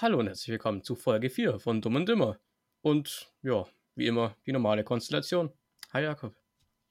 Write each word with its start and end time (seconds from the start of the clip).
Hallo 0.00 0.18
und 0.18 0.26
herzlich 0.26 0.48
willkommen 0.48 0.82
zu 0.82 0.96
Folge 0.96 1.30
4 1.30 1.60
von 1.60 1.80
Dumm 1.80 1.94
und 1.94 2.08
Dümmer. 2.08 2.40
Und 2.82 3.32
ja, 3.42 3.64
wie 3.94 4.08
immer, 4.08 4.36
die 4.44 4.50
normale 4.50 4.82
Konstellation. 4.82 5.52
Hi 5.92 6.02
Jakob. 6.02 6.34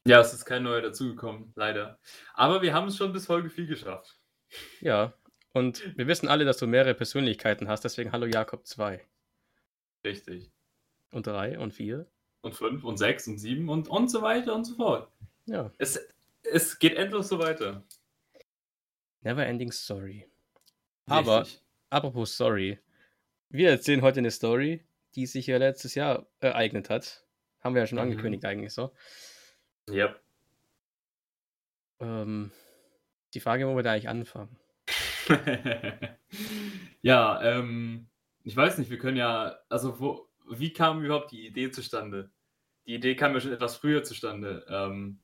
Ja, 0.07 0.21
es 0.21 0.33
ist 0.33 0.45
kein 0.45 0.63
neuer 0.63 0.81
dazugekommen, 0.81 1.51
leider. 1.55 1.99
Aber 2.33 2.61
wir 2.61 2.73
haben 2.73 2.87
es 2.87 2.95
schon 2.95 3.11
bis 3.11 3.25
Folge 3.25 3.49
4 3.49 3.65
geschafft. 3.65 4.21
Ja, 4.79 5.13
und 5.51 5.97
wir 5.97 6.07
wissen 6.07 6.29
alle, 6.29 6.45
dass 6.45 6.57
du 6.57 6.65
mehrere 6.65 6.93
Persönlichkeiten 6.93 7.67
hast, 7.67 7.83
deswegen 7.83 8.13
hallo 8.13 8.25
Jakob 8.25 8.65
2. 8.65 9.05
Richtig. 10.05 10.53
Und 11.11 11.27
3 11.27 11.59
und 11.59 11.73
4. 11.73 12.07
Und 12.41 12.55
5 12.55 12.85
und 12.85 12.97
6 12.97 13.27
und 13.27 13.37
7 13.37 13.67
und, 13.67 13.89
und 13.89 14.07
so 14.09 14.21
weiter 14.21 14.55
und 14.55 14.63
so 14.63 14.75
fort. 14.75 15.11
Ja. 15.45 15.69
Es, 15.77 15.99
es 16.43 16.79
geht 16.79 16.95
endlos 16.95 17.27
so 17.27 17.37
weiter. 17.37 17.83
Never 19.19 19.45
ending 19.45 19.73
story. 19.73 20.25
Aber, 21.05 21.41
Richtig. 21.41 21.61
apropos 21.89 22.33
Story. 22.33 22.79
Wir 23.53 23.69
erzählen 23.69 24.01
heute 24.01 24.17
eine 24.17 24.31
Story, 24.31 24.83
die 25.13 25.27
sich 25.27 25.45
ja 25.45 25.57
letztes 25.57 25.93
Jahr 25.93 26.25
ereignet 26.39 26.89
hat. 26.89 27.23
Haben 27.61 27.75
wir 27.75 27.83
ja 27.83 27.87
schon 27.87 27.97
Mhm. 27.99 28.01
angekündigt 28.05 28.43
eigentlich 28.45 28.73
so. 28.73 28.95
Ja. 29.87 30.15
Ähm, 31.99 32.51
die 33.35 33.39
Frage, 33.39 33.67
wo 33.67 33.75
wir 33.75 33.83
da 33.83 33.91
eigentlich 33.91 34.09
anfangen. 34.09 34.57
ja, 37.03 37.41
ähm, 37.43 38.09
ich 38.43 38.57
weiß 38.57 38.79
nicht, 38.79 38.89
wir 38.89 38.97
können 38.97 39.17
ja, 39.17 39.59
also 39.69 39.99
wo, 39.99 40.27
wie 40.49 40.73
kam 40.73 41.03
überhaupt 41.05 41.31
die 41.31 41.45
Idee 41.45 41.69
zustande? 41.69 42.31
Die 42.87 42.95
Idee 42.95 43.15
kam 43.15 43.35
ja 43.35 43.39
schon 43.39 43.53
etwas 43.53 43.77
früher 43.77 44.03
zustande. 44.03 44.65
Ähm, 44.67 45.21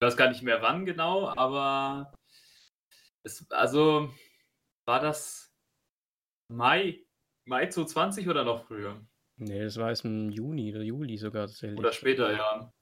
ich 0.00 0.06
weiß 0.06 0.16
gar 0.16 0.28
nicht 0.28 0.42
mehr 0.42 0.60
wann 0.60 0.84
genau, 0.86 1.28
aber 1.28 2.12
es, 3.22 3.48
also 3.52 4.12
war 4.86 4.98
das 4.98 5.54
Mai, 6.48 7.04
Mai 7.48 7.66
2020 7.66 8.28
oder 8.28 8.44
noch 8.44 8.64
früher? 8.66 9.00
Nee, 9.36 9.62
das 9.62 9.76
war 9.76 9.90
jetzt 9.90 10.04
im 10.04 10.30
Juni 10.30 10.74
oder 10.74 10.82
Juli 10.84 11.16
sogar 11.16 11.46
tatsächlich. 11.46 11.78
Oder 11.78 11.92
später, 11.92 12.32
ja. 12.32 12.72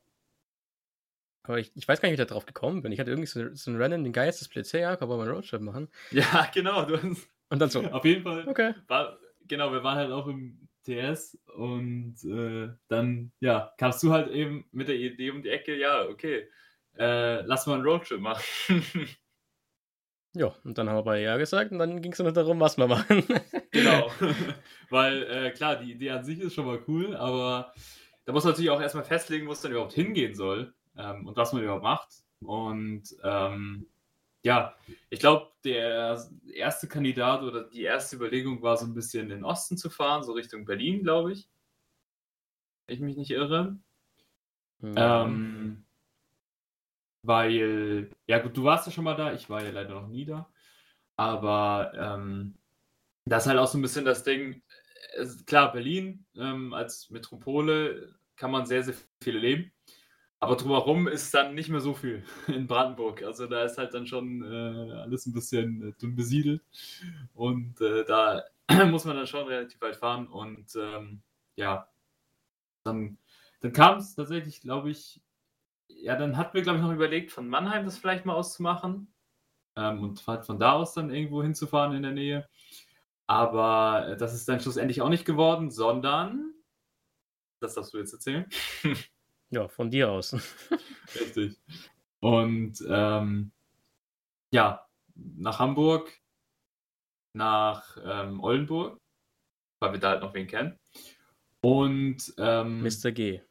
Aber 1.42 1.59
ich, 1.59 1.70
ich 1.77 1.86
weiß 1.86 2.00
gar 2.00 2.09
nicht, 2.09 2.19
wie 2.19 2.22
ich 2.22 2.27
da 2.28 2.33
drauf 2.33 2.47
gekommen 2.47 2.83
bin. 2.83 2.92
Ich 2.92 2.98
hatte 2.98 3.11
irgendwie 3.11 3.27
so, 3.28 3.55
so 3.55 3.70
ein 3.70 3.77
Rennen, 3.77 4.03
den 4.05 4.12
Geistesblitz, 4.12 4.72
hey 4.72 4.81
Jakob, 4.81 5.09
wollen 5.09 5.20
wir 5.20 5.25
einen 5.25 5.34
Roadtrip 5.34 5.61
machen? 5.61 5.89
Ja, 6.11 6.50
genau. 6.53 6.84
Du 6.84 6.97
hast, 6.97 7.28
Und 7.50 7.59
dann 7.61 7.70
so, 7.70 7.83
auf 7.92 8.05
jeden 8.05 8.22
Fall. 8.22 8.48
okay. 8.48 8.75
War, 8.89 9.19
genau, 9.47 9.70
wir 9.72 9.84
waren 9.84 9.97
halt 9.97 10.11
auch 10.11 10.27
im 10.27 10.69
TS 10.84 11.39
und 11.56 12.17
äh, 12.25 12.70
dann, 12.89 13.33
ja, 13.41 13.72
kamst 13.78 14.03
du 14.03 14.12
halt 14.12 14.31
eben 14.31 14.67
mit 14.72 14.89
der 14.89 14.97
Idee 14.97 15.31
um 15.31 15.42
die 15.42 15.50
Ecke, 15.50 15.77
ja, 15.77 16.06
okay, 16.06 16.48
äh, 16.97 17.42
lass 17.42 17.67
mal 17.67 17.75
einen 17.75 17.84
Roadtrip 17.84 18.20
machen. 18.20 18.42
Ja, 20.37 20.55
und 20.65 20.77
dann 20.77 20.89
haben 20.89 20.97
wir 20.97 21.03
beide 21.03 21.25
Ja 21.25 21.39
gesagt 21.39 21.73
und 21.73 21.79
dann 21.79 22.03
ging 22.03 22.12
es 22.12 22.19
nur 22.19 22.31
darum, 22.31 22.61
was 22.61 22.77
wir 22.77 22.87
machen. 22.87 23.25
genau. 23.70 24.11
Weil, 24.91 25.23
äh, 25.23 25.51
klar, 25.51 25.77
die 25.77 25.93
Idee 25.93 26.11
an 26.11 26.25
sich 26.25 26.39
ist 26.41 26.53
schon 26.55 26.67
mal 26.67 26.83
cool, 26.87 27.17
aber 27.17 27.73
da 28.27 28.33
muss 28.33 28.45
man 28.45 28.53
natürlich 28.53 28.70
auch 28.70 28.81
erstmal 28.81 29.05
festlegen, 29.05 29.47
wo 29.47 29.53
es 29.53 29.62
dann 29.62 29.73
überhaupt 29.73 29.95
hingehen 29.95 30.34
soll 30.34 30.75
ähm, 30.98 31.27
und 31.27 31.37
was 31.39 31.55
man 31.55 31.62
überhaupt 31.62 31.84
macht. 31.84 32.09
Und 32.41 33.05
ähm, 33.25 33.87
ja, 34.43 34.75
ich 35.09 35.20
glaube, 35.20 35.53
der 35.65 36.23
erste 36.53 36.87
Kandidat 36.87 37.43
oder 37.43 37.65
die 37.65 37.83
erste 37.83 38.17
Überlegung 38.17 38.61
war 38.61 38.77
so 38.77 38.84
ein 38.84 38.95
bisschen 38.95 39.25
in 39.25 39.28
den 39.31 39.45
Osten 39.45 39.78
zu 39.78 39.89
fahren, 39.89 40.23
so 40.23 40.33
Richtung 40.33 40.67
Berlin, 40.67 41.03
glaube 41.03 41.33
ich. 41.33 41.48
Wenn 42.87 42.97
ich 42.97 43.00
mich 43.00 43.17
nicht 43.17 43.31
irre. 43.31 43.78
Ja. 44.83 45.25
Ähm, 45.25 45.86
weil, 47.22 48.11
ja 48.27 48.39
gut, 48.39 48.56
du 48.56 48.64
warst 48.64 48.86
ja 48.86 48.92
schon 48.92 49.05
mal 49.05 49.17
da, 49.17 49.33
ich 49.33 49.50
war 49.50 49.62
ja 49.62 49.70
leider 49.70 49.95
noch 49.95 50.09
nie 50.09 50.25
da. 50.25 50.48
Aber 51.17 51.92
ähm, 51.97 52.56
das 53.25 53.45
ist 53.45 53.48
halt 53.48 53.59
auch 53.59 53.67
so 53.67 53.78
ein 53.78 53.83
bisschen 53.83 54.05
das 54.05 54.22
Ding. 54.22 54.62
Klar, 55.47 55.72
Berlin 55.72 56.27
ähm, 56.37 56.72
als 56.75 57.11
Metropole 57.11 58.14
kann 58.37 58.50
man 58.50 58.67
sehr, 58.67 58.83
sehr 58.83 58.94
viel 59.22 59.37
erleben. 59.37 59.72
Aber 60.39 60.56
drumherum 60.56 61.09
ist 61.09 61.32
dann 61.32 61.54
nicht 61.54 61.71
mehr 61.71 61.81
so 61.81 61.94
viel 61.94 62.22
in 62.49 62.66
Brandenburg. 62.66 63.22
Also 63.22 63.47
da 63.47 63.65
ist 63.65 63.78
halt 63.78 63.94
dann 63.94 64.06
schon 64.06 64.43
äh, 64.43 64.93
alles 64.93 65.27
ein 65.27 65.33
bisschen 65.33 65.88
äh, 65.88 65.93
dünn 66.00 66.15
besiedelt. 66.15 66.62
Und 67.34 67.81
äh, 67.81 68.04
da 68.04 68.44
muss 68.87 69.04
man 69.04 69.16
dann 69.16 69.27
schon 69.27 69.47
relativ 69.47 69.81
weit 69.81 69.97
fahren. 69.97 70.28
Und 70.28 70.77
ähm, 70.77 71.22
ja, 71.56 71.88
dann, 72.84 73.19
dann 73.60 73.72
kam 73.72 73.98
es 73.98 74.15
tatsächlich, 74.15 74.60
glaube 74.60 74.91
ich, 74.91 75.21
ja, 76.03 76.17
dann 76.17 76.37
hatten 76.37 76.55
wir, 76.55 76.62
glaube 76.62 76.79
ich, 76.79 76.84
noch 76.84 76.93
überlegt, 76.93 77.33
von 77.33 77.49
Mannheim 77.49 77.84
das 77.84 77.99
vielleicht 77.99 78.25
mal 78.25 78.34
auszumachen. 78.34 79.12
Ähm, 79.77 80.03
und 80.03 80.27
halt 80.27 80.45
von 80.45 80.59
da 80.59 80.73
aus 80.73 80.95
dann 80.95 81.11
irgendwo 81.11 81.43
hinzufahren 81.43 81.95
in 81.95 82.03
der 82.03 82.12
Nähe. 82.12 82.49
Aber 83.27 84.09
äh, 84.09 84.17
das 84.17 84.34
ist 84.34 84.49
dann 84.49 84.61
schlussendlich 84.61 85.03
auch 85.03 85.09
nicht 85.09 85.25
geworden, 85.25 85.71
sondern. 85.71 86.55
Das 87.61 87.75
darfst 87.75 87.93
du 87.93 87.99
jetzt 87.99 88.12
erzählen. 88.12 88.47
ja, 89.51 89.69
von 89.69 89.91
dir 89.91 90.11
aus. 90.11 90.34
Richtig. 91.15 91.59
Und 92.21 92.83
ähm, 92.89 93.53
ja, 94.53 94.87
nach 95.15 95.59
Hamburg, 95.59 96.13
nach 97.34 97.97
ähm, 98.03 98.41
Oldenburg, 98.41 98.99
weil 99.81 99.93
wir 99.93 100.01
da 100.01 100.11
halt 100.11 100.23
noch 100.23 100.34
wen 100.34 100.47
kennen. 100.47 100.78
Und 101.61 102.33
ähm, 102.39 102.83
Mr. 102.83 103.11
G. 103.13 103.43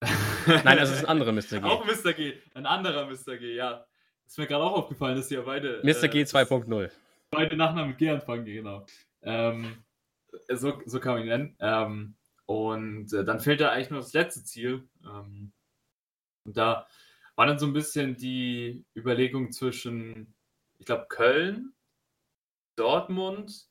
Nein, 0.46 0.78
also 0.78 0.92
es 0.92 1.00
ist 1.00 1.04
ein 1.04 1.10
anderer 1.10 1.32
Mr. 1.32 1.60
G. 1.60 1.62
Auch 1.62 1.84
Mr. 1.84 2.12
G. 2.12 2.34
Ein 2.54 2.66
anderer 2.66 3.06
Mr. 3.06 3.36
G, 3.36 3.54
ja. 3.54 3.86
Ist 4.26 4.38
mir 4.38 4.46
gerade 4.46 4.64
auch 4.64 4.72
aufgefallen, 4.72 5.16
dass 5.16 5.28
die 5.28 5.34
ja 5.34 5.42
beide. 5.42 5.80
Mr. 5.82 6.08
G 6.08 6.20
äh, 6.20 6.24
2.0. 6.24 6.90
Beide 7.30 7.56
Nachnamen 7.56 7.90
mit 7.90 7.98
G 7.98 8.10
anfangen, 8.10 8.44
genau. 8.44 8.86
Ähm, 9.22 9.82
so, 10.48 10.80
so 10.84 11.00
kann 11.00 11.14
man 11.14 11.22
ihn 11.22 11.28
nennen. 11.28 11.56
Ähm, 11.60 12.14
und 12.46 13.12
äh, 13.12 13.24
dann 13.24 13.40
fehlt 13.40 13.60
da 13.60 13.70
eigentlich 13.70 13.90
nur 13.90 14.00
das 14.00 14.12
letzte 14.12 14.44
Ziel. 14.44 14.88
Ähm, 15.04 15.52
und 16.44 16.56
da 16.56 16.86
war 17.36 17.46
dann 17.46 17.58
so 17.58 17.66
ein 17.66 17.72
bisschen 17.72 18.16
die 18.16 18.84
Überlegung 18.96 19.52
zwischen, 19.52 20.34
ich 20.78 20.86
glaube, 20.86 21.06
Köln, 21.08 21.74
Dortmund 22.76 23.68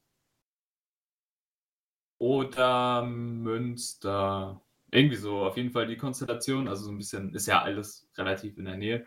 oder 2.19 3.03
Münster. 3.03 4.61
Irgendwie 4.91 5.15
so, 5.17 5.45
auf 5.45 5.57
jeden 5.57 5.71
Fall 5.71 5.87
die 5.87 5.97
Konstellation. 5.97 6.67
Also 6.67 6.85
so 6.85 6.91
ein 6.91 6.97
bisschen, 6.97 7.33
ist 7.33 7.47
ja 7.47 7.61
alles 7.61 8.09
relativ 8.17 8.57
in 8.57 8.65
der 8.65 8.77
Nähe. 8.77 9.05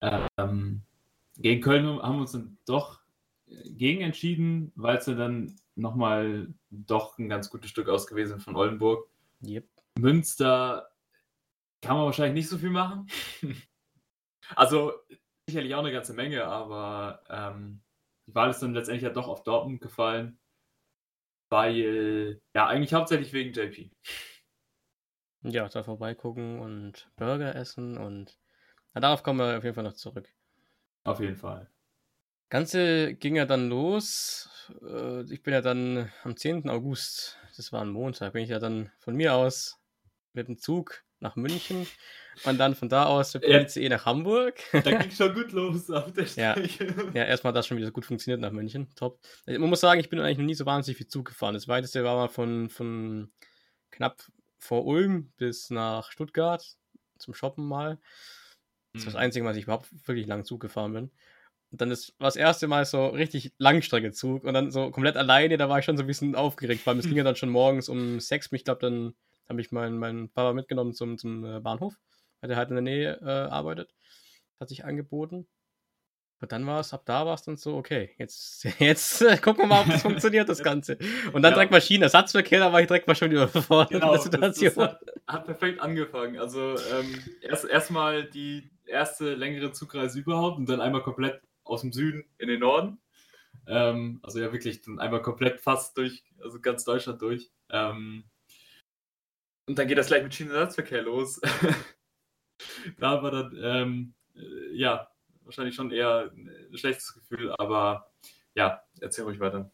Ähm, 0.00 0.82
gegen 1.36 1.60
Köln 1.60 1.86
haben 2.02 2.16
wir 2.16 2.22
uns 2.22 2.32
dann 2.32 2.58
doch 2.66 3.00
gegen 3.46 4.00
entschieden, 4.00 4.72
weil 4.74 4.98
es 4.98 5.04
dann 5.04 5.56
nochmal 5.76 6.52
doch 6.70 7.18
ein 7.18 7.28
ganz 7.28 7.50
gutes 7.50 7.70
Stück 7.70 7.88
aus 7.88 8.06
gewesen 8.06 8.40
von 8.40 8.56
Oldenburg. 8.56 9.08
Yep. 9.42 9.66
Münster 9.98 10.90
kann 11.80 11.96
man 11.96 12.06
wahrscheinlich 12.06 12.34
nicht 12.34 12.48
so 12.48 12.58
viel 12.58 12.70
machen. 12.70 13.08
also 14.56 14.92
sicherlich 15.46 15.74
auch 15.74 15.80
eine 15.80 15.92
ganze 15.92 16.14
Menge, 16.14 16.44
aber 16.44 17.22
ähm, 17.28 17.82
die 18.26 18.34
Wahl 18.34 18.50
ist 18.50 18.60
dann 18.60 18.74
letztendlich 18.74 19.02
ja 19.02 19.10
doch 19.10 19.28
auf 19.28 19.42
Dortmund 19.42 19.80
gefallen, 19.80 20.38
weil, 21.50 22.40
ja, 22.54 22.66
eigentlich 22.66 22.94
hauptsächlich 22.94 23.32
wegen 23.32 23.52
JP. 23.52 23.90
Ja, 25.44 25.68
da 25.68 25.82
vorbeigucken 25.82 26.58
und 26.60 27.10
Burger 27.16 27.54
essen 27.54 27.98
und 27.98 28.38
na, 28.94 29.00
darauf 29.00 29.22
kommen 29.22 29.40
wir 29.40 29.58
auf 29.58 29.64
jeden 29.64 29.74
Fall 29.74 29.84
noch 29.84 29.92
zurück. 29.94 30.28
Auf 31.04 31.20
jeden 31.20 31.36
Fall. 31.36 31.68
Ganze 32.48 33.14
ging 33.14 33.36
ja 33.36 33.44
dann 33.46 33.68
los. 33.68 34.48
Äh, 34.82 35.22
Ich 35.32 35.42
bin 35.42 35.52
ja 35.52 35.60
dann 35.60 36.10
am 36.22 36.36
10. 36.36 36.70
August, 36.70 37.38
das 37.56 37.72
war 37.72 37.82
ein 37.82 37.90
Montag, 37.90 38.32
bin 38.32 38.42
ich 38.44 38.50
ja 38.50 38.58
dann 38.58 38.90
von 38.98 39.14
mir 39.14 39.34
aus 39.34 39.78
mit 40.32 40.48
dem 40.48 40.58
Zug 40.58 41.02
nach 41.20 41.36
München 41.36 41.86
und 42.44 42.58
dann 42.58 42.74
von 42.74 42.88
da 42.88 43.06
aus 43.06 43.34
mit 43.34 43.44
dem 43.44 43.50
Ja. 43.52 43.60
ICE 43.60 43.88
nach 43.88 44.04
Hamburg. 44.06 44.58
Da 44.72 44.80
ging 44.98 45.10
schon 45.10 45.34
gut 45.34 45.52
los 45.52 45.90
auf 45.90 46.12
der 46.12 46.24
Ja. 46.24 46.52
Strecke. 46.52 47.10
Ja, 47.14 47.24
erstmal 47.24 47.50
hat 47.50 47.56
das 47.56 47.66
schon 47.66 47.76
wieder 47.76 47.86
so 47.88 47.92
gut 47.92 48.04
funktioniert 48.06 48.40
nach 48.40 48.52
München. 48.52 48.88
Top. 48.94 49.20
Man 49.46 49.60
muss 49.62 49.80
sagen, 49.80 50.00
ich 50.00 50.08
bin 50.08 50.20
eigentlich 50.20 50.38
noch 50.38 50.44
nie 50.44 50.54
so 50.54 50.66
wahnsinnig 50.66 50.98
viel 50.98 51.08
Zug 51.08 51.26
gefahren. 51.26 51.54
Das 51.54 51.68
weiteste 51.68 52.04
war 52.04 52.16
mal 52.16 52.28
von, 52.28 52.68
von 52.70 53.32
knapp 53.90 54.22
vor 54.64 54.86
Ulm 54.86 55.32
bis 55.36 55.70
nach 55.70 56.10
Stuttgart 56.10 56.76
zum 57.18 57.34
Shoppen 57.34 57.66
mal. 57.66 57.98
Das 58.94 59.02
ist 59.02 59.06
das 59.06 59.14
Mhm. 59.14 59.16
Einzige, 59.16 59.44
was 59.44 59.56
ich 59.56 59.64
überhaupt 59.64 59.88
wirklich 60.06 60.26
lang 60.26 60.44
Zug 60.44 60.60
gefahren 60.60 60.92
bin. 60.92 61.10
Und 61.72 61.80
dann 61.80 61.90
ist 61.90 62.14
war 62.20 62.28
das 62.28 62.36
erste 62.36 62.68
Mal 62.68 62.84
so 62.86 63.08
richtig 63.08 63.52
Langstreckenzug 63.58 64.44
und 64.44 64.54
dann 64.54 64.70
so 64.70 64.90
komplett 64.90 65.16
alleine, 65.16 65.56
da 65.58 65.68
war 65.68 65.80
ich 65.80 65.84
schon 65.84 65.96
so 65.96 66.04
ein 66.04 66.06
bisschen 66.06 66.34
aufgeregt, 66.36 66.86
weil 66.86 66.98
es 66.98 67.08
ging 67.08 67.18
ja 67.18 67.24
dann 67.24 67.36
schon 67.36 67.50
morgens 67.50 67.88
um 67.88 68.20
sechs. 68.20 68.50
Ich 68.52 68.64
glaube, 68.64 68.80
dann 68.80 69.14
habe 69.48 69.60
ich 69.60 69.72
meinen, 69.72 69.98
meinen 69.98 70.30
Papa 70.30 70.52
mitgenommen 70.54 70.94
zum, 70.94 71.18
zum 71.18 71.44
äh, 71.44 71.60
Bahnhof, 71.60 71.96
weil 72.40 72.48
der 72.48 72.56
halt 72.58 72.70
in 72.70 72.76
der 72.76 72.82
Nähe 72.82 73.20
äh, 73.22 73.26
arbeitet. 73.50 73.94
Hat 74.60 74.68
sich 74.68 74.84
angeboten. 74.84 75.48
Und 76.44 76.52
dann 76.52 76.66
war 76.66 76.80
es, 76.80 76.92
ab 76.92 77.04
da 77.06 77.24
war 77.24 77.32
es 77.36 77.42
dann 77.42 77.56
so, 77.56 77.74
okay, 77.74 78.10
jetzt, 78.18 78.64
jetzt 78.78 79.22
äh, 79.22 79.38
gucken 79.38 79.64
wir 79.64 79.66
mal, 79.68 79.80
ob 79.80 79.86
das 79.86 80.02
funktioniert, 80.02 80.46
das 80.46 80.62
Ganze. 80.62 80.98
Und 81.32 81.40
dann 81.40 81.44
Ja. 81.44 81.50
direkt 81.52 81.72
Maschinenersatzverkehr, 81.72 82.60
da 82.60 82.70
war 82.70 82.82
ich 82.82 82.86
direkt 82.86 83.06
mal 83.08 83.14
schon 83.14 83.32
überfordert 83.32 83.88
Genau, 83.88 84.12
das, 84.12 84.24
Situation. 84.24 84.74
das 84.76 84.76
hat, 84.76 85.00
hat 85.26 85.44
perfekt 85.46 85.80
angefangen. 85.80 86.38
Also 86.38 86.76
ähm, 86.92 87.18
erst 87.40 87.64
erstmal 87.64 88.24
die 88.24 88.70
erste 88.84 89.32
längere 89.34 89.72
Zugreise 89.72 90.18
überhaupt 90.20 90.58
und 90.58 90.68
dann 90.68 90.82
einmal 90.82 91.02
komplett 91.02 91.40
aus 91.64 91.80
dem 91.80 91.92
Süden 91.92 92.26
in 92.36 92.48
den 92.48 92.60
Norden. 92.60 92.98
Ähm, 93.66 94.20
also 94.22 94.38
ja 94.38 94.52
wirklich 94.52 94.82
dann 94.82 94.98
einmal 94.98 95.22
komplett 95.22 95.60
fast 95.60 95.96
durch, 95.96 96.24
also 96.42 96.60
ganz 96.60 96.84
Deutschland 96.84 97.22
durch. 97.22 97.50
Ähm, 97.70 98.24
und 99.66 99.78
dann 99.78 99.88
geht 99.88 99.96
das 99.96 100.08
gleich 100.08 100.22
mit 100.22 100.34
Schienenersatzverkehr 100.34 101.00
los. 101.00 101.40
da 102.98 103.22
war 103.22 103.30
dann, 103.30 103.58
ähm, 103.62 104.14
äh, 104.36 104.74
ja, 104.76 105.08
wahrscheinlich 105.44 105.74
schon 105.74 105.90
eher 105.90 106.30
ein 106.34 106.76
schlechtes 106.76 107.14
Gefühl, 107.14 107.52
aber 107.58 108.10
ja, 108.54 108.82
erzähl 109.00 109.24
ruhig 109.24 109.40
weiter. 109.40 109.70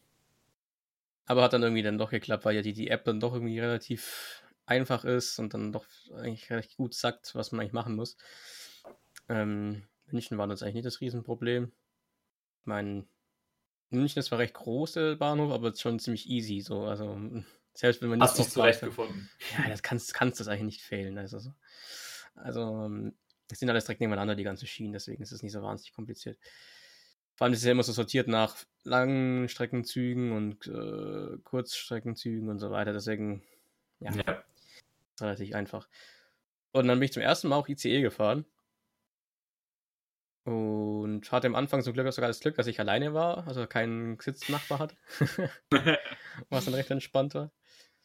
Aber 1.25 1.43
hat 1.43 1.53
dann 1.53 1.63
irgendwie 1.63 1.83
dann 1.83 1.97
doch 1.97 2.09
geklappt, 2.09 2.45
weil 2.45 2.55
ja 2.55 2.61
die, 2.61 2.73
die 2.73 2.89
App 2.89 3.05
dann 3.05 3.19
doch 3.19 3.33
irgendwie 3.33 3.59
relativ 3.59 4.43
einfach 4.65 5.03
ist 5.05 5.39
und 5.39 5.53
dann 5.53 5.71
doch 5.71 5.85
eigentlich 6.15 6.49
recht 6.51 6.77
gut 6.77 6.93
sagt, 6.93 7.35
was 7.35 7.51
man 7.51 7.61
eigentlich 7.61 7.73
machen 7.73 7.95
muss. 7.95 8.17
Ähm, 9.29 9.83
München 10.07 10.37
war 10.37 10.47
das 10.47 10.61
eigentlich 10.61 10.75
nicht 10.75 10.85
das 10.85 11.01
Riesenproblem. 11.01 11.71
Ich 12.61 12.65
meine, 12.65 13.05
München 13.89 14.19
ist 14.19 14.27
zwar 14.27 14.39
recht 14.39 14.53
groß, 14.53 14.93
der 14.93 15.15
Bahnhof, 15.15 15.51
aber 15.51 15.75
schon 15.75 15.99
ziemlich 15.99 16.29
easy. 16.29 16.61
So. 16.61 16.83
Also, 16.83 17.19
selbst 17.73 18.01
wenn 18.01 18.09
man 18.09 18.19
nicht. 18.19 18.29
Hast 18.29 18.39
du 18.39 18.43
zurechtgefunden? 18.43 19.29
Ja, 19.57 19.69
das 19.69 19.83
kannst, 19.83 20.13
kannst 20.13 20.39
das 20.39 20.47
eigentlich 20.47 20.63
nicht 20.63 20.81
fehlen. 20.81 21.17
Also, 21.17 21.53
also 22.35 22.89
es 23.51 23.59
sind 23.59 23.69
alles 23.69 23.85
direkt 23.85 24.01
nebeneinander, 24.01 24.35
die 24.35 24.43
ganzen 24.43 24.67
Schienen, 24.67 24.93
deswegen 24.93 25.21
ist 25.21 25.31
es 25.31 25.43
nicht 25.43 25.51
so 25.51 25.61
wahnsinnig 25.61 25.93
kompliziert. 25.93 26.37
Vor 27.35 27.45
allem 27.45 27.53
ist 27.53 27.59
es 27.59 27.65
ja 27.65 27.71
immer 27.71 27.83
so 27.83 27.91
sortiert 27.91 28.27
nach 28.27 28.55
langen 28.83 29.49
Streckenzügen 29.49 30.31
und 30.31 30.67
äh, 30.67 31.37
Kurzstreckenzügen 31.43 32.49
und 32.49 32.59
so 32.59 32.71
weiter. 32.71 32.93
Deswegen, 32.93 33.41
ja, 33.99 34.11
ja. 34.11 34.43
Ist 35.15 35.21
relativ 35.21 35.55
einfach. 35.55 35.87
Und 36.71 36.87
dann 36.87 36.99
bin 36.99 37.05
ich 37.05 37.13
zum 37.13 37.23
ersten 37.23 37.47
Mal 37.47 37.57
auch 37.57 37.67
ICE 37.67 38.01
gefahren. 38.01 38.45
Und 40.43 41.31
hatte 41.31 41.47
am 41.47 41.55
Anfang 41.55 41.83
zum 41.83 41.93
Glück 41.93 42.11
sogar 42.11 42.27
das 42.27 42.39
Glück, 42.39 42.55
dass 42.55 42.67
ich 42.67 42.79
alleine 42.79 43.13
war, 43.13 43.47
also 43.47 43.67
keinen 43.67 44.19
Sitznachbar 44.19 44.79
hatte. 44.79 44.95
Was 46.49 46.65
dann 46.65 46.73
recht 46.73 46.89
entspannt 46.89 47.35
war. 47.35 47.51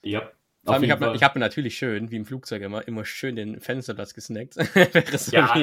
Ja. 0.02 0.30
Vor 0.66 0.74
allem, 0.74 0.84
ich 0.84 0.90
habe 0.90 1.18
hab 1.18 1.34
mir 1.34 1.40
natürlich 1.40 1.78
schön, 1.78 2.10
wie 2.10 2.16
im 2.16 2.26
Flugzeug 2.26 2.62
immer, 2.62 2.86
immer 2.86 3.04
schön 3.04 3.36
den 3.36 3.60
Fensterplatz 3.60 4.14
gesnackt. 4.14 4.56
ja, 5.32 5.54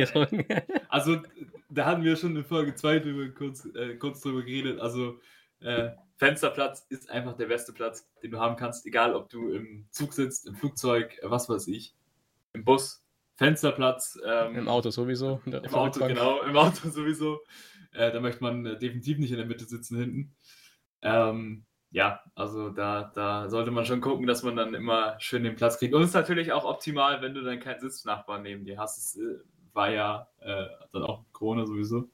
also 0.90 1.22
da 1.70 1.86
hatten 1.86 2.04
wir 2.04 2.16
schon 2.16 2.36
in 2.36 2.44
Folge 2.44 2.74
2 2.74 3.00
drüber, 3.00 3.30
kurz, 3.34 3.66
äh, 3.76 3.96
kurz 3.96 4.22
drüber 4.22 4.44
geredet. 4.44 4.80
Also 4.80 5.20
äh, 5.60 5.90
Fensterplatz 6.18 6.86
ist 6.90 7.10
einfach 7.10 7.36
der 7.36 7.48
beste 7.48 7.74
Platz, 7.74 8.08
den 8.22 8.32
du 8.32 8.40
haben 8.40 8.56
kannst, 8.56 8.86
egal 8.86 9.14
ob 9.14 9.30
du 9.30 9.52
im 9.52 9.86
Zug 9.92 10.14
sitzt, 10.14 10.48
im 10.48 10.56
Flugzeug, 10.56 11.20
was 11.22 11.50
weiß 11.50 11.68
ich, 11.68 11.96
im 12.54 12.64
Bus, 12.64 13.04
Fensterplatz. 13.36 14.20
Ähm, 14.26 14.56
Im 14.56 14.68
Auto 14.68 14.90
sowieso. 14.90 15.42
Im 15.46 15.74
Auto, 15.74 16.06
genau, 16.08 16.42
im 16.44 16.56
Auto 16.56 16.90
sowieso. 16.90 17.42
Äh, 17.92 18.12
da 18.12 18.20
möchte 18.20 18.44
man 18.44 18.66
äh, 18.66 18.78
definitiv 18.78 19.18
nicht 19.18 19.32
in 19.32 19.38
der 19.38 19.46
Mitte 19.46 19.66
sitzen 19.66 19.98
hinten. 19.98 20.36
Ähm, 21.02 21.66
ja, 21.94 22.20
also 22.34 22.70
da, 22.72 23.12
da 23.14 23.48
sollte 23.50 23.70
man 23.70 23.86
schon 23.86 24.02
gucken, 24.02 24.26
dass 24.26 24.42
man 24.42 24.56
dann 24.56 24.74
immer 24.74 25.16
schön 25.20 25.44
den 25.44 25.56
Platz 25.56 25.78
kriegt. 25.78 25.94
Und 25.94 26.02
es 26.02 26.10
ist 26.10 26.16
natürlich 26.16 26.52
auch 26.52 26.66
optimal, 26.66 27.22
wenn 27.22 27.36
du 27.36 27.44
dann 27.44 27.60
keinen 27.60 27.80
Sitznachbarn 27.80 28.42
neben 28.42 28.66
dir 28.66 28.80
hast. 28.80 28.98
Es 28.98 29.16
äh, 29.16 29.40
war 29.74 29.92
ja 29.92 30.28
äh, 30.40 30.66
dann 30.92 31.04
auch 31.04 31.24
Corona 31.32 31.68
sowieso. 31.68 32.10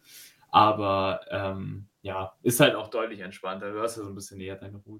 Aber 0.51 1.21
ähm, 1.29 1.87
ja, 2.01 2.33
ist 2.43 2.59
halt 2.59 2.75
auch 2.75 2.89
deutlich 2.89 3.21
entspannter. 3.21 3.71
Du 3.71 3.79
hast 3.79 3.95
ja 3.95 4.03
so 4.03 4.09
ein 4.09 4.15
bisschen 4.15 4.39
näher 4.39 4.57
deine 4.57 4.77
Ruhe. 4.79 4.99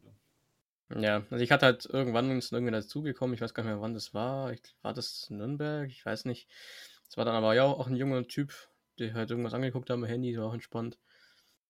Ja, 0.96 1.24
also 1.30 1.44
ich 1.44 1.52
hatte 1.52 1.66
halt 1.66 1.86
irgendwann 1.86 2.32
ist 2.38 2.54
irgendwie 2.54 2.72
dazugekommen, 2.72 3.34
ich 3.34 3.42
weiß 3.42 3.54
gar 3.54 3.64
nicht 3.64 3.74
mehr, 3.74 3.82
wann 3.82 3.94
das 3.94 4.14
war. 4.14 4.54
Ich, 4.54 4.62
war 4.82 4.94
das 4.94 5.30
Nürnberg? 5.30 5.90
Ich 5.90 6.06
weiß 6.06 6.24
nicht. 6.24 6.48
Es 7.10 7.18
war 7.18 7.26
dann 7.26 7.36
aber 7.36 7.54
ja 7.54 7.66
auch 7.66 7.88
ein 7.88 7.98
junger 7.98 8.26
Typ, 8.28 8.54
der 8.98 9.14
halt 9.14 9.30
irgendwas 9.30 9.54
angeguckt 9.54 9.90
hat 9.90 9.96
am 9.96 10.06
Handy, 10.06 10.38
war 10.38 10.48
auch 10.48 10.54
entspannt. 10.54 10.98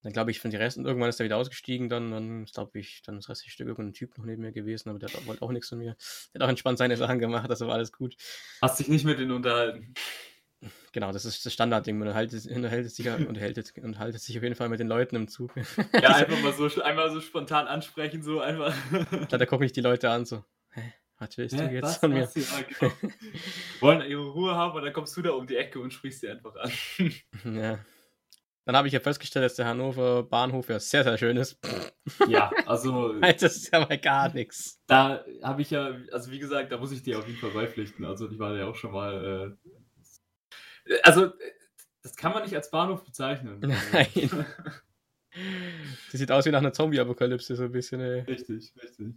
Dann 0.02 0.14
glaube 0.14 0.32
ich, 0.32 0.40
von 0.40 0.50
den 0.50 0.62
Resten, 0.62 0.86
irgendwann 0.86 1.10
ist 1.10 1.20
er 1.20 1.26
wieder 1.26 1.38
ausgestiegen, 1.38 1.90
dann, 1.90 2.12
dann 2.12 2.46
glaube 2.46 2.80
ich, 2.80 3.02
dann 3.04 3.16
das 3.18 3.28
restliche 3.28 3.52
Stück 3.52 3.68
irgendein 3.68 3.94
Typ 3.94 4.18
noch 4.18 4.26
neben 4.26 4.42
mir 4.42 4.52
gewesen, 4.52 4.90
aber 4.90 5.00
der 5.00 5.10
wollte 5.26 5.42
auch 5.42 5.52
nichts 5.52 5.70
von 5.70 5.78
mir. 5.78 5.98
Der 6.34 6.40
hat 6.40 6.46
auch 6.46 6.50
entspannt 6.50 6.78
seine 6.78 6.96
Sachen 6.96 7.20
gemacht, 7.20 7.50
also 7.50 7.68
war 7.68 7.76
alles 7.76 7.92
gut. 7.92 8.16
Hast 8.62 8.80
dich 8.80 8.88
nicht 8.88 9.06
mit 9.06 9.20
denen 9.20 9.32
unterhalten? 9.32 9.94
Genau, 10.92 11.12
das 11.12 11.24
ist 11.26 11.46
das 11.46 11.54
Standardding. 11.54 11.98
Man 11.98 12.10
unterhält, 12.10 12.34
unterhält, 12.34 12.92
sich, 12.92 13.08
unterhält, 13.08 13.78
unterhält 13.78 14.20
sich 14.20 14.38
auf 14.38 14.44
jeden 14.44 14.56
Fall 14.56 14.68
mit 14.70 14.80
den 14.80 14.88
Leuten 14.88 15.16
im 15.16 15.28
Zug. 15.28 15.54
Ja, 15.94 16.10
einfach 16.16 16.42
mal 16.42 16.54
so, 16.54 16.82
einmal 16.82 17.12
so 17.12 17.22
spontan 17.22 17.68
ansprechen, 17.68 18.24
so 18.24 18.42
einfach. 18.42 18.76
Da, 19.30 19.38
da 19.38 19.46
gucken 19.46 19.64
mich 19.64 19.72
die 19.72 19.82
Leute 19.82 20.10
an, 20.10 20.26
so, 20.26 20.44
hä, 20.72 20.94
was 21.18 21.38
willst 21.38 21.56
Hä, 21.56 21.68
du 21.68 21.74
jetzt 21.74 21.84
was, 21.84 21.98
von 21.98 22.12
mir? 22.12 22.30
Ja, 22.34 22.62
genau. 22.80 22.94
Wollen 23.80 24.10
ihre 24.10 24.28
Ruhe 24.30 24.56
haben 24.56 24.76
und 24.76 24.84
dann 24.84 24.94
kommst 24.94 25.16
du 25.16 25.22
da 25.22 25.32
um 25.32 25.48
die 25.48 25.58
Ecke 25.58 25.80
und 25.80 25.94
sprichst 25.94 26.22
sie 26.22 26.30
einfach 26.30 26.56
an. 26.56 26.72
Ja. 27.56 27.80
Dann 28.70 28.78
habe 28.78 28.88
ich 28.88 28.94
ja 28.94 29.00
festgestellt, 29.00 29.46
dass 29.46 29.56
der 29.56 29.66
Hannover 29.66 30.22
Bahnhof 30.22 30.70
ja 30.70 30.80
sehr, 30.80 31.04
sehr 31.04 31.18
schön 31.18 31.38
ist. 31.38 31.58
Ja, 32.28 32.52
also. 32.68 33.20
das 33.20 33.42
ist 33.42 33.74
ja 33.74 33.80
mal 33.80 33.98
gar 33.98 34.32
nichts. 34.32 34.80
Da 34.86 35.26
habe 35.42 35.64
ich 35.64 35.72
ja, 35.72 35.98
also 36.12 36.30
wie 36.30 36.38
gesagt, 36.38 36.72
da 36.72 36.78
muss 36.78 36.92
ich 36.92 37.02
dir 37.02 37.18
auf 37.18 37.28
jeden 37.28 37.40
Fall 37.40 37.50
beipflichten. 37.50 38.06
Also, 38.06 38.30
ich 38.30 38.38
war 38.38 38.56
ja 38.56 38.68
auch 38.68 38.76
schon 38.76 38.92
mal 38.92 39.58
äh, 40.86 40.94
also, 41.02 41.32
das 42.04 42.16
kann 42.16 42.32
man 42.32 42.44
nicht 42.44 42.56
als 42.56 42.70
Bahnhof 42.70 43.04
bezeichnen. 43.04 43.60
Nein. 43.92 44.46
Das 46.12 46.20
sieht 46.20 46.32
aus 46.32 46.46
wie 46.46 46.52
nach 46.52 46.60
einer 46.60 46.74
Zombie-Apokalypse, 46.74 47.56
so 47.56 47.64
ein 47.64 47.72
bisschen, 47.72 48.02
ey. 48.02 48.20
Richtig, 48.22 48.72
richtig. 48.84 49.16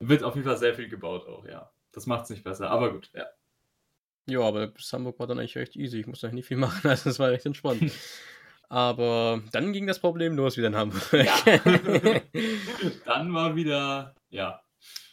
Wird 0.00 0.22
auf 0.22 0.34
jeden 0.34 0.46
Fall 0.46 0.58
sehr 0.58 0.74
viel 0.74 0.90
gebaut 0.90 1.26
auch, 1.26 1.46
ja. 1.46 1.72
Das 1.92 2.04
macht 2.04 2.24
es 2.24 2.30
nicht 2.30 2.44
besser, 2.44 2.68
aber 2.68 2.92
gut, 2.92 3.10
ja. 3.14 3.24
Ja, 4.28 4.40
aber 4.40 4.66
bis 4.66 4.92
Hamburg 4.92 5.18
war 5.18 5.26
dann 5.26 5.38
eigentlich 5.38 5.56
recht 5.56 5.74
easy. 5.74 6.00
Ich 6.00 6.06
musste 6.06 6.26
eigentlich 6.26 6.40
nicht 6.40 6.48
viel 6.48 6.58
machen, 6.58 6.86
also 6.86 7.08
es 7.08 7.18
war 7.18 7.30
recht 7.30 7.46
entspannt. 7.46 7.90
Aber 8.68 9.42
dann 9.52 9.72
ging 9.72 9.86
das 9.86 9.98
Problem 9.98 10.36
los 10.36 10.56
wieder 10.56 10.68
in 10.68 10.76
Hamburg. 10.76 11.12
Ja. 11.12 11.58
dann 13.04 13.32
war 13.32 13.56
wieder, 13.56 14.14
ja. 14.30 14.62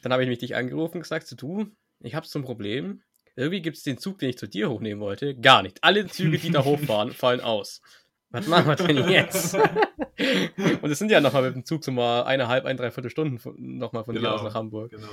Dann 0.02 0.12
habe 0.12 0.24
ich 0.24 0.30
mich 0.30 0.40
dich 0.40 0.56
angerufen 0.56 0.98
und 0.98 1.02
gesagt, 1.02 1.34
du, 1.42 1.68
ich 2.00 2.16
habe 2.16 2.28
so 2.28 2.40
ein 2.40 2.44
Problem. 2.44 3.02
Irgendwie 3.36 3.62
gibt 3.62 3.78
es 3.78 3.84
den 3.84 3.98
Zug, 3.98 4.20
den 4.20 4.30
ich 4.30 4.38
zu 4.38 4.48
dir 4.48 4.70
hochnehmen 4.70 5.02
wollte, 5.02 5.36
gar 5.36 5.62
nicht. 5.62 5.84
Alle 5.84 6.08
Züge, 6.08 6.38
die 6.38 6.52
da 6.52 6.64
hochfahren, 6.66 7.12
fallen 7.12 7.42
aus. 7.42 7.82
Was 8.30 8.48
machen 8.48 8.68
wir 8.68 8.76
denn 8.76 9.10
jetzt? 9.10 9.56
und 10.82 10.92
es 10.92 11.00
sind 11.00 11.12
ja 11.12 11.22
nochmal 11.22 11.44
mit 11.44 11.56
dem 11.56 11.66
Zug 11.66 11.84
so 11.84 11.92
mal 11.92 12.24
eineinhalb, 12.24 12.66
ein, 12.66 12.78
dreiviertel 12.78 13.10
Stunden 13.10 13.40
nochmal 13.78 14.04
von 14.04 14.16
genau, 14.16 14.30
dir 14.30 14.36
aus 14.36 14.44
nach 14.44 14.54
Hamburg. 14.54 14.92
Genau. 14.92 15.08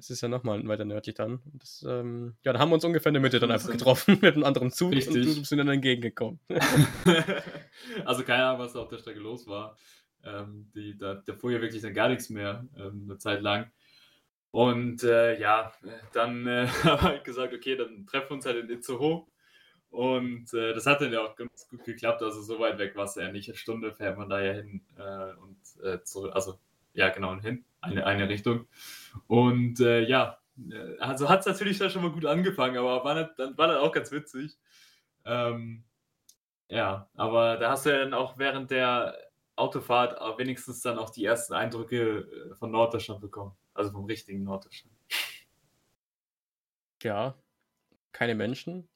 Es 0.00 0.10
ist 0.10 0.22
ja 0.22 0.28
nochmal 0.28 0.66
weiter 0.66 0.84
nördlich 0.84 1.14
dann. 1.14 1.40
Das, 1.52 1.84
ähm, 1.86 2.34
ja, 2.42 2.52
da 2.52 2.58
haben 2.58 2.70
wir 2.70 2.74
uns 2.74 2.84
ungefähr 2.84 3.10
in 3.10 3.14
der 3.14 3.22
Mitte 3.22 3.38
dann 3.38 3.50
einfach 3.50 3.70
getroffen 3.72 4.18
mit 4.20 4.34
einem 4.34 4.44
anderen 4.44 4.70
Zug 4.70 4.92
Richtig. 4.92 5.28
und 5.28 5.40
bist 5.40 5.52
dann 5.52 5.68
entgegengekommen. 5.68 6.40
also 8.04 8.24
keine 8.24 8.46
Ahnung, 8.46 8.60
was 8.60 8.72
da 8.72 8.80
auf 8.80 8.88
der 8.88 8.98
Strecke 8.98 9.20
los 9.20 9.46
war. 9.46 9.76
Ähm, 10.24 10.70
die, 10.74 10.96
da, 10.96 11.14
da 11.14 11.34
fuhr 11.34 11.52
ja 11.52 11.60
wirklich 11.60 11.82
dann 11.82 11.94
gar 11.94 12.08
nichts 12.08 12.30
mehr 12.30 12.66
ähm, 12.76 13.06
eine 13.08 13.18
Zeit 13.18 13.42
lang. 13.42 13.70
Und 14.50 15.04
äh, 15.04 15.38
ja, 15.38 15.72
dann 16.12 16.46
äh, 16.46 16.66
habe 16.84 17.16
ich 17.16 17.22
gesagt, 17.22 17.54
okay, 17.54 17.76
dann 17.76 18.06
treffen 18.06 18.30
wir 18.30 18.34
uns 18.36 18.46
halt 18.46 18.56
in 18.56 18.70
Itzehoe. 18.70 19.26
Und 19.90 20.54
äh, 20.54 20.72
das 20.72 20.86
hat 20.86 21.00
dann 21.00 21.12
ja 21.12 21.20
auch 21.20 21.36
ganz 21.36 21.68
gut 21.68 21.84
geklappt. 21.84 22.22
Also 22.22 22.40
so 22.42 22.58
weit 22.58 22.78
weg 22.78 22.96
war 22.96 23.04
es 23.04 23.16
ja 23.16 23.30
nicht. 23.30 23.48
Eine 23.48 23.56
Stunde 23.56 23.92
fährt 23.92 24.16
man 24.16 24.28
da 24.28 24.40
ja 24.40 24.52
hin 24.52 24.82
äh, 24.96 25.34
und 25.34 25.84
äh, 25.84 26.02
zurück. 26.02 26.32
Also 26.34 26.58
ja, 26.94 27.08
genau, 27.10 27.38
hin. 27.40 27.64
Eine, 27.80 28.06
eine 28.06 28.28
Richtung. 28.28 28.66
Und 29.26 29.80
äh, 29.80 30.00
ja, 30.02 30.38
also 30.98 31.28
hat 31.28 31.40
es 31.40 31.46
natürlich 31.46 31.78
da 31.78 31.88
schon 31.88 32.02
mal 32.02 32.12
gut 32.12 32.26
angefangen, 32.26 32.76
aber 32.76 33.04
war 33.04 33.14
dann, 33.14 33.30
dann, 33.36 33.58
war 33.58 33.68
dann 33.68 33.78
auch 33.78 33.92
ganz 33.92 34.12
witzig. 34.12 34.58
Ähm, 35.24 35.84
ja, 36.68 37.08
aber 37.14 37.56
da 37.56 37.70
hast 37.70 37.86
du 37.86 37.90
ja 37.90 37.98
dann 37.98 38.14
auch 38.14 38.38
während 38.38 38.70
der 38.70 39.16
Autofahrt 39.56 40.18
wenigstens 40.38 40.80
dann 40.82 40.98
auch 40.98 41.10
die 41.10 41.24
ersten 41.24 41.54
Eindrücke 41.54 42.54
von 42.58 42.70
Norddeutschland 42.70 43.20
bekommen. 43.20 43.56
Also 43.74 43.90
vom 43.92 44.04
richtigen 44.04 44.42
Norddeutschland. 44.44 44.94
Ja, 47.02 47.34
keine 48.12 48.34
Menschen. 48.34 48.88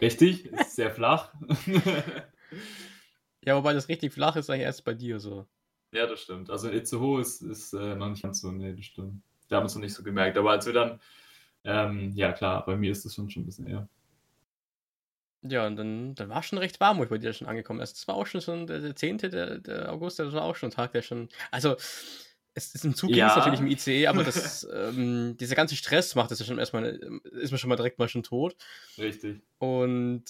Richtig, 0.00 0.46
ist 0.52 0.76
sehr 0.76 0.90
flach. 0.90 1.32
ja, 3.44 3.56
wobei 3.56 3.72
das 3.72 3.88
richtig 3.88 4.12
flach 4.12 4.36
ist, 4.36 4.50
eigentlich 4.50 4.62
erst 4.62 4.84
bei 4.84 4.94
dir 4.94 5.20
so. 5.20 5.46
Ja, 5.92 6.06
das 6.06 6.20
stimmt. 6.20 6.50
Also 6.50 6.70
Itzehoe 6.70 7.20
ist, 7.20 7.42
ist 7.42 7.74
äh, 7.74 7.94
noch 7.94 8.08
nicht 8.08 8.22
ganz 8.22 8.40
so, 8.40 8.50
nee, 8.50 8.72
das 8.72 8.84
stimmt. 8.86 9.22
Da 9.48 9.56
haben 9.56 9.64
wir 9.64 9.66
es 9.66 9.74
noch 9.74 9.82
nicht 9.82 9.94
so 9.94 10.02
gemerkt. 10.02 10.38
Aber 10.38 10.50
als 10.50 10.66
wir 10.66 10.72
dann, 10.72 11.00
ähm, 11.64 12.12
ja 12.14 12.32
klar, 12.32 12.64
bei 12.64 12.76
mir 12.76 12.90
ist 12.90 13.04
es 13.04 13.14
schon, 13.14 13.28
schon 13.30 13.42
ein 13.42 13.46
bisschen 13.46 13.66
eher. 13.66 13.88
Ja, 15.42 15.66
und 15.66 15.76
dann, 15.76 16.14
dann 16.14 16.28
war 16.28 16.40
es 16.40 16.46
schon 16.46 16.58
recht 16.58 16.80
warm, 16.80 16.98
wo 16.98 17.02
ich 17.02 17.10
bei 17.10 17.18
dir 17.18 17.32
schon 17.32 17.48
angekommen 17.48 17.80
ist. 17.80 17.94
Das 17.94 18.08
war 18.08 18.14
auch 18.14 18.26
schon 18.26 18.40
so 18.40 18.64
der, 18.64 18.80
der 18.80 18.96
10. 18.96 19.18
Der, 19.18 19.58
der 19.58 19.92
August, 19.92 20.18
das 20.18 20.32
war 20.32 20.42
auch 20.42 20.56
schon 20.56 20.68
ein 20.68 20.74
Tag, 20.74 20.92
der 20.92 21.02
schon. 21.02 21.28
Also, 21.50 21.76
es 22.54 22.74
ist 22.74 22.84
im 22.84 22.94
Zug 22.94 23.10
ja. 23.10 23.34
natürlich 23.36 23.60
im 23.60 23.66
ICE, 23.66 24.06
aber 24.06 24.24
das, 24.24 24.66
ähm, 24.72 25.36
dieser 25.38 25.56
ganze 25.56 25.74
Stress 25.74 26.14
macht 26.14 26.30
das 26.30 26.38
ja 26.38 26.46
schon 26.46 26.58
erstmal, 26.58 26.84
ist 27.32 27.50
mir 27.50 27.58
schon 27.58 27.68
mal 27.68 27.76
direkt 27.76 27.98
mal 27.98 28.08
schon 28.08 28.22
tot. 28.22 28.56
Richtig. 28.98 29.42
Und 29.58 30.24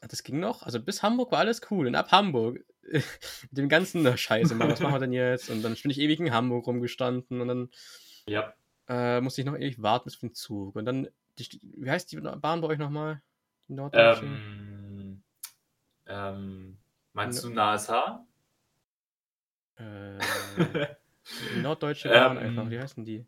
das 0.00 0.22
ging 0.22 0.40
noch. 0.40 0.62
Also 0.62 0.80
bis 0.80 1.02
Hamburg 1.02 1.32
war 1.32 1.40
alles 1.40 1.60
cool. 1.70 1.88
Und 1.88 1.94
ab 1.94 2.12
Hamburg, 2.12 2.64
dem 3.50 3.68
ganzen 3.68 4.16
Scheiße, 4.16 4.58
was 4.58 4.80
machen 4.80 4.94
wir 4.94 5.00
denn 5.00 5.12
jetzt? 5.12 5.50
Und 5.50 5.62
dann 5.62 5.74
bin 5.74 5.90
ich 5.90 5.98
ewig 5.98 6.20
in 6.20 6.32
Hamburg 6.32 6.66
rumgestanden 6.66 7.40
und 7.40 7.48
dann 7.48 7.70
ja. 8.26 8.54
äh, 8.88 9.20
musste 9.20 9.40
ich 9.40 9.46
noch 9.46 9.56
ewig 9.56 9.80
warten 9.82 10.04
bis 10.04 10.16
für 10.16 10.26
den 10.26 10.34
Zug. 10.34 10.76
Und 10.76 10.84
dann, 10.84 11.08
die, 11.38 11.60
wie 11.62 11.90
heißt 11.90 12.10
die 12.12 12.16
Bahn 12.20 12.60
bei 12.60 12.68
euch 12.68 12.78
nochmal? 12.78 13.22
Die 13.68 13.74
Norddeutsche? 13.74 14.24
Ähm, 14.24 15.22
ähm, 16.06 16.78
meinst 17.12 17.42
du 17.42 17.48
NASH? 17.48 17.90
Äh, 19.76 20.18
Norddeutsche 21.62 22.08
Bahn 22.08 22.36
Ähm. 22.36 22.42
einfach. 22.42 22.70
Wie 22.70 22.78
heißen 22.78 23.04
die? 23.04 23.26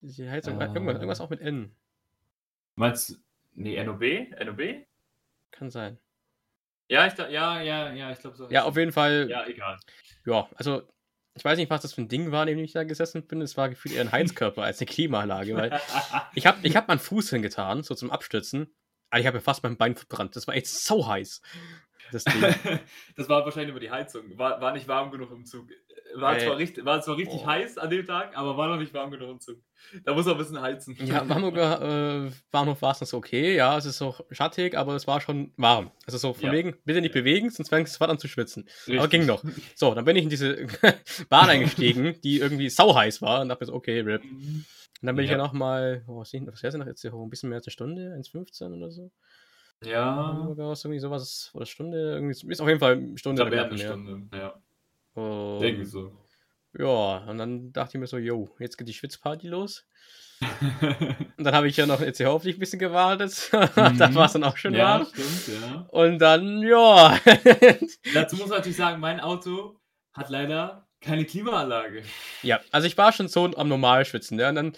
Die 0.00 0.28
Heizung, 0.28 0.60
Äh. 0.60 0.66
irgendwas, 0.66 0.94
irgendwas 0.96 1.20
auch 1.20 1.30
mit 1.30 1.40
N. 1.40 1.74
Meinst 2.74 3.10
du, 3.10 3.14
nee, 3.54 3.82
NOB? 3.82 4.02
NOB? 4.44 4.86
Kann 5.50 5.70
sein. 5.70 5.98
Ja, 6.88 7.06
ich, 7.06 7.14
glaub- 7.14 7.30
ja, 7.30 7.60
ja, 7.62 7.92
ja, 7.92 8.10
ich 8.10 8.18
glaube 8.18 8.36
so. 8.36 8.50
Ja, 8.50 8.64
auf 8.64 8.76
jeden 8.76 8.92
Fall. 8.92 9.28
Ja. 9.30 9.42
Ja, 9.42 9.46
egal. 9.48 9.78
also 10.56 10.82
ich 11.34 11.44
weiß 11.44 11.56
nicht, 11.56 11.70
was 11.70 11.80
das 11.82 11.94
für 11.94 12.02
ein 12.02 12.08
Ding 12.08 12.30
war, 12.30 12.42
in 12.46 12.56
dem 12.58 12.64
ich 12.64 12.72
da 12.72 12.84
gesessen 12.84 13.26
bin. 13.26 13.40
Es 13.40 13.56
war 13.56 13.68
gefühlt 13.70 13.94
eher 13.94 14.02
ein 14.02 14.12
Heizkörper 14.12 14.62
als 14.62 14.80
eine 14.80 14.86
Klimaanlage, 14.86 15.56
weil 15.56 15.80
ich 16.34 16.46
habe 16.46 16.58
ich 16.62 16.76
hab 16.76 16.88
meinen 16.88 16.98
Fuß 16.98 17.30
hingetan, 17.30 17.82
so 17.82 17.94
zum 17.94 18.10
Abstützen. 18.10 18.74
Aber 19.10 19.20
ich 19.20 19.26
habe 19.26 19.36
mir 19.38 19.42
fast 19.42 19.62
mein 19.62 19.76
Bein 19.76 19.94
verbrannt. 19.96 20.36
Das 20.36 20.46
war 20.46 20.54
echt 20.54 20.66
so 20.68 21.06
heiß. 21.06 21.40
Das 22.12 22.24
Ding. 22.24 22.40
das 23.16 23.28
war 23.28 23.44
wahrscheinlich 23.44 23.70
über 23.70 23.80
die 23.80 23.90
Heizung. 23.90 24.38
War, 24.38 24.60
war 24.60 24.72
nicht 24.72 24.86
warm 24.86 25.10
genug 25.10 25.30
im 25.32 25.44
Zug. 25.44 25.66
War, 26.14 26.36
Äh, 26.36 26.44
zwar, 26.44 26.58
richtig, 26.58 26.84
war 26.84 27.00
zwar 27.00 27.16
richtig 27.16 27.40
oh. 27.42 27.46
heiß 27.46 27.78
an 27.78 27.88
dem 27.88 28.04
Tag, 28.06 28.36
aber 28.36 28.56
war 28.58 28.68
noch 28.68 28.76
nicht 28.76 28.92
warm 28.92 29.10
genug 29.10 29.30
im 29.30 29.40
Zug. 29.40 29.58
Da 30.04 30.12
muss 30.14 30.26
auch 30.26 30.32
ein 30.32 30.38
bisschen 30.38 30.60
heizen. 30.60 30.94
Ja, 31.04 31.22
am 31.22 31.34
Hamburger 31.34 32.26
äh, 32.26 32.30
Bahnhof 32.50 32.82
war 32.82 32.92
es 32.92 33.00
noch 33.00 33.08
so 33.08 33.16
okay. 33.16 33.56
Ja, 33.56 33.78
es 33.78 33.86
ist 33.86 34.02
auch 34.02 34.20
schattig, 34.30 34.76
aber 34.76 34.94
es 34.94 35.06
war 35.06 35.20
schon 35.22 35.52
warm. 35.56 35.90
Also 36.06 36.18
so 36.18 36.34
von 36.34 36.46
Ja. 36.46 36.52
wegen, 36.52 36.76
bitte 36.84 37.00
nicht 37.00 37.14
bewegen, 37.14 37.48
sonst 37.50 37.70
fängst 37.70 37.92
du 37.92 37.94
sofort 37.94 38.10
an 38.10 38.18
zu 38.18 38.28
schwitzen. 38.28 38.68
Aber 38.86 38.94
Richtig. 38.96 39.10
ging 39.10 39.26
noch. 39.26 39.42
So, 39.74 39.94
dann 39.94 40.04
bin 40.04 40.16
ich 40.16 40.24
in 40.24 40.28
diese 40.30 40.66
Bahn 41.30 41.48
eingestiegen, 41.48 42.20
die 42.22 42.38
irgendwie 42.40 42.68
sauheiß 42.68 43.22
war 43.22 43.40
und 43.40 43.48
dachte 43.48 43.64
mir 43.64 43.66
so, 43.68 43.74
okay, 43.74 44.00
RIP. 44.00 44.22
Und 44.22 44.32
Mhm. 44.32 44.64
dann 45.08 45.16
bin 45.16 45.24
ich 45.24 45.30
Ja. 45.30 45.38
ja 45.38 45.42
nochmal, 45.42 46.04
oh, 46.06 46.18
was 46.20 46.32
wäre 46.34 46.44
denn 46.44 46.78
noch 46.80 46.86
jetzt 46.86 47.00
hier 47.00 47.12
hoch? 47.12 47.24
Ein 47.24 47.30
bisschen 47.30 47.48
mehr 47.48 47.56
als 47.56 47.66
eine 47.66 47.72
Stunde, 47.72 48.12
1,15 48.14 48.76
oder 48.76 48.90
so. 48.90 49.10
Ja, 49.84 50.14
Hamburger 50.28 50.64
aus 50.66 50.84
irgendwie 50.84 51.00
sowas, 51.00 51.50
oder 51.54 51.66
Stunde, 51.66 52.14
irgendwie, 52.14 52.50
ist 52.50 52.60
auf 52.60 52.68
jeden 52.68 52.80
Fall 52.80 52.92
eine 52.92 53.12
ich 53.14 53.20
Stunde. 53.20 53.42
oder 53.44 53.60
hatten 53.60 53.74
eine. 53.74 53.78
Stunde. 53.82 54.36
Ja, 54.36 54.54
Und, 55.14 55.62
irgendwie 55.62 55.84
so. 55.84 56.12
ja, 56.78 57.18
und 57.28 57.38
dann 57.38 57.72
dachte 57.72 57.96
ich 57.96 58.00
mir 58.00 58.06
so, 58.06 58.18
yo, 58.18 58.54
jetzt 58.58 58.76
geht 58.78 58.88
die 58.88 58.94
Schwitzparty 58.94 59.48
los. 59.48 59.84
Und 61.38 61.44
dann 61.44 61.54
habe 61.54 61.68
ich 61.68 61.76
ja 61.76 61.86
noch 61.86 62.00
ECH 62.00 62.22
auf 62.26 62.42
dich 62.42 62.56
ein 62.56 62.58
bisschen 62.58 62.80
gewartet. 62.80 63.48
da 63.52 64.12
war 64.14 64.26
es 64.26 64.32
dann 64.32 64.42
auch 64.42 64.56
schon 64.56 64.72
Mhm. 64.72 64.78
ja, 64.78 64.98
warm. 64.98 65.06
stimmt, 65.06 65.60
ja. 65.62 65.86
Und 65.90 66.18
dann, 66.18 66.62
ja. 66.62 67.16
Dazu 68.14 68.34
muss 68.36 68.48
man 68.48 68.58
natürlich 68.58 68.76
sagen, 68.76 68.98
mein 69.00 69.20
Auto 69.20 69.78
hat 70.12 70.30
leider 70.30 70.88
keine 71.00 71.24
Klimaanlage. 71.24 72.02
ja, 72.42 72.58
also 72.72 72.86
ich 72.88 72.98
war 72.98 73.12
schon 73.12 73.28
so 73.28 73.44
am 73.56 73.68
Normalschwitzen, 73.68 74.36
ja. 74.38 74.48
Und 74.48 74.56
dann 74.56 74.72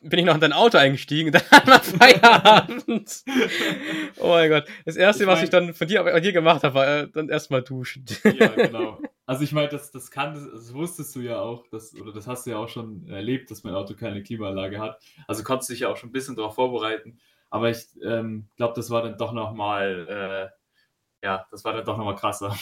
bin 0.00 0.18
ich 0.18 0.24
noch 0.24 0.34
in 0.34 0.40
dein 0.40 0.52
Auto 0.52 0.78
eingestiegen 0.78 1.28
und 1.28 1.34
dann 1.34 1.42
hatten 1.50 1.68
wir 1.68 1.80
Feierabend. 1.80 3.24
oh 4.18 4.28
mein 4.28 4.50
Gott. 4.50 4.64
Das 4.84 4.96
erste, 4.96 5.24
Ich 5.24 5.26
was 5.28 5.36
mein- 5.36 5.44
ich 5.44 5.50
dann 5.50 5.74
von 5.74 5.88
dir, 5.88 6.04
von 6.04 6.22
dir 6.22 6.32
gemacht 6.32 6.62
habe, 6.62 6.74
war 6.74 6.86
äh, 6.88 7.08
dann 7.08 7.28
erstmal 7.28 7.62
duschen. 7.62 8.04
Ja, 8.24 8.48
genau. 8.56 9.00
Also 9.26 9.42
ich 9.42 9.52
meine, 9.52 9.68
das, 9.68 9.90
das 9.90 10.10
kann, 10.10 10.34
das 10.52 10.72
wusstest 10.72 11.14
du 11.16 11.20
ja 11.20 11.40
auch, 11.40 11.66
das, 11.70 11.94
oder 11.94 12.12
das 12.12 12.26
hast 12.26 12.46
du 12.46 12.50
ja 12.50 12.58
auch 12.58 12.68
schon 12.68 13.08
erlebt, 13.08 13.50
dass 13.50 13.64
mein 13.64 13.74
Auto 13.74 13.94
keine 13.94 14.22
Klimaanlage 14.22 14.78
hat. 14.78 15.00
Also 15.26 15.42
konntest 15.42 15.68
du 15.68 15.72
dich 15.72 15.80
ja 15.80 15.88
auch 15.88 15.96
schon 15.96 16.10
ein 16.10 16.12
bisschen 16.12 16.36
darauf 16.36 16.54
vorbereiten. 16.54 17.18
Aber 17.50 17.70
ich 17.70 17.86
ähm, 18.04 18.48
glaube, 18.56 18.74
das 18.74 18.90
war 18.90 19.02
dann 19.02 19.16
doch 19.18 19.32
nochmal, 19.32 20.50
äh, 20.52 21.26
ja, 21.26 21.46
das 21.50 21.64
war 21.64 21.72
dann 21.72 21.84
doch 21.84 21.96
nochmal 21.96 22.14
krasser. 22.16 22.56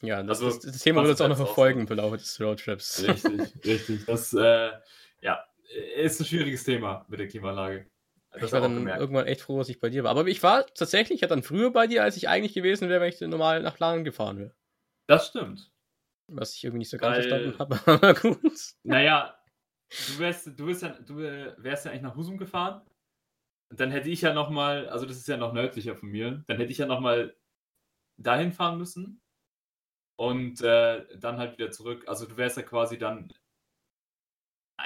ja, 0.00 0.22
das, 0.22 0.42
Also, 0.42 0.46
das, 0.60 0.72
das 0.72 0.82
Thema 0.82 1.02
wird 1.02 1.10
uns 1.12 1.20
auch 1.20 1.28
noch 1.28 1.36
verfolgen 1.36 1.80
im 1.80 1.86
Verlauf 1.86 2.12
des 2.16 2.40
Roadtrips. 2.40 3.02
richtig, 3.06 3.40
richtig. 3.64 4.04
Das, 4.06 4.32
äh, 4.34 4.70
ja, 5.20 5.44
ist 5.96 6.20
ein 6.20 6.26
schwieriges 6.26 6.64
Thema 6.64 7.04
mit 7.08 7.20
der 7.20 7.28
Klimaanlage. 7.28 7.86
Das 8.32 8.44
ich 8.44 8.52
war 8.52 8.62
dann 8.62 8.74
gemerkt. 8.76 9.00
irgendwann 9.00 9.26
echt 9.26 9.42
froh, 9.42 9.58
dass 9.58 9.68
ich 9.68 9.78
bei 9.80 9.90
dir 9.90 10.04
war. 10.04 10.10
Aber 10.10 10.26
ich 10.26 10.42
war 10.42 10.64
tatsächlich 10.66 11.20
ja 11.20 11.28
dann 11.28 11.42
früher 11.42 11.70
bei 11.70 11.86
dir, 11.86 12.02
als 12.02 12.16
ich 12.16 12.28
eigentlich 12.28 12.54
gewesen 12.54 12.88
wäre, 12.88 13.00
wenn 13.02 13.10
ich 13.10 13.20
normal 13.20 13.62
nach 13.62 13.78
Laden 13.78 14.04
gefahren 14.04 14.38
wäre. 14.38 14.54
Das 15.06 15.28
stimmt. 15.28 15.70
Was 16.28 16.54
ich 16.54 16.64
irgendwie 16.64 16.78
nicht 16.78 16.90
so 16.90 16.96
ganz 16.96 17.18
Weil- 17.18 17.28
verstanden 17.28 17.58
habe. 17.58 17.80
Aber 17.86 18.14
gut. 18.14 18.74
Naja, 18.84 19.38
du 19.90 20.18
wärst, 20.18 20.46
du 20.58 20.66
wärst, 20.66 20.82
ja, 20.82 20.98
du 21.00 21.20
äh, 21.20 21.54
wärst 21.58 21.84
ja 21.84 21.90
eigentlich 21.90 22.02
nach 22.02 22.16
Husum 22.16 22.38
gefahren. 22.38 22.80
Und 23.70 23.80
dann 23.80 23.90
hätte 23.90 24.08
ich 24.08 24.22
ja 24.22 24.32
nochmal, 24.32 24.88
also 24.88 25.04
das 25.04 25.16
ist 25.18 25.28
ja 25.28 25.36
noch 25.36 25.52
nördlicher 25.52 25.96
von 25.96 26.08
mir, 26.10 26.42
dann 26.46 26.56
hätte 26.58 26.72
ich 26.72 26.78
ja 26.78 26.86
nochmal 26.86 27.36
dahin 28.18 28.52
fahren 28.52 28.78
müssen 28.78 29.20
und 30.18 30.60
äh, 30.62 31.06
dann 31.18 31.38
halt 31.38 31.58
wieder 31.58 31.70
zurück. 31.70 32.06
Also 32.06 32.26
du 32.26 32.36
wärst 32.36 32.56
ja 32.56 32.62
quasi 32.62 32.98
dann 32.98 33.32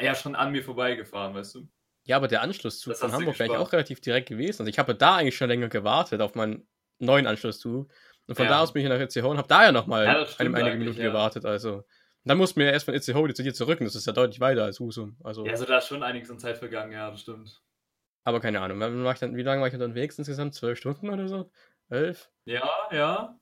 ja 0.03 0.15
schon 0.15 0.35
an 0.35 0.53
mir 0.53 0.63
vorbeigefahren, 0.63 1.35
weißt 1.35 1.55
du? 1.57 1.69
Ja, 2.05 2.17
aber 2.17 2.29
der 2.29 2.43
Anschlusszug 2.43 2.93
Das 2.93 3.01
von 3.01 3.11
du 3.11 3.17
Hamburg 3.17 3.39
wäre 3.39 3.59
auch 3.59 3.73
relativ 3.73 4.01
direkt 4.01 4.29
gewesen. 4.29 4.63
Also 4.63 4.71
ich 4.71 4.79
habe 4.79 4.95
da 4.95 5.17
eigentlich 5.17 5.37
schon 5.37 5.49
länger 5.49 5.69
gewartet 5.69 6.21
auf 6.21 6.35
meinen 6.35 6.69
neuen 6.99 7.27
Anschlusszug. 7.27 7.91
Und 8.29 8.35
von 8.35 8.45
Ja. 8.45 8.51
da 8.53 8.61
aus 8.63 8.73
bin 8.73 8.83
ich 8.83 8.89
nach 8.89 8.99
ECH 8.99 9.25
und 9.25 9.39
habe 9.39 9.49
da 9.49 9.65
ja 9.65 9.73
nochmal 9.73 10.05
Ja, 10.05 10.27
eine, 10.39 10.57
einige 10.57 10.77
Minuten 10.77 11.01
ja. 11.01 11.09
gewartet. 11.09 11.45
Also. 11.45 11.79
Und 11.79 11.85
dann 12.25 12.39
mussten 12.39 12.61
wir 12.61 12.73
erst 12.73 12.85
von 12.87 12.95
wieder 12.95 13.35
zu 13.35 13.43
dir 13.43 13.55
zurück. 13.55 13.81
Und 13.81 13.87
das 13.87 13.95
ist 13.95 14.07
ja 14.07 14.13
deutlich 14.13 14.41
weiter 14.41 14.65
als 14.65 14.81
Husum. 14.81 15.17
Also, 15.23 15.45
Ja, 15.45 15.53
also 15.53 15.65
da 15.65 15.79
ist 15.79 15.89
schon 15.89 16.03
einiges 16.03 16.31
an 16.31 16.39
Zeit 16.39 16.59
vergangen, 16.59 16.93
ja, 16.93 17.11
das 17.11 17.21
stimmt. 17.21 17.61
aber 18.25 18.41
keine 18.41 18.61
Ahnung. 18.61 18.79
Wie 18.81 19.43
lange 19.43 19.61
war 19.61 19.67
ich 19.69 19.73
dann 19.73 19.83
unterwegs 19.83 20.19
insgesamt? 20.19 20.55
Zwölf 20.55 20.79
Stunden 20.79 21.11
oder 21.11 21.29
so? 21.29 21.51
Elf? 21.89 22.31
Ja, 22.45 22.69
ja. 22.91 23.39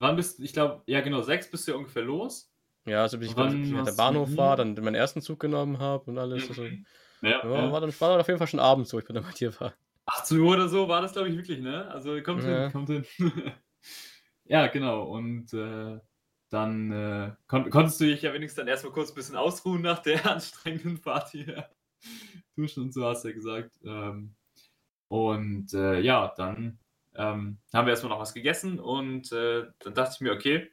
Wann 0.00 0.16
bist 0.16 0.40
ich 0.40 0.52
glaube, 0.52 0.82
ja 0.86 1.00
genau, 1.00 1.22
sechs 1.22 1.48
bist 1.48 1.66
du 1.66 1.72
ja 1.72 1.78
ungefähr 1.78 2.02
los. 2.02 2.51
Ja, 2.84 3.02
also 3.02 3.18
bis 3.18 3.28
ich 3.28 3.34
dann 3.34 3.62
ich 3.62 3.84
der 3.84 3.92
Bahnhof 3.92 4.36
war, 4.36 4.56
dann 4.56 4.74
meinen 4.74 4.94
ersten 4.94 5.22
Zug 5.22 5.38
genommen 5.40 5.78
habe 5.78 6.10
und 6.10 6.18
alles. 6.18 6.48
Also. 6.48 6.64
Ja, 6.64 7.30
ja, 7.30 7.72
war, 7.72 7.80
dann, 7.80 8.00
war 8.00 8.10
dann 8.10 8.20
auf 8.20 8.26
jeden 8.26 8.38
Fall 8.38 8.48
schon 8.48 8.60
abends, 8.60 8.92
wo 8.92 8.98
ich 8.98 9.04
dann 9.04 9.22
bei 9.22 9.30
dir 9.32 9.58
war. 9.60 9.72
18 10.06 10.40
Uhr 10.40 10.54
oder 10.54 10.68
so 10.68 10.88
war 10.88 11.00
das, 11.00 11.12
glaube 11.12 11.28
ich, 11.28 11.36
wirklich, 11.36 11.60
ne? 11.60 11.88
Also 11.88 12.20
kommt 12.22 12.42
Ja. 12.42 12.64
hin, 12.64 12.72
kommt 12.72 12.88
hin. 12.88 13.06
ja, 14.44 14.66
genau. 14.66 15.04
Und 15.04 15.52
äh, 15.54 16.00
dann 16.50 16.92
äh, 16.92 17.32
kon 17.46 17.70
konntest 17.70 18.00
du 18.00 18.04
dich 18.04 18.22
ja 18.22 18.34
wenigstens 18.34 18.58
dann 18.58 18.68
erstmal 18.68 18.92
kurz 18.92 19.10
ein 19.10 19.14
bisschen 19.14 19.36
ausruhen 19.36 19.82
nach 19.82 20.00
der 20.00 20.26
anstrengenden 20.30 20.98
Fahrt 20.98 21.30
hier. 21.30 21.68
Duschen 22.56 22.82
und 22.82 22.92
so 22.92 23.06
hast 23.06 23.22
du 23.24 23.28
ja 23.28 23.34
gesagt. 23.34 23.78
Ähm, 23.84 24.34
und 25.08 25.72
äh, 25.72 26.00
ja, 26.00 26.32
dann 26.36 26.80
ähm, 27.14 27.58
haben 27.72 27.86
wir 27.86 27.90
erstmal 27.90 28.10
noch 28.10 28.20
was 28.20 28.34
gegessen 28.34 28.80
und 28.80 29.30
äh, 29.32 29.66
dann 29.78 29.94
dachte 29.94 30.14
ich 30.16 30.20
mir, 30.20 30.32
okay, 30.32 30.70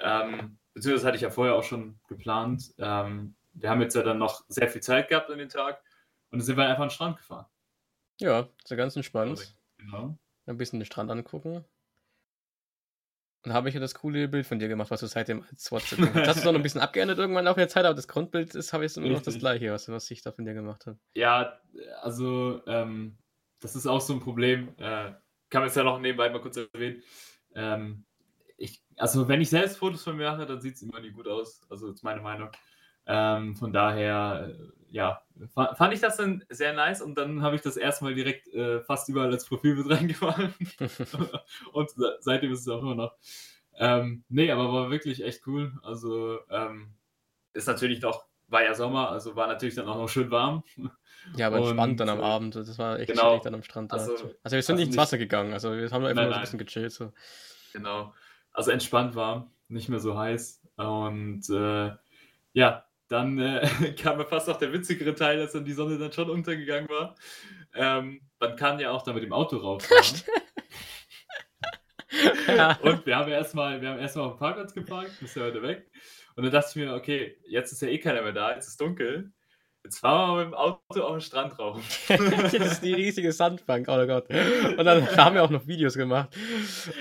ähm, 0.00 0.59
beziehungsweise 0.74 1.06
hatte 1.06 1.16
ich 1.16 1.22
ja 1.22 1.30
vorher 1.30 1.54
auch 1.54 1.64
schon 1.64 1.98
geplant. 2.08 2.72
Ähm, 2.78 3.34
wir 3.52 3.70
haben 3.70 3.80
jetzt 3.80 3.94
ja 3.94 4.02
dann 4.02 4.18
noch 4.18 4.44
sehr 4.48 4.68
viel 4.68 4.80
Zeit 4.80 5.08
gehabt 5.08 5.30
an 5.30 5.38
den 5.38 5.48
Tag 5.48 5.82
und 6.30 6.38
dann 6.38 6.46
sind 6.46 6.56
wir 6.56 6.64
einfach 6.64 6.82
an 6.82 6.88
den 6.88 6.94
Strand 6.94 7.16
gefahren. 7.16 7.46
Ja, 8.20 8.48
so 8.64 8.76
ganz 8.76 8.96
entspannt. 8.96 9.54
Genau. 9.78 10.18
ein 10.46 10.56
bisschen 10.58 10.78
den 10.78 10.84
Strand 10.86 11.10
angucken. 11.10 11.64
Dann 13.42 13.54
habe 13.54 13.70
ich 13.70 13.74
ja 13.74 13.80
das 13.80 13.94
coole 13.94 14.28
Bild 14.28 14.46
von 14.46 14.58
dir 14.58 14.68
gemacht, 14.68 14.90
was 14.90 15.00
du 15.00 15.06
seitdem 15.06 15.42
als 15.50 15.72
WhatsApp 15.72 15.98
gemacht 15.98 16.14
hast. 16.14 16.26
Das 16.26 16.36
hast 16.36 16.44
du 16.44 16.52
noch 16.52 16.58
ein 16.58 16.62
bisschen 16.62 16.82
abgeändert 16.82 17.18
irgendwann 17.18 17.48
auf 17.48 17.56
der 17.56 17.68
Zeit, 17.68 17.86
aber 17.86 17.94
das 17.94 18.06
Grundbild 18.06 18.54
ist, 18.54 18.74
habe 18.74 18.84
ich 18.84 18.94
immer 18.98 19.08
noch 19.08 19.22
das 19.22 19.38
gleiche, 19.38 19.72
was, 19.72 19.88
was 19.88 20.10
ich 20.10 20.20
da 20.20 20.32
von 20.32 20.44
dir 20.44 20.52
gemacht 20.52 20.86
habe. 20.86 20.98
Ja, 21.14 21.58
also 22.02 22.60
ähm, 22.66 23.16
das 23.60 23.76
ist 23.76 23.86
auch 23.86 24.02
so 24.02 24.12
ein 24.12 24.20
Problem. 24.20 24.74
Äh, 24.76 25.12
kann 25.48 25.62
man 25.62 25.64
jetzt 25.64 25.76
ja 25.76 25.84
noch 25.84 25.98
nebenbei 25.98 26.28
mal 26.28 26.42
kurz 26.42 26.58
erwähnen. 26.58 27.02
Ähm, 27.54 28.04
also 29.00 29.26
wenn 29.28 29.40
ich 29.40 29.50
selbst 29.50 29.78
Fotos 29.78 30.02
von 30.04 30.16
mir 30.16 30.30
mache, 30.30 30.46
dann 30.46 30.60
sieht 30.60 30.76
es 30.76 30.82
immer 30.82 31.00
nie 31.00 31.10
gut 31.10 31.26
aus. 31.28 31.60
Also 31.70 31.90
ist 31.90 32.04
meine 32.04 32.20
Meinung. 32.20 32.50
Ähm, 33.06 33.56
von 33.56 33.72
daher, 33.72 34.50
äh, 34.50 34.54
ja, 34.90 35.20
fa- 35.54 35.74
fand 35.74 35.94
ich 35.94 36.00
das 36.00 36.16
dann 36.18 36.44
sehr 36.48 36.72
nice 36.74 37.00
und 37.02 37.16
dann 37.16 37.42
habe 37.42 37.56
ich 37.56 37.62
das 37.62 37.76
erstmal 37.76 38.14
direkt 38.14 38.46
äh, 38.48 38.82
fast 38.82 39.08
überall 39.08 39.32
als 39.32 39.46
Profilbild 39.46 39.90
reingefallen. 39.90 40.54
und 41.72 41.90
se- 41.90 42.16
seitdem 42.20 42.52
ist 42.52 42.60
es 42.60 42.68
auch 42.68 42.82
immer 42.82 42.94
noch. 42.94 43.14
Ähm, 43.74 44.24
nee, 44.28 44.50
aber 44.50 44.72
war 44.72 44.90
wirklich 44.90 45.24
echt 45.24 45.46
cool. 45.46 45.72
Also 45.82 46.38
ähm, 46.50 46.92
ist 47.54 47.66
natürlich 47.66 48.00
noch, 48.02 48.26
war 48.48 48.62
ja 48.62 48.74
Sommer, 48.74 49.10
also 49.10 49.34
war 49.36 49.46
natürlich 49.46 49.74
dann 49.76 49.88
auch 49.88 49.96
noch 49.96 50.08
schön 50.08 50.30
warm. 50.30 50.62
ja, 51.36 51.46
aber 51.46 51.58
entspannt 51.58 51.92
Und, 51.92 51.96
dann 52.00 52.08
am 52.10 52.20
äh, 52.20 52.22
Abend. 52.22 52.54
Das 52.56 52.78
war 52.78 52.98
echt 52.98 53.10
genau. 53.10 53.30
chillig 53.30 53.42
dann 53.42 53.54
am 53.54 53.62
Strand. 53.62 53.92
Da. 53.92 53.96
Also- 53.96 54.12
Also, 54.12 54.26
wir 54.26 54.50
sind 54.50 54.56
also 54.56 54.74
nicht 54.74 54.86
ins 54.88 54.96
Wasser 54.96 55.18
gegangen. 55.18 55.52
Also 55.52 55.72
wir 55.72 55.90
haben 55.90 56.04
einfach 56.04 56.22
Nein, 56.22 56.26
nur 56.26 56.32
so 56.32 56.36
ein 56.38 56.40
bisschen 56.42 56.58
gechillt. 56.58 56.92
So. 56.92 57.12
Genau. 57.72 58.12
Also 58.52 58.70
entspannt 58.70 59.14
warm, 59.14 59.50
nicht 59.68 59.88
mehr 59.88 60.00
so 60.00 60.18
heiß. 60.18 60.62
Und 60.76 61.48
äh, 61.50 61.92
ja, 62.52 62.84
dann 63.08 63.38
äh, 63.38 63.66
kam 64.00 64.18
mir 64.18 64.26
fast 64.26 64.48
noch 64.48 64.58
der 64.58 64.72
witzigere 64.72 65.14
Teil, 65.14 65.40
als 65.40 65.52
dann 65.52 65.64
die 65.64 65.72
Sonne 65.72 65.98
dann 65.98 66.12
schon 66.12 66.30
untergegangen 66.30 66.88
war. 66.88 67.14
Ähm, 67.74 68.22
man 68.38 68.56
kann 68.56 68.80
ja 68.80 68.90
auch 68.90 69.02
da 69.02 69.12
mit 69.12 69.22
dem 69.22 69.32
Auto 69.32 69.56
rauffahren. 69.58 70.22
ja. 72.48 72.78
Und 72.82 73.04
wir 73.06 73.16
haben 73.16 73.30
erstmal, 73.30 73.80
wir 73.80 73.90
haben 73.90 73.98
erstmal 73.98 74.26
auf 74.26 74.34
dem 74.34 74.38
Parkplatz 74.38 74.72
geparkt, 74.72 75.12
bist 75.20 75.36
ja 75.36 75.42
heute 75.42 75.62
weg. 75.62 75.90
Und 76.36 76.44
dann 76.44 76.52
dachte 76.52 76.70
ich 76.70 76.76
mir, 76.76 76.94
okay, 76.94 77.36
jetzt 77.46 77.72
ist 77.72 77.82
ja 77.82 77.88
eh 77.88 77.98
keiner 77.98 78.22
mehr 78.22 78.32
da, 78.32 78.54
jetzt 78.54 78.68
ist 78.68 78.80
dunkel. 78.80 79.32
Jetzt 79.82 80.00
fahren 80.00 80.36
wir 80.36 80.44
mit 80.44 80.52
dem 80.52 80.54
Auto 80.54 81.00
auf 81.00 81.12
den 81.16 81.20
Strand 81.22 81.58
rauf. 81.58 81.80
das 82.08 82.52
ist 82.52 82.80
die 82.84 82.92
riesige 82.92 83.32
Sandbank, 83.32 83.86
oh 83.88 84.06
Gott. 84.06 84.26
Und 84.76 84.84
dann 84.84 85.06
haben 85.16 85.34
wir 85.34 85.42
auch 85.42 85.48
noch 85.50 85.66
Videos 85.66 85.94
gemacht. 85.94 86.28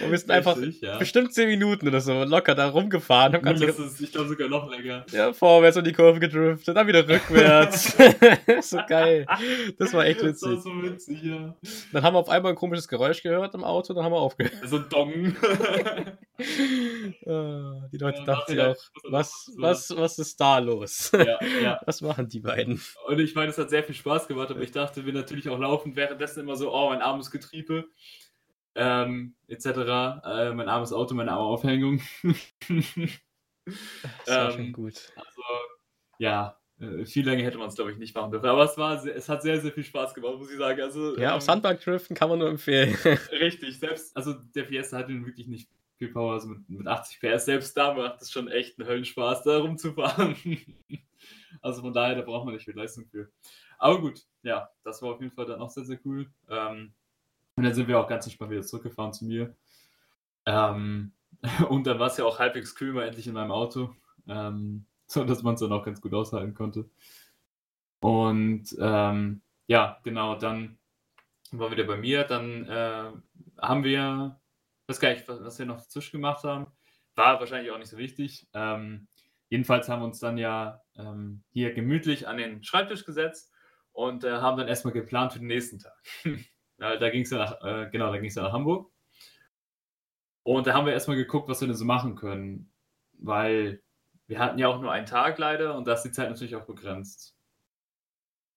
Und 0.01 0.09
wir 0.11 0.17
sind 0.17 0.31
einfach 0.31 0.55
Richtig, 0.55 0.81
ja. 0.81 0.97
bestimmt 0.97 1.33
10 1.33 1.49
Minuten 1.49 1.87
oder 1.89 1.99
so 1.99 2.23
locker 2.23 2.55
da 2.55 2.69
rumgefahren. 2.69 3.33
Haben 3.33 3.43
ganz 3.43 3.59
Mindestens, 3.59 3.99
ich 3.99 4.11
glaube 4.13 4.29
sogar 4.29 4.47
noch 4.47 4.69
länger. 4.71 5.05
ja, 5.11 5.33
vorwärts 5.33 5.75
um 5.75 5.83
die 5.83 5.91
Kurve 5.91 6.19
gedriftet, 6.21 6.77
dann 6.77 6.87
wieder 6.87 7.07
rückwärts. 7.07 7.97
so 8.61 8.79
geil. 8.87 9.25
Das 9.77 9.93
war 9.93 10.05
echt 10.05 10.21
Das 10.23 10.41
war 10.41 10.51
witzig. 10.51 10.63
so 10.63 10.81
witzig, 10.83 11.23
ja. 11.23 11.55
Dann 11.91 12.03
haben 12.03 12.13
wir 12.13 12.19
auf 12.19 12.29
einmal 12.29 12.53
ein 12.53 12.55
komisches 12.57 12.87
Geräusch 12.87 13.21
gehört 13.21 13.53
im 13.55 13.63
Auto, 13.65 13.93
dann 13.93 14.05
haben 14.05 14.13
wir 14.13 14.19
aufgehört. 14.21 14.53
So 14.65 14.77
ein 14.77 14.85
Dong. 14.89 15.35
Ah, 17.27 17.87
Die 17.91 17.97
Leute 17.97 18.19
Ja, 18.19 18.25
dachten 18.25 18.51
sich 18.51 18.61
auch, 18.61 18.75
was, 19.09 19.51
was, 19.57 19.89
was 19.95 20.17
ist 20.19 20.39
da 20.39 20.59
los? 20.59 21.11
ja, 21.13 21.37
ja. 21.61 21.79
Was 21.85 22.01
machen 22.01 22.29
die 22.29 22.39
beiden? 22.39 22.68
Und 23.07 23.19
ich 23.19 23.35
meine, 23.35 23.49
es 23.51 23.57
hat 23.57 23.69
sehr 23.69 23.83
viel 23.83 23.95
Spaß 23.95 24.27
gemacht, 24.27 24.51
aber 24.51 24.61
ich 24.61 24.71
dachte, 24.71 25.05
wir 25.05 25.13
natürlich 25.13 25.49
auch 25.49 25.59
laufen, 25.59 25.95
währenddessen 25.95 26.41
immer 26.41 26.55
so, 26.55 26.73
oh, 26.73 26.89
mein 26.89 27.01
armes 27.01 27.31
Getriebe, 27.31 27.85
ähm, 28.75 29.35
etc. 29.47 29.65
Äh, 29.65 30.53
mein 30.53 30.69
armes 30.69 30.93
Auto, 30.93 31.15
meine 31.15 31.31
arme 31.31 31.43
Aufhängung. 31.43 32.01
Das 32.23 32.35
war 34.27 34.49
Ähm, 34.49 34.55
schon 34.55 34.73
gut. 34.73 35.11
also, 35.15 35.41
ja, 36.17 36.57
äh, 36.79 37.05
viel 37.05 37.25
länger 37.25 37.43
hätte 37.43 37.57
man 37.57 37.67
es, 37.69 37.75
glaube 37.75 37.91
ich, 37.91 37.97
nicht 37.97 38.15
machen 38.15 38.31
dürfen. 38.31 38.47
Aber 38.47 38.63
es, 38.63 38.77
war, 38.77 38.99
sehr, 38.99 39.15
es 39.15 39.27
hat 39.29 39.41
sehr, 39.41 39.59
sehr 39.59 39.71
viel 39.71 39.83
Spaß 39.83 40.13
gemacht, 40.13 40.37
muss 40.37 40.51
ich 40.51 40.57
sagen. 40.57 40.81
Also, 40.81 41.17
Ja, 41.17 41.31
ähm, 41.31 41.37
auf 41.37 41.41
Sandbank 41.43 41.81
driften 41.81 42.15
kann 42.15 42.29
man 42.29 42.39
nur 42.39 42.49
empfehlen. 42.49 42.95
Richtig, 43.31 43.79
selbst, 43.79 44.15
also 44.15 44.33
der 44.33 44.65
Fiesta 44.65 44.97
hat 44.97 45.09
nun 45.09 45.25
wirklich 45.25 45.47
nicht 45.47 45.69
viel 45.97 46.09
Power, 46.13 46.33
also 46.33 46.47
mit, 46.47 46.69
mit 46.69 46.87
80 46.87 47.19
PS, 47.19 47.45
selbst 47.45 47.75
da 47.75 47.93
macht 47.93 48.21
es 48.21 48.31
schon 48.31 48.47
echt 48.47 48.79
einen 48.79 48.87
Höllenspaß, 48.87 49.43
da 49.43 49.57
rumzufahren. 49.57 50.35
also 51.61 51.81
von 51.81 51.93
daher, 51.93 52.15
da 52.15 52.21
braucht 52.21 52.45
man 52.45 52.53
nicht 52.53 52.65
viel 52.65 52.75
Leistung 52.75 53.05
für. 53.05 53.29
Aber 53.77 53.99
gut, 54.01 54.25
ja, 54.43 54.69
das 54.83 55.01
war 55.01 55.13
auf 55.13 55.21
jeden 55.21 55.33
Fall 55.33 55.45
dann 55.45 55.61
auch 55.61 55.69
sehr, 55.69 55.85
sehr 55.85 55.99
cool. 56.05 56.29
Ähm, 56.49 56.93
und 57.55 57.63
dann 57.63 57.73
sind 57.73 57.87
wir 57.87 57.99
auch 57.99 58.07
ganz 58.07 58.25
entspannt 58.25 58.51
wieder 58.51 58.61
zurückgefahren 58.61 59.13
zu 59.13 59.25
mir. 59.25 59.55
Ähm, 60.45 61.11
und 61.69 61.87
dann 61.87 61.99
war 61.99 62.07
es 62.07 62.17
ja 62.17 62.25
auch 62.25 62.39
halbwegs 62.39 62.75
kühl, 62.75 62.93
mal 62.93 63.07
endlich 63.07 63.27
in 63.27 63.33
meinem 63.33 63.51
Auto, 63.51 63.95
ähm, 64.27 64.85
so 65.07 65.23
dass 65.23 65.43
man 65.43 65.55
es 65.55 65.61
dann 65.61 65.71
auch 65.71 65.83
ganz 65.83 66.01
gut 66.01 66.13
aushalten 66.13 66.53
konnte. 66.53 66.89
Und 68.01 68.75
ähm, 68.79 69.41
ja, 69.67 69.99
genau, 70.03 70.35
dann 70.35 70.77
war 71.51 71.71
wieder 71.71 71.83
bei 71.83 71.97
mir. 71.97 72.23
Dann 72.23 72.65
äh, 72.65 73.11
haben 73.61 73.83
wir, 73.83 74.39
weiß 74.87 74.99
gar 74.99 75.11
nicht, 75.13 75.27
was, 75.27 75.59
wir 75.59 75.65
noch 75.65 75.77
dazwischen 75.77 76.13
gemacht 76.13 76.43
haben. 76.43 76.67
War 77.15 77.39
wahrscheinlich 77.39 77.71
auch 77.71 77.77
nicht 77.77 77.89
so 77.89 77.97
wichtig. 77.97 78.47
Ähm, 78.53 79.07
jedenfalls 79.49 79.89
haben 79.89 80.01
wir 80.01 80.05
uns 80.05 80.19
dann 80.19 80.37
ja 80.37 80.81
ähm, 80.97 81.43
hier 81.51 81.73
gemütlich 81.73 82.27
an 82.27 82.37
den 82.37 82.63
Schreibtisch 82.63 83.05
gesetzt 83.05 83.51
und 83.91 84.23
äh, 84.23 84.31
haben 84.31 84.57
dann 84.57 84.67
erstmal 84.67 84.93
geplant 84.93 85.33
für 85.33 85.39
den 85.39 85.47
nächsten 85.47 85.79
Tag. 85.79 85.97
ja, 86.79 86.97
da 86.97 87.09
ging 87.09 87.23
es 87.23 87.31
ja 87.31 87.37
nach, 87.39 87.61
äh, 87.63 87.89
genau, 87.91 88.11
da 88.11 88.17
ging 88.17 88.29
es 88.29 88.35
ja 88.35 88.43
nach 88.43 88.53
Hamburg. 88.53 88.91
Und 90.43 90.67
da 90.67 90.73
haben 90.73 90.85
wir 90.85 90.93
erstmal 90.93 91.17
geguckt, 91.17 91.49
was 91.49 91.61
wir 91.61 91.67
denn 91.67 91.75
so 91.75 91.85
machen 91.85 92.15
können. 92.15 92.71
Weil 93.13 93.81
wir 94.27 94.39
hatten 94.39 94.57
ja 94.57 94.67
auch 94.67 94.79
nur 94.79 94.91
einen 94.91 95.05
Tag 95.05 95.37
leider 95.37 95.75
und 95.75 95.85
da 95.85 95.93
ist 95.93 96.03
die 96.03 96.11
Zeit 96.11 96.29
natürlich 96.29 96.55
auch 96.55 96.65
begrenzt. 96.65 97.35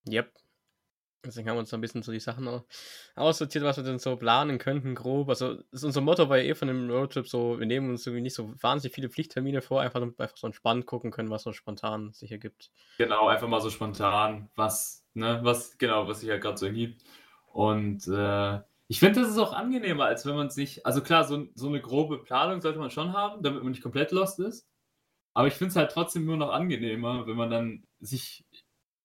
Yep. 0.09 0.33
Deswegen 1.25 1.49
haben 1.49 1.57
wir 1.57 1.61
uns 1.61 1.71
so 1.71 1.77
ein 1.77 1.81
bisschen 1.81 2.03
so 2.03 2.13
die 2.13 2.21
Sachen 2.21 2.49
au- 2.49 2.65
aussortiert, 3.15 3.65
was 3.65 3.77
wir 3.77 3.85
denn 3.85 3.99
so 3.99 4.17
planen 4.17 4.59
könnten, 4.59 4.95
grob. 4.95 5.29
Also, 5.29 5.55
das 5.57 5.65
ist 5.73 5.85
unser 5.85 6.01
Motto 6.01 6.25
ja 6.25 6.37
eh 6.43 6.55
von 6.55 6.69
dem 6.69 6.91
Roadtrip 6.91 7.29
so, 7.29 7.59
wir 7.59 7.67
nehmen 7.67 7.91
uns 7.91 8.07
irgendwie 8.07 8.23
nicht 8.23 8.35
so 8.35 8.55
wahnsinnig 8.61 8.95
viele 8.95 9.09
Pflichttermine 9.11 9.63
vor, 9.63 9.81
einfach, 9.83 10.03
einfach 10.03 10.37
so 10.37 10.47
entspannt 10.47 10.87
gucken 10.87 11.11
können, 11.11 11.31
was 11.31 11.43
so 11.45 11.53
spontan 11.53 12.13
sich 12.13 12.33
ergibt. 12.33 12.71
Genau, 12.99 13.27
einfach 13.29 13.49
mal 13.49 13.61
so 13.61 13.71
spontan, 13.71 14.51
was, 14.55 15.05
ne, 15.15 15.41
was, 15.43 15.79
genau, 15.79 16.07
was 16.09 16.21
sich 16.21 16.29
ja 16.29 16.37
gerade 16.39 16.57
so 16.59 16.67
ergibt. 16.67 17.03
Und 17.53 18.07
äh, 18.07 18.61
ich 18.89 19.01
finde, 19.01 19.21
das 19.21 19.31
ist 19.31 19.39
auch 19.39 19.53
angenehmer, 19.53 20.05
als 20.05 20.27
wenn 20.27 20.37
man 20.37 20.51
sich, 20.51 20.85
also 20.87 21.03
klar, 21.03 21.25
so, 21.25 21.47
so 21.55 21.69
eine 21.69 21.81
grobe 21.81 22.19
Planung 22.23 22.61
sollte 22.61 22.79
man 22.79 22.91
schon 22.91 23.13
haben, 23.13 23.43
damit 23.43 23.63
man 23.63 23.73
nicht 23.73 23.83
komplett 23.83 24.13
lost 24.13 24.39
ist. 24.41 24.69
Aber 25.35 25.49
ich 25.49 25.55
finde 25.55 25.71
es 25.71 25.77
halt 25.77 25.93
trotzdem 25.93 26.27
nur 26.27 26.37
noch 26.37 26.51
angenehmer, 26.51 27.27
wenn 27.27 27.37
man 27.37 27.51
dann 27.51 27.85
sich 28.01 28.45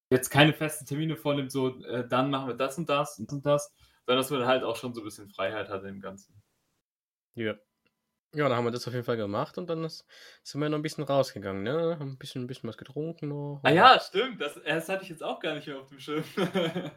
jetzt 0.10 0.30
keine 0.30 0.54
festen 0.54 0.86
Termine 0.86 1.16
vornimmt, 1.16 1.52
so, 1.52 1.82
äh, 1.84 2.08
dann 2.08 2.30
machen 2.30 2.48
wir 2.48 2.56
das 2.56 2.78
und 2.78 2.90
das 2.90 3.20
und 3.20 3.46
das, 3.46 3.74
sondern 4.06 4.22
dass 4.22 4.32
man 4.32 4.46
halt 4.46 4.64
auch 4.64 4.76
schon 4.76 4.94
so 4.94 5.02
ein 5.02 5.06
bisschen 5.06 5.30
Freiheit 5.30 5.70
hat 5.70 5.84
im 5.84 6.00
Ganzen. 6.00 6.42
Ja. 7.36 7.56
Ja, 8.36 8.50
dann 8.50 8.58
haben 8.58 8.66
wir 8.66 8.72
das 8.72 8.88
auf 8.88 8.94
jeden 8.94 9.06
Fall 9.06 9.18
gemacht 9.18 9.58
und 9.58 9.70
dann 9.70 9.86
ist, 9.86 10.06
sind 10.44 10.60
wir 10.60 10.68
noch 10.70 10.78
ein 10.78 10.82
bisschen 10.82 11.06
rausgegangen, 11.06 11.64
ne? 11.64 11.98
Haben 11.98 12.12
ein 12.12 12.18
bisschen, 12.18 12.44
ein 12.44 12.48
bisschen 12.48 12.68
was 12.68 12.78
getrunken 12.78 13.30
noch. 13.30 13.62
Ah 13.64 13.72
ja, 13.72 14.00
stimmt. 14.00 14.42
Das, 14.42 14.60
das 14.64 14.90
hatte 14.90 15.04
ich 15.04 15.10
jetzt 15.10 15.24
auch 15.24 15.40
gar 15.40 15.56
nicht 15.56 15.66
mehr 15.66 15.80
auf 15.80 15.88
dem 15.88 16.00
Schirm. 16.00 16.24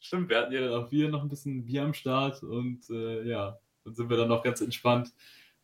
stimmt, 0.00 0.28
wir 0.28 0.38
hatten 0.38 0.52
ja 0.52 0.60
dann 0.60 0.74
auch 0.74 0.90
wir 0.90 1.08
noch 1.08 1.22
ein 1.22 1.28
bisschen 1.28 1.64
Bier 1.64 1.84
am 1.84 1.94
Start 1.94 2.42
und 2.42 2.90
äh, 2.90 3.22
ja, 3.22 3.58
dann 3.84 3.94
sind 3.94 4.10
wir 4.10 4.16
dann 4.16 4.28
noch 4.28 4.42
ganz 4.42 4.60
entspannt 4.60 5.12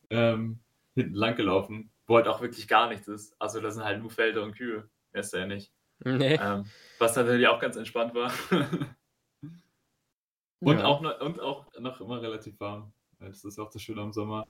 ähm, 0.09 0.59
hinten 0.95 1.15
lang 1.15 1.35
gelaufen, 1.35 1.91
wo 2.07 2.15
halt 2.15 2.27
auch 2.27 2.41
wirklich 2.41 2.67
gar 2.67 2.87
nichts 2.87 3.07
ist. 3.07 3.35
Also 3.39 3.59
das 3.59 3.75
sind 3.75 3.83
halt 3.83 4.01
nur 4.01 4.11
Felder 4.11 4.43
und 4.43 4.55
Kühe. 4.55 4.89
Mehr 5.11 5.21
ist 5.21 5.33
da 5.33 5.39
ja 5.39 5.45
nicht. 5.45 5.71
Nee. 6.05 6.39
Ähm, 6.41 6.65
was 6.99 7.15
natürlich 7.15 7.47
auch 7.47 7.59
ganz 7.59 7.75
entspannt 7.75 8.13
war. 8.13 8.31
und, 10.59 10.79
Ja. 10.79 10.85
auch 10.85 11.01
noch, 11.01 11.19
und 11.21 11.39
auch 11.39 11.65
noch 11.79 12.01
immer 12.01 12.21
relativ 12.21 12.59
warm. 12.59 12.93
Das 13.19 13.43
ist 13.43 13.59
auch 13.59 13.69
das 13.69 13.81
Schöne 13.81 14.01
am 14.01 14.13
Sommer. 14.13 14.45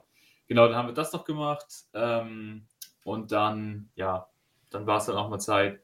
Genau, 0.46 0.66
dann 0.66 0.76
haben 0.76 0.88
wir 0.88 0.94
das 0.94 1.12
noch 1.12 1.24
gemacht. 1.24 1.66
Ähm, 1.94 2.66
und 3.04 3.32
dann, 3.32 3.90
ja, 3.94 4.28
dann 4.70 4.86
war 4.86 4.98
es 4.98 5.06
dann 5.06 5.16
auch 5.16 5.28
mal 5.28 5.38
Zeit, 5.38 5.80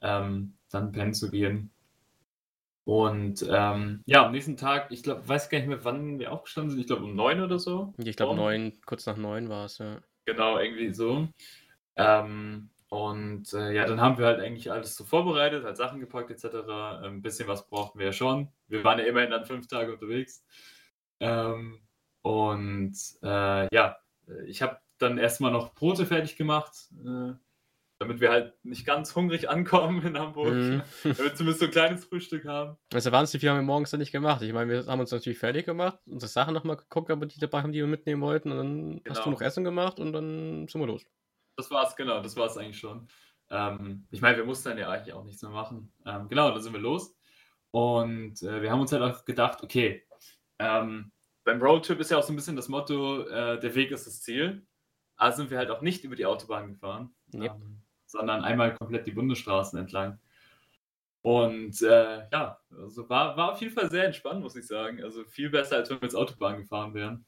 ähm, 0.00 0.56
dann 0.70 0.92
pennen 0.92 1.14
zu 1.14 1.30
gehen. 1.30 1.70
Und 2.84 3.46
ähm, 3.48 4.02
ja, 4.06 4.26
am 4.26 4.32
nächsten 4.32 4.56
Tag, 4.56 4.90
ich 4.90 5.04
glaube, 5.04 5.28
weiß 5.28 5.48
gar 5.50 5.58
nicht 5.58 5.68
mehr, 5.68 5.84
wann 5.84 6.18
wir 6.18 6.32
aufgestanden 6.32 6.70
sind. 6.70 6.80
Ich 6.80 6.88
glaube 6.88 7.04
um 7.04 7.14
neun 7.14 7.40
oder 7.40 7.58
so. 7.60 7.94
Ich 7.98 8.16
glaube, 8.16 8.34
neun, 8.34 8.72
kurz 8.84 9.06
nach 9.06 9.16
neun 9.16 9.48
war 9.48 9.66
es, 9.66 9.78
ja. 9.78 10.00
Genau, 10.24 10.58
irgendwie 10.58 10.92
so. 10.92 11.28
Ähm, 11.94 12.70
und 12.92 13.54
äh, 13.54 13.72
ja, 13.72 13.86
dann 13.86 14.02
haben 14.02 14.18
wir 14.18 14.26
halt 14.26 14.38
eigentlich 14.40 14.70
alles 14.70 14.94
so 14.94 15.04
vorbereitet, 15.04 15.64
halt 15.64 15.78
Sachen 15.78 15.98
gepackt 15.98 16.30
etc. 16.30 16.68
Ein 17.02 17.22
bisschen 17.22 17.48
was 17.48 17.66
brauchten 17.66 17.98
wir 17.98 18.04
ja 18.04 18.12
schon. 18.12 18.48
Wir 18.68 18.84
waren 18.84 18.98
ja 18.98 19.06
immerhin 19.06 19.30
dann 19.30 19.46
fünf 19.46 19.66
Tage 19.66 19.94
unterwegs. 19.94 20.44
Ähm, 21.18 21.80
und 22.20 22.94
äh, 23.22 23.74
ja, 23.74 23.96
ich 24.44 24.60
habe 24.60 24.76
dann 24.98 25.16
erstmal 25.16 25.50
noch 25.52 25.72
Brote 25.72 26.04
fertig 26.04 26.36
gemacht, 26.36 26.90
äh, 27.02 27.32
damit 27.98 28.20
wir 28.20 28.30
halt 28.30 28.62
nicht 28.62 28.84
ganz 28.84 29.16
hungrig 29.16 29.48
ankommen 29.48 30.02
in 30.04 30.18
Hamburg. 30.18 30.52
Mhm. 30.52 30.82
Damit 31.02 31.18
wir 31.18 31.34
zumindest 31.34 31.60
so 31.60 31.66
ein 31.66 31.72
kleines 31.72 32.04
Frühstück 32.04 32.44
haben. 32.44 32.76
Also 32.92 33.10
wahnsinnig 33.10 33.40
viel 33.40 33.48
haben 33.48 33.56
wir 33.56 33.62
morgens 33.62 33.90
dann 33.92 34.00
nicht 34.00 34.12
gemacht. 34.12 34.42
Ich 34.42 34.52
meine, 34.52 34.70
wir 34.70 34.86
haben 34.86 35.00
uns 35.00 35.12
natürlich 35.12 35.38
fertig 35.38 35.64
gemacht, 35.64 35.98
unsere 36.04 36.28
Sachen 36.28 36.52
nochmal 36.52 36.76
geguckt, 36.76 37.08
wir 37.08 37.16
die 37.16 37.40
dabei 37.40 37.62
haben, 37.62 37.72
die 37.72 37.78
wir 37.78 37.86
mitnehmen 37.86 38.20
wollten. 38.20 38.52
Und 38.52 38.58
dann 38.58 39.00
hast 39.08 39.20
du 39.20 39.24
Genau. 39.24 39.36
noch 39.36 39.40
Essen 39.40 39.64
gemacht 39.64 39.98
und 39.98 40.12
dann 40.12 40.68
sind 40.68 40.78
wir 40.78 40.86
los. 40.86 41.06
Das 41.56 41.70
war's, 41.70 41.96
genau, 41.96 42.20
das 42.20 42.36
war's 42.36 42.56
eigentlich 42.56 42.78
schon. 42.78 43.08
Ähm, 43.50 44.06
ich 44.10 44.20
meine, 44.20 44.38
wir 44.38 44.44
mussten 44.44 44.70
dann 44.70 44.78
ja 44.78 44.88
eigentlich 44.88 45.14
auch 45.14 45.24
nichts 45.24 45.42
mehr 45.42 45.50
machen. 45.50 45.92
Ähm, 46.06 46.28
genau, 46.28 46.50
dann 46.50 46.62
sind 46.62 46.72
wir 46.72 46.80
los. 46.80 47.14
Und 47.70 48.42
äh, 48.42 48.62
wir 48.62 48.70
haben 48.70 48.80
uns 48.80 48.92
halt 48.92 49.02
auch 49.02 49.24
gedacht, 49.24 49.62
okay, 49.62 50.06
ähm, 50.58 51.12
beim 51.44 51.60
Roadtrip 51.60 51.98
ist 52.00 52.10
ja 52.10 52.18
auch 52.18 52.22
so 52.22 52.32
ein 52.32 52.36
bisschen 52.36 52.56
das 52.56 52.68
Motto, 52.68 53.22
äh, 53.26 53.58
der 53.58 53.74
Weg 53.74 53.90
ist 53.90 54.06
das 54.06 54.22
Ziel. 54.22 54.66
Also 55.16 55.38
sind 55.38 55.50
wir 55.50 55.58
halt 55.58 55.70
auch 55.70 55.82
nicht 55.82 56.04
über 56.04 56.16
die 56.16 56.26
Autobahn 56.26 56.68
gefahren, 56.72 57.14
Yep. 57.34 57.52
ähm, 57.52 57.82
sondern 58.06 58.42
einmal 58.44 58.74
komplett 58.74 59.06
die 59.06 59.12
Bundesstraßen 59.12 59.78
entlang. 59.78 60.18
Und 61.22 61.80
äh, 61.82 62.28
ja, 62.30 62.58
also 62.70 63.08
war, 63.08 63.36
war 63.36 63.52
auf 63.52 63.60
jeden 63.60 63.72
Fall 63.72 63.90
sehr 63.90 64.04
entspannt, 64.04 64.42
muss 64.42 64.56
ich 64.56 64.66
sagen. 64.66 65.02
Also 65.02 65.24
viel 65.24 65.50
besser, 65.50 65.76
als 65.76 65.90
wenn 65.90 66.00
wir 66.00 66.06
jetzt 66.06 66.16
Autobahn 66.16 66.58
gefahren 66.58 66.94
wären. 66.94 67.24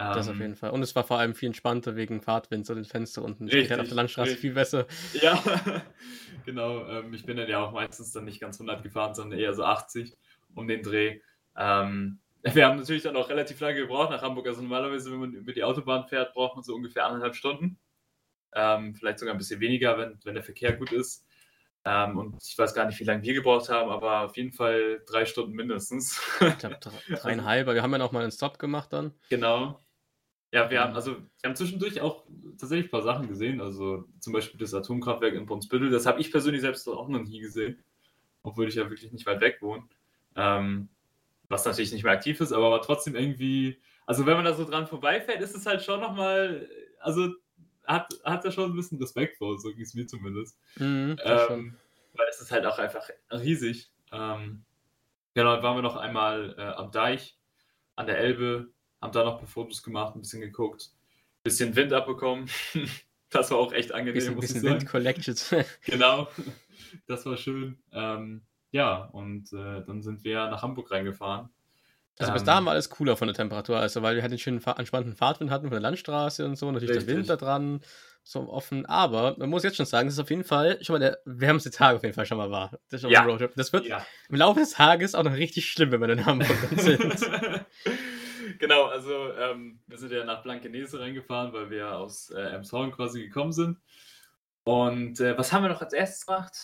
Das 0.00 0.28
auf 0.28 0.34
Ähm, 0.34 0.40
jeden 0.40 0.56
Fall. 0.56 0.70
Und 0.70 0.82
es 0.82 0.96
war 0.96 1.04
vor 1.04 1.18
allem 1.18 1.34
viel 1.34 1.48
entspannter 1.48 1.94
wegen 1.94 2.22
Fahrtwind, 2.22 2.64
so 2.64 2.74
den 2.74 2.86
Fenster 2.86 3.22
unten. 3.22 3.46
Das 3.46 3.52
geht 3.52 3.70
halt 3.70 3.80
auf 3.80 3.84
Richtig, 3.84 3.88
der 3.90 3.96
Landstraße 3.96 4.30
richtig. 4.30 4.40
viel 4.40 4.54
besser. 4.54 4.86
Ja, 5.12 5.42
genau. 6.46 6.86
Ähm, 6.88 7.12
ich 7.12 7.26
bin 7.26 7.36
dann 7.36 7.48
ja 7.48 7.62
auch 7.62 7.72
meistens 7.72 8.12
dann 8.12 8.24
nicht 8.24 8.40
ganz 8.40 8.56
100 8.56 8.82
gefahren, 8.82 9.14
sondern 9.14 9.38
eher 9.38 9.52
so 9.52 9.64
80 9.64 10.16
um 10.54 10.66
den 10.68 10.82
Dreh. 10.82 11.20
Ähm, 11.56 12.18
wir 12.42 12.66
haben 12.66 12.78
natürlich 12.78 13.02
dann 13.02 13.16
auch 13.16 13.28
relativ 13.28 13.60
lange 13.60 13.76
gebraucht 13.80 14.10
nach 14.10 14.22
Hamburg. 14.22 14.46
Also 14.46 14.62
normalerweise, 14.62 15.12
wenn 15.12 15.20
man 15.20 15.34
über 15.34 15.52
die 15.52 15.64
Autobahn 15.64 16.06
fährt, 16.08 16.32
braucht 16.32 16.54
man 16.56 16.64
so 16.64 16.74
ungefähr 16.74 17.04
anderthalb 17.04 17.34
Stunden. 17.34 17.78
Ähm, 18.54 18.94
vielleicht 18.94 19.18
sogar 19.18 19.34
ein 19.34 19.38
bisschen 19.38 19.60
weniger, 19.60 19.98
wenn, 19.98 20.18
wenn 20.24 20.34
der 20.34 20.42
Verkehr 20.42 20.72
gut 20.72 20.92
ist. 20.92 21.26
Ähm, 21.84 22.18
und 22.18 22.42
ich 22.42 22.56
weiß 22.58 22.74
gar 22.74 22.86
nicht, 22.86 22.98
wie 23.00 23.04
lange 23.04 23.22
wir 23.22 23.34
gebraucht 23.34 23.68
haben, 23.68 23.90
aber 23.90 24.22
auf 24.22 24.36
jeden 24.36 24.52
Fall 24.52 25.02
drei 25.06 25.24
Stunden 25.24 25.52
mindestens. 25.52 26.20
Ich 26.40 26.58
glaube, 26.58 26.78
dreieinhalb. 27.08 27.66
Aber 27.66 27.74
wir 27.74 27.82
haben 27.82 27.92
ja 27.92 27.98
noch 27.98 28.12
mal 28.12 28.22
einen 28.22 28.32
Stop 28.32 28.58
gemacht 28.58 28.92
dann. 28.92 29.14
Genau. 29.28 29.82
Ja, 30.52 30.68
wir 30.68 30.80
haben, 30.80 30.94
also, 30.94 31.16
wir 31.16 31.48
haben 31.48 31.56
zwischendurch 31.56 32.00
auch 32.00 32.24
tatsächlich 32.58 32.88
ein 32.88 32.90
paar 32.90 33.02
Sachen 33.02 33.28
gesehen. 33.28 33.60
Also 33.60 34.04
zum 34.18 34.32
Beispiel 34.32 34.58
das 34.58 34.74
Atomkraftwerk 34.74 35.34
in 35.34 35.46
Brunsbüttel. 35.46 35.90
Das 35.90 36.06
habe 36.06 36.20
ich 36.20 36.32
persönlich 36.32 36.60
selbst 36.60 36.88
auch 36.88 37.08
noch 37.08 37.22
nie 37.22 37.40
gesehen. 37.40 37.78
Obwohl 38.42 38.68
ich 38.68 38.74
ja 38.74 38.88
wirklich 38.90 39.12
nicht 39.12 39.26
weit 39.26 39.40
weg 39.40 39.58
wohne. 39.60 39.84
Ähm, 40.34 40.88
was 41.48 41.64
natürlich 41.64 41.92
nicht 41.92 42.04
mehr 42.04 42.12
aktiv 42.12 42.40
ist, 42.40 42.52
aber 42.52 42.80
trotzdem 42.82 43.14
irgendwie. 43.14 43.80
Also 44.06 44.26
wenn 44.26 44.34
man 44.34 44.44
da 44.44 44.54
so 44.54 44.64
dran 44.64 44.86
vorbeifährt, 44.86 45.40
ist 45.40 45.54
es 45.54 45.66
halt 45.66 45.82
schon 45.82 46.00
nochmal. 46.00 46.68
Also 47.00 47.34
hat, 47.84 48.12
hat 48.24 48.44
er 48.44 48.52
schon 48.52 48.70
ein 48.70 48.76
bisschen 48.76 48.98
Respekt 48.98 49.36
vor, 49.36 49.58
so 49.58 49.70
ging 49.70 49.82
es 49.82 49.94
mir 49.94 50.06
zumindest. 50.06 50.58
Mhm. 50.76 51.16
Ähm, 51.22 51.76
weil 52.14 52.26
es 52.28 52.40
ist 52.40 52.50
halt 52.50 52.66
auch 52.66 52.78
einfach 52.78 53.08
riesig. 53.32 53.90
Ähm, 54.12 54.64
genau, 55.34 55.54
dann 55.54 55.62
waren 55.62 55.76
wir 55.76 55.82
noch 55.82 55.96
einmal 55.96 56.54
äh, 56.58 56.62
am 56.62 56.90
Deich, 56.90 57.38
an 57.96 58.06
der 58.06 58.18
Elbe, 58.18 58.70
haben 59.00 59.12
da 59.12 59.24
noch 59.24 59.34
ein 59.34 59.38
paar 59.38 59.48
Fotos 59.48 59.82
gemacht, 59.82 60.14
ein 60.14 60.20
bisschen 60.20 60.40
geguckt, 60.40 60.90
ein 60.92 61.42
bisschen 61.44 61.76
Wind 61.76 61.92
abbekommen. 61.92 62.48
das 63.30 63.50
war 63.50 63.58
auch 63.58 63.72
echt 63.72 63.92
angenehm. 63.92 64.14
Bisschen, 64.14 64.38
bisschen 64.38 64.62
Wind 64.62 64.86
collected. 64.86 65.66
genau, 65.84 66.28
das 67.06 67.24
war 67.26 67.36
schön. 67.36 67.78
Ähm, 67.92 68.42
ja, 68.72 69.04
und 69.12 69.52
äh, 69.52 69.84
dann 69.84 70.02
sind 70.02 70.24
wir 70.24 70.48
nach 70.48 70.62
Hamburg 70.62 70.90
reingefahren. 70.90 71.50
Also 72.18 72.32
bis 72.32 72.42
ähm, 72.42 72.46
dahin 72.46 72.64
war 72.66 72.72
alles 72.72 72.90
cooler 72.90 73.16
von 73.16 73.28
der 73.28 73.34
Temperatur, 73.34 73.78
also 73.78 74.02
weil 74.02 74.14
wir 74.14 74.22
halt 74.22 74.32
einen 74.32 74.38
schönen 74.38 74.62
entspannten 74.62 75.14
Fahrtwind 75.14 75.50
hatten 75.50 75.64
von 75.64 75.72
der 75.72 75.80
Landstraße 75.80 76.44
und 76.44 76.56
so, 76.56 76.70
natürlich 76.70 76.96
richtig. 76.96 77.06
der 77.06 77.16
Wind 77.16 77.30
da 77.30 77.36
dran, 77.36 77.80
so 78.22 78.48
offen. 78.50 78.84
Aber 78.84 79.36
man 79.38 79.48
muss 79.48 79.62
jetzt 79.62 79.76
schon 79.76 79.86
sagen, 79.86 80.08
das 80.08 80.14
ist 80.14 80.20
auf 80.20 80.28
jeden 80.28 80.44
Fall 80.44 80.78
schon 80.84 80.94
mal 80.94 80.98
der 80.98 81.18
wärmste 81.24 81.70
Tag 81.70 81.96
auf 81.96 82.02
jeden 82.02 82.14
Fall 82.14 82.26
schon 82.26 82.36
mal 82.36 82.50
war. 82.50 82.78
Das, 82.90 83.02
ja. 83.02 83.38
das 83.56 83.72
wird 83.72 83.86
ja. 83.86 84.04
im 84.28 84.36
Laufe 84.36 84.60
des 84.60 84.72
Tages 84.72 85.14
auch 85.14 85.22
noch 85.22 85.32
richtig 85.32 85.70
schlimm, 85.70 85.92
wenn 85.92 86.00
wir 86.00 86.10
in 86.10 86.26
Hamburg 86.26 86.58
sind. 86.76 87.20
Genau, 88.60 88.84
also 88.84 89.32
ähm, 89.32 89.80
wir 89.88 89.98
sind 89.98 90.12
ja 90.12 90.24
nach 90.24 90.44
Blankenese 90.44 91.00
reingefahren, 91.00 91.52
weil 91.52 91.70
wir 91.70 91.96
aus 91.96 92.30
äh, 92.30 92.40
Emshorn 92.40 92.92
quasi 92.92 93.24
gekommen 93.24 93.52
sind. 93.52 93.78
Und 94.62 95.18
äh, 95.18 95.36
was 95.36 95.52
haben 95.52 95.64
wir 95.64 95.70
noch 95.70 95.80
als 95.80 95.92
erstes 95.92 96.26
gemacht? 96.26 96.56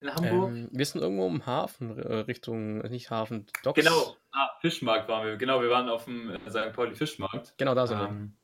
In 0.00 0.14
Hamburg? 0.14 0.50
Ähm, 0.50 0.68
wir 0.70 0.84
sind 0.84 1.00
irgendwo 1.00 1.26
im 1.28 1.46
Hafen, 1.46 1.98
äh, 1.98 2.16
Richtung, 2.16 2.78
nicht 2.90 3.10
Hafen, 3.10 3.46
Docks. 3.62 3.80
Genau, 3.80 4.16
ah, 4.32 4.50
Fischmarkt 4.60 5.08
waren 5.08 5.26
wir. 5.26 5.36
Genau, 5.36 5.62
wir 5.62 5.70
waren 5.70 5.88
auf 5.88 6.04
dem 6.04 6.30
äh, 6.30 6.50
St. 6.50 6.74
Pauli 6.74 6.94
Fischmarkt. 6.94 7.54
Genau, 7.56 7.74
da 7.74 7.86
sind 7.86 8.00
ähm, 8.00 8.20
wir. 8.20 8.42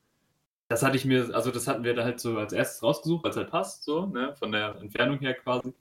Das 0.68 0.82
hatte 0.82 0.96
ich 0.96 1.04
mir, 1.04 1.34
also 1.34 1.50
das 1.50 1.66
hatten 1.66 1.82
wir 1.82 1.94
da 1.94 2.04
halt 2.04 2.20
so 2.20 2.38
als 2.38 2.52
erstes 2.52 2.82
rausgesucht, 2.82 3.24
weil 3.24 3.30
es 3.30 3.36
halt 3.36 3.50
passt, 3.50 3.84
so, 3.84 4.06
ne, 4.06 4.34
von 4.36 4.52
der 4.52 4.76
Entfernung 4.76 5.18
her 5.18 5.34
quasi. 5.34 5.74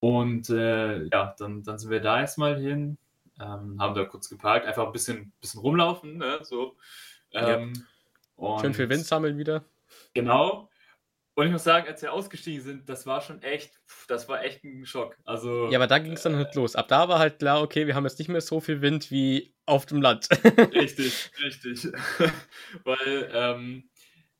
Und 0.00 0.50
äh, 0.50 1.04
ja, 1.04 1.34
dann, 1.38 1.62
dann 1.62 1.78
sind 1.78 1.90
wir 1.90 2.00
da 2.00 2.20
erstmal 2.20 2.58
hin, 2.58 2.98
ähm, 3.40 3.76
haben 3.80 3.94
da 3.94 4.04
kurz 4.04 4.28
geparkt, 4.28 4.66
einfach 4.66 4.86
ein 4.86 4.92
bisschen, 4.92 5.32
bisschen 5.40 5.60
rumlaufen, 5.60 6.18
ne, 6.18 6.38
so. 6.42 6.76
Ähm, 7.32 7.72
ja. 8.36 8.60
Schön 8.60 8.74
viel 8.74 8.88
Wind 8.88 9.04
sammeln 9.04 9.38
wieder. 9.38 9.64
Genau. 10.14 10.70
Und 11.34 11.46
ich 11.46 11.52
muss 11.52 11.64
sagen, 11.64 11.86
als 11.86 12.02
wir 12.02 12.12
ausgestiegen 12.12 12.60
sind, 12.60 12.88
das 12.88 13.06
war 13.06 13.20
schon 13.20 13.40
echt, 13.42 13.80
das 14.08 14.28
war 14.28 14.42
echt 14.44 14.62
ein 14.64 14.84
Schock. 14.84 15.16
Also, 15.24 15.70
ja, 15.70 15.78
aber 15.78 15.86
da 15.86 15.98
ging 15.98 16.12
es 16.12 16.22
dann 16.22 16.36
halt 16.36 16.54
los. 16.54 16.76
Ab 16.76 16.88
da 16.88 17.08
war 17.08 17.18
halt 17.18 17.38
klar, 17.38 17.62
okay, 17.62 17.86
wir 17.86 17.94
haben 17.94 18.04
jetzt 18.04 18.18
nicht 18.18 18.28
mehr 18.28 18.40
so 18.40 18.60
viel 18.60 18.82
Wind 18.82 19.10
wie 19.10 19.54
auf 19.64 19.86
dem 19.86 20.02
Land. 20.02 20.28
richtig, 20.74 21.30
richtig. 21.42 21.88
Weil, 22.84 23.30
ähm, 23.32 23.88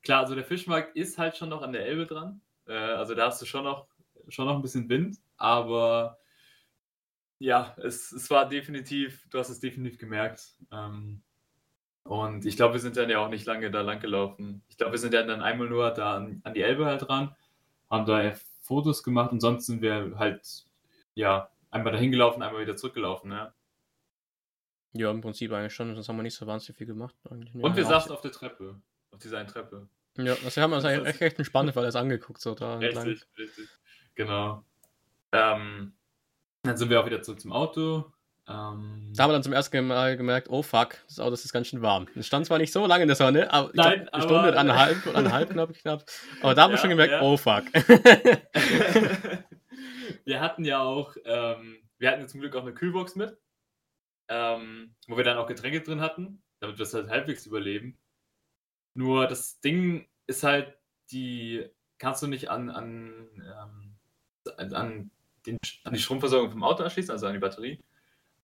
klar, 0.02 0.20
also 0.20 0.34
der 0.34 0.44
Fischmarkt 0.44 0.96
ist 0.96 1.16
halt 1.16 1.36
schon 1.36 1.48
noch 1.48 1.62
an 1.62 1.72
der 1.72 1.86
Elbe 1.86 2.06
dran. 2.06 2.42
Äh, 2.66 2.74
also 2.74 3.14
da 3.14 3.26
hast 3.26 3.40
du 3.40 3.46
schon 3.46 3.64
noch, 3.64 3.86
schon 4.28 4.46
noch 4.46 4.56
ein 4.56 4.62
bisschen 4.62 4.88
Wind, 4.88 5.16
aber 5.36 6.18
ja, 7.40 7.74
es, 7.78 8.12
es 8.12 8.30
war 8.30 8.48
definitiv, 8.48 9.26
du 9.30 9.38
hast 9.38 9.48
es 9.48 9.60
definitiv 9.60 9.98
gemerkt. 9.98 10.52
Ähm, 10.70 11.22
und 12.04 12.44
ich 12.44 12.56
glaube, 12.56 12.74
wir 12.74 12.80
sind 12.80 12.96
dann 12.96 13.08
ja 13.08 13.18
auch 13.18 13.30
nicht 13.30 13.46
lange 13.46 13.70
da 13.70 13.80
lang 13.80 13.98
gelaufen. 13.98 14.62
Ich 14.68 14.76
glaube, 14.76 14.92
wir 14.92 14.98
sind 14.98 15.14
dann 15.14 15.30
einmal 15.30 15.68
nur 15.68 15.90
da 15.90 16.16
an, 16.16 16.42
an 16.44 16.54
die 16.54 16.62
Elbe 16.62 16.84
halt 16.84 17.08
dran, 17.08 17.34
haben 17.90 18.04
da 18.04 18.32
Fotos 18.60 19.02
gemacht 19.02 19.32
und 19.32 19.40
sonst 19.40 19.66
sind 19.66 19.80
wir 19.80 20.12
halt, 20.16 20.66
ja, 21.14 21.50
einmal 21.70 21.92
dahin 21.92 22.12
gelaufen, 22.12 22.42
einmal 22.42 22.62
wieder 22.62 22.76
zurückgelaufen, 22.76 23.32
ja. 23.32 23.54
Ja, 24.92 25.10
im 25.10 25.22
Prinzip 25.22 25.50
eigentlich 25.52 25.72
schon, 25.74 25.94
sonst 25.94 26.08
haben 26.08 26.16
wir 26.16 26.22
nicht 26.22 26.34
so 26.34 26.46
wahnsinnig 26.46 26.76
viel 26.76 26.86
gemacht. 26.86 27.14
Eigentlich. 27.30 27.62
Und 27.62 27.76
wir 27.76 27.86
saßen 27.86 28.12
auf 28.12 28.20
der 28.20 28.32
Treppe, 28.32 28.80
auf 29.12 29.18
dieser 29.20 29.38
einen 29.38 29.48
Treppe. 29.48 29.88
Ja, 30.18 30.34
haben 30.34 30.70
wir 30.70 30.76
uns 30.76 30.84
eigentlich 30.84 31.14
echt, 31.14 31.22
echt 31.22 31.38
entspannt, 31.38 31.74
weil 31.74 31.84
das 31.84 31.96
angeguckt 31.96 32.40
so 32.40 32.54
da. 32.54 32.76
Richtig, 32.78 32.96
entlang. 32.96 33.16
richtig. 33.38 33.68
Genau. 34.14 34.64
Ähm, 35.32 35.94
dann 36.62 36.76
sind 36.76 36.90
wir 36.90 37.00
auch 37.00 37.06
wieder 37.06 37.22
zurück 37.22 37.40
zum 37.40 37.52
Auto, 37.52 38.12
ähm, 38.50 39.12
da 39.14 39.22
haben 39.22 39.30
wir 39.30 39.34
dann 39.34 39.42
zum 39.44 39.52
ersten 39.52 39.86
Mal 39.86 40.16
gemerkt, 40.16 40.48
oh 40.50 40.62
fuck, 40.62 40.96
das 41.06 41.20
Auto 41.20 41.34
ist 41.34 41.52
ganz 41.52 41.68
schön 41.68 41.82
warm. 41.82 42.08
Es 42.16 42.26
stand 42.26 42.46
zwar 42.46 42.58
nicht 42.58 42.72
so 42.72 42.84
lange 42.84 43.02
in 43.02 43.08
der 43.08 43.14
Sonne, 43.16 43.52
aber 43.52 43.70
Nein, 43.74 44.00
glaub, 44.10 44.14
eine 44.14 44.22
Stunde 44.24 44.48
und 44.48 44.56
eineinhalb, 44.56 45.06
und 45.06 45.14
eineinhalb 45.14 45.50
knapp, 45.50 45.72
knapp. 45.74 46.04
Aber 46.42 46.54
da 46.54 46.62
haben 46.62 46.70
ja, 46.70 46.76
wir 46.76 46.80
schon 46.80 46.90
gemerkt, 46.90 47.12
ja. 47.12 47.22
oh 47.22 47.36
fuck. 47.36 47.62
wir 50.24 50.40
hatten 50.40 50.64
ja 50.64 50.82
auch, 50.82 51.14
ähm, 51.24 51.78
wir 51.98 52.10
hatten 52.10 52.26
zum 52.26 52.40
Glück 52.40 52.56
auch 52.56 52.62
eine 52.62 52.74
Kühlbox 52.74 53.14
mit, 53.14 53.38
ähm, 54.28 54.96
wo 55.06 55.16
wir 55.16 55.22
dann 55.22 55.38
auch 55.38 55.46
Getränke 55.46 55.80
drin 55.82 56.00
hatten, 56.00 56.42
damit 56.58 56.76
wir 56.78 56.82
es 56.82 56.94
halt 56.94 57.08
halbwegs 57.08 57.46
überleben. 57.46 58.00
Nur 58.94 59.28
das 59.28 59.60
Ding 59.60 60.08
ist 60.26 60.42
halt, 60.42 60.76
die 61.12 61.68
kannst 61.98 62.20
du 62.24 62.26
nicht 62.26 62.50
an, 62.50 62.68
an, 62.68 63.28
ähm, 63.38 64.74
an, 64.74 65.12
den, 65.46 65.58
an 65.84 65.92
die 65.92 65.98
Stromversorgung 65.98 66.50
vom 66.50 66.64
Auto 66.64 66.82
anschließen, 66.82 67.12
also 67.12 67.26
an 67.26 67.32
die 67.32 67.38
Batterie 67.38 67.80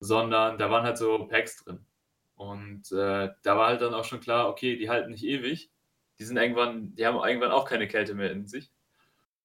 sondern 0.00 0.58
da 0.58 0.70
waren 0.70 0.84
halt 0.84 0.98
so 0.98 1.26
Packs 1.26 1.64
drin. 1.64 1.84
Und 2.36 2.92
äh, 2.92 3.30
da 3.42 3.56
war 3.56 3.68
halt 3.68 3.80
dann 3.80 3.94
auch 3.94 4.04
schon 4.04 4.20
klar, 4.20 4.48
okay, 4.48 4.76
die 4.76 4.90
halten 4.90 5.10
nicht 5.10 5.24
ewig. 5.24 5.70
Die 6.18 6.24
sind 6.24 6.36
irgendwann, 6.36 6.94
die 6.94 7.06
haben 7.06 7.16
irgendwann 7.16 7.50
auch 7.50 7.64
keine 7.66 7.88
Kälte 7.88 8.14
mehr 8.14 8.30
in 8.30 8.46
sich. 8.46 8.70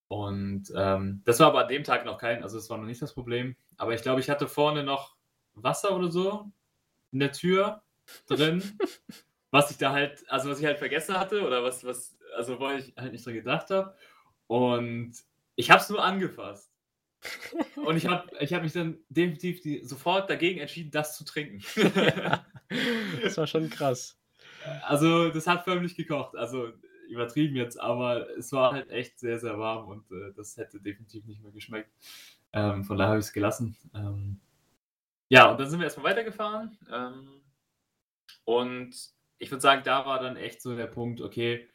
Und 0.08 0.72
ähm, 0.76 1.22
das 1.24 1.40
war 1.40 1.48
aber 1.48 1.62
an 1.62 1.70
dem 1.70 1.84
Tag 1.86 2.06
noch 2.06 2.18
kein, 2.18 2.44
also 2.44 2.58
das 2.58 2.70
war 2.70 2.78
noch 2.78 2.86
nicht 2.86 3.02
das 3.02 3.14
Problem. 3.14 3.56
Aber 3.78 3.94
ich 3.94 4.02
glaube, 4.02 4.20
ich 4.20 4.30
hatte 4.30 4.48
vorne 4.48 4.84
noch 4.84 5.16
Wasser 5.54 5.96
oder 5.96 6.12
so 6.12 6.52
in 7.12 7.20
der 7.20 7.32
Tür 7.32 7.82
drin, 8.28 8.62
was 9.52 9.72
ich 9.72 9.78
da 9.78 9.92
halt, 9.94 10.30
also 10.30 10.50
was 10.50 10.60
ich 10.60 10.66
halt 10.66 10.80
vergessen 10.80 11.18
hatte 11.18 11.46
oder 11.46 11.64
was, 11.64 11.86
was, 11.86 12.18
also 12.36 12.60
wo 12.60 12.70
ich 12.72 12.94
halt 12.98 13.14
nicht 13.14 13.26
dran 13.26 13.36
gedacht 13.36 13.70
habe. 13.70 13.96
Und 14.48 15.14
ich 15.56 15.72
habe 15.72 15.82
es 15.82 15.90
nur 15.90 16.04
angefasst. 16.04 16.71
Und 17.76 17.98
ich 17.98 18.08
habe 18.08 18.28
ich 18.40 18.54
hab 18.54 18.64
mich 18.64 18.74
dann 18.74 18.98
definitiv 19.10 19.62
die, 19.62 19.84
sofort 19.84 20.30
dagegen 20.30 20.60
entschieden, 20.60 20.92
das 20.92 21.18
zu 21.18 21.24
trinken. 21.24 21.62
das 23.22 23.38
war 23.38 23.48
schon 23.48 23.70
krass. 23.70 24.18
Also, 24.84 25.30
das 25.30 25.48
hat 25.48 25.64
förmlich 25.64 25.96
gekocht. 25.96 26.36
Also, 26.36 26.72
übertrieben 27.12 27.56
jetzt, 27.56 27.80
aber 27.80 28.30
es 28.38 28.52
war 28.54 28.72
halt 28.72 28.90
echt 28.90 29.20
sehr, 29.20 29.38
sehr 29.38 29.60
warm 29.60 29.88
und 29.90 30.12
äh, 30.12 30.34
das 30.36 30.56
hätte 30.58 30.80
definitiv 30.80 31.26
nicht 31.26 31.44
mehr 31.44 31.52
geschmeckt. 31.52 31.92
Ähm, 32.54 32.84
von 32.86 32.98
daher 32.98 33.10
habe 33.10 33.20
ich 33.20 33.26
es 33.26 33.34
gelassen. 33.34 33.76
Ähm, 33.94 34.40
ja, 35.28 35.52
und 35.52 35.60
dann 35.60 35.70
sind 35.70 35.80
wir 35.80 35.86
erstmal 35.86 36.12
weitergefahren. 36.12 36.78
Ähm, 36.92 37.42
und 38.46 38.96
ich 39.40 39.52
würde 39.52 39.62
sagen, 39.62 39.82
da 39.84 40.06
war 40.06 40.20
dann 40.20 40.38
echt 40.38 40.62
so 40.62 40.76
der 40.76 40.88
Punkt, 40.88 41.22
okay, 41.22 41.68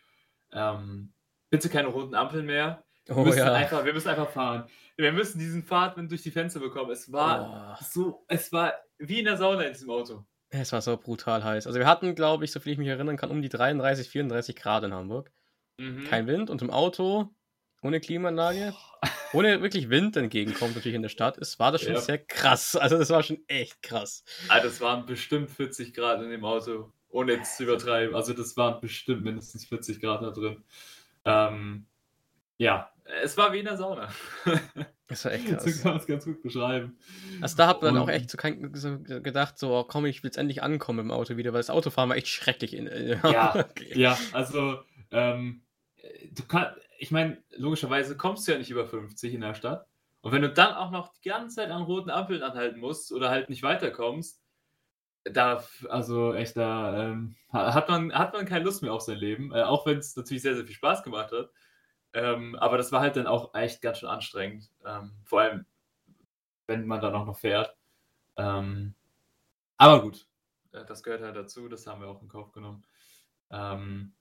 ähm, 0.52 1.12
bitte 1.50 1.68
keine 1.68 1.88
roten 1.88 2.14
Ampeln 2.14 2.46
mehr. 2.46 2.84
Wir, 3.06 3.16
oh, 3.16 3.24
müssen 3.24 3.38
ja. 3.38 3.52
einfach, 3.52 3.84
wir 3.84 3.92
müssen 3.92 4.08
einfach 4.08 4.30
fahren. 4.30 4.64
Wir 4.96 5.12
müssen 5.12 5.38
diesen 5.38 5.62
Fahrtwind 5.62 6.10
durch 6.10 6.22
die 6.22 6.30
Fenster 6.30 6.60
bekommen. 6.60 6.90
Es 6.90 7.12
war 7.12 7.78
oh. 7.78 7.84
so, 7.84 8.24
es 8.28 8.52
war 8.52 8.74
wie 8.98 9.20
in 9.20 9.24
der 9.26 9.36
Sauna 9.36 9.62
in 9.62 9.72
diesem 9.72 9.90
Auto. 9.90 10.24
Es 10.50 10.72
war 10.72 10.80
so 10.80 10.96
brutal 10.96 11.44
heiß. 11.44 11.66
Also 11.66 11.78
wir 11.78 11.86
hatten, 11.86 12.14
glaube 12.14 12.44
ich, 12.44 12.52
so 12.52 12.60
viel 12.60 12.72
ich 12.72 12.78
mich 12.78 12.88
erinnern 12.88 13.16
kann, 13.16 13.30
um 13.30 13.42
die 13.42 13.48
33, 13.48 14.08
34 14.08 14.56
Grad 14.56 14.84
in 14.84 14.94
Hamburg. 14.94 15.30
Mhm. 15.78 16.04
Kein 16.04 16.26
Wind 16.26 16.50
und 16.50 16.62
im 16.62 16.70
Auto, 16.70 17.28
ohne 17.82 18.00
Klimaanlage, 18.00 18.74
ohne 19.32 19.60
wirklich 19.60 19.90
Wind 19.90 20.16
entgegenkommt 20.16 20.74
natürlich 20.74 20.96
in 20.96 21.02
der 21.02 21.08
Stadt. 21.08 21.38
Es 21.38 21.58
war 21.58 21.72
das 21.72 21.82
schon 21.82 21.94
ja. 21.94 22.00
sehr 22.00 22.18
krass. 22.18 22.74
Also 22.76 22.98
das 22.98 23.10
war 23.10 23.22
schon 23.22 23.38
echt 23.48 23.82
krass. 23.82 24.24
Also 24.48 24.68
das 24.68 24.80
waren 24.80 25.06
bestimmt 25.06 25.50
40 25.50 25.94
Grad 25.94 26.22
in 26.22 26.30
dem 26.30 26.44
Auto, 26.44 26.92
ohne 27.08 27.34
jetzt 27.34 27.56
zu 27.56 27.64
übertreiben. 27.64 28.14
Also 28.14 28.32
das 28.32 28.56
waren 28.56 28.80
bestimmt 28.80 29.24
mindestens 29.24 29.66
40 29.66 30.00
Grad 30.00 30.22
da 30.22 30.30
drin. 30.30 30.64
Ähm, 31.24 31.86
ja, 32.58 32.90
es 33.22 33.36
war 33.36 33.52
wie 33.52 33.60
in 33.60 33.66
der 33.66 33.76
Sauna. 33.76 34.08
Das 35.08 35.24
war 35.24 35.30
echt 35.30 35.46
krass. 35.46 35.64
So 35.64 35.82
kann 35.82 35.92
man 35.92 36.00
es 36.00 36.06
ganz 36.08 36.24
gut 36.24 36.42
beschreiben. 36.42 36.98
Also 37.40 37.56
da 37.56 37.68
hat 37.68 37.80
man 37.80 37.94
dann 37.94 38.02
auch 38.02 38.08
echt 38.08 38.28
so, 38.28 38.38
so, 38.72 38.98
gedacht, 38.98 39.56
so 39.56 39.72
oh, 39.72 39.84
komm, 39.84 40.04
ich 40.06 40.24
will 40.24 40.28
jetzt 40.28 40.36
endlich 40.36 40.64
ankommen 40.64 40.98
im 40.98 41.10
Auto 41.12 41.36
wieder, 41.36 41.52
weil 41.52 41.60
das 41.60 41.70
Autofahren 41.70 42.10
war 42.10 42.16
echt 42.16 42.26
schrecklich. 42.26 42.74
In, 42.74 42.88
in 42.88 43.20
ja, 43.22 43.64
ja, 43.94 44.18
also 44.32 44.80
ähm, 45.12 45.62
du 46.32 46.42
kannst, 46.48 46.80
ich 46.98 47.12
meine, 47.12 47.40
logischerweise 47.56 48.16
kommst 48.16 48.48
du 48.48 48.52
ja 48.52 48.58
nicht 48.58 48.70
über 48.70 48.84
50 48.84 49.32
in 49.32 49.42
der 49.42 49.54
Stadt. 49.54 49.86
Und 50.22 50.32
wenn 50.32 50.42
du 50.42 50.50
dann 50.50 50.74
auch 50.74 50.90
noch 50.90 51.12
die 51.12 51.28
ganze 51.28 51.54
Zeit 51.54 51.70
an 51.70 51.82
roten 51.82 52.10
Ampeln 52.10 52.42
anhalten 52.42 52.80
musst 52.80 53.12
oder 53.12 53.30
halt 53.30 53.48
nicht 53.48 53.62
weiterkommst, 53.62 54.42
da, 55.22 55.62
also 55.88 56.34
echt, 56.34 56.56
da 56.56 57.10
ähm, 57.10 57.36
hat, 57.52 57.88
man, 57.88 58.12
hat 58.12 58.32
man 58.32 58.44
keine 58.44 58.64
Lust 58.64 58.82
mehr 58.82 58.92
auf 58.92 59.02
sein 59.02 59.18
Leben, 59.18 59.52
äh, 59.52 59.62
auch 59.62 59.86
wenn 59.86 59.98
es 59.98 60.16
natürlich 60.16 60.42
sehr, 60.42 60.56
sehr 60.56 60.64
viel 60.64 60.74
Spaß 60.74 61.04
gemacht 61.04 61.30
hat. 61.32 61.50
Ähm, 62.12 62.56
aber 62.56 62.78
das 62.78 62.92
war 62.92 63.00
halt 63.00 63.16
dann 63.16 63.26
auch 63.26 63.54
echt 63.54 63.82
ganz 63.82 63.98
schön 63.98 64.08
anstrengend. 64.08 64.70
Ähm, 64.84 65.12
vor 65.24 65.40
allem, 65.40 65.66
wenn 66.66 66.86
man 66.86 67.00
dann 67.00 67.14
auch 67.14 67.26
noch 67.26 67.38
fährt. 67.38 67.76
Ähm, 68.36 68.94
aber 69.76 70.02
gut, 70.02 70.26
äh, 70.72 70.84
das 70.84 71.02
gehört 71.02 71.22
halt 71.22 71.36
dazu, 71.36 71.68
das 71.68 71.86
haben 71.86 72.00
wir 72.00 72.08
auch 72.08 72.22
in 72.22 72.28
Kauf 72.28 72.52
genommen. 72.52 72.84
Ähm, 73.50 74.12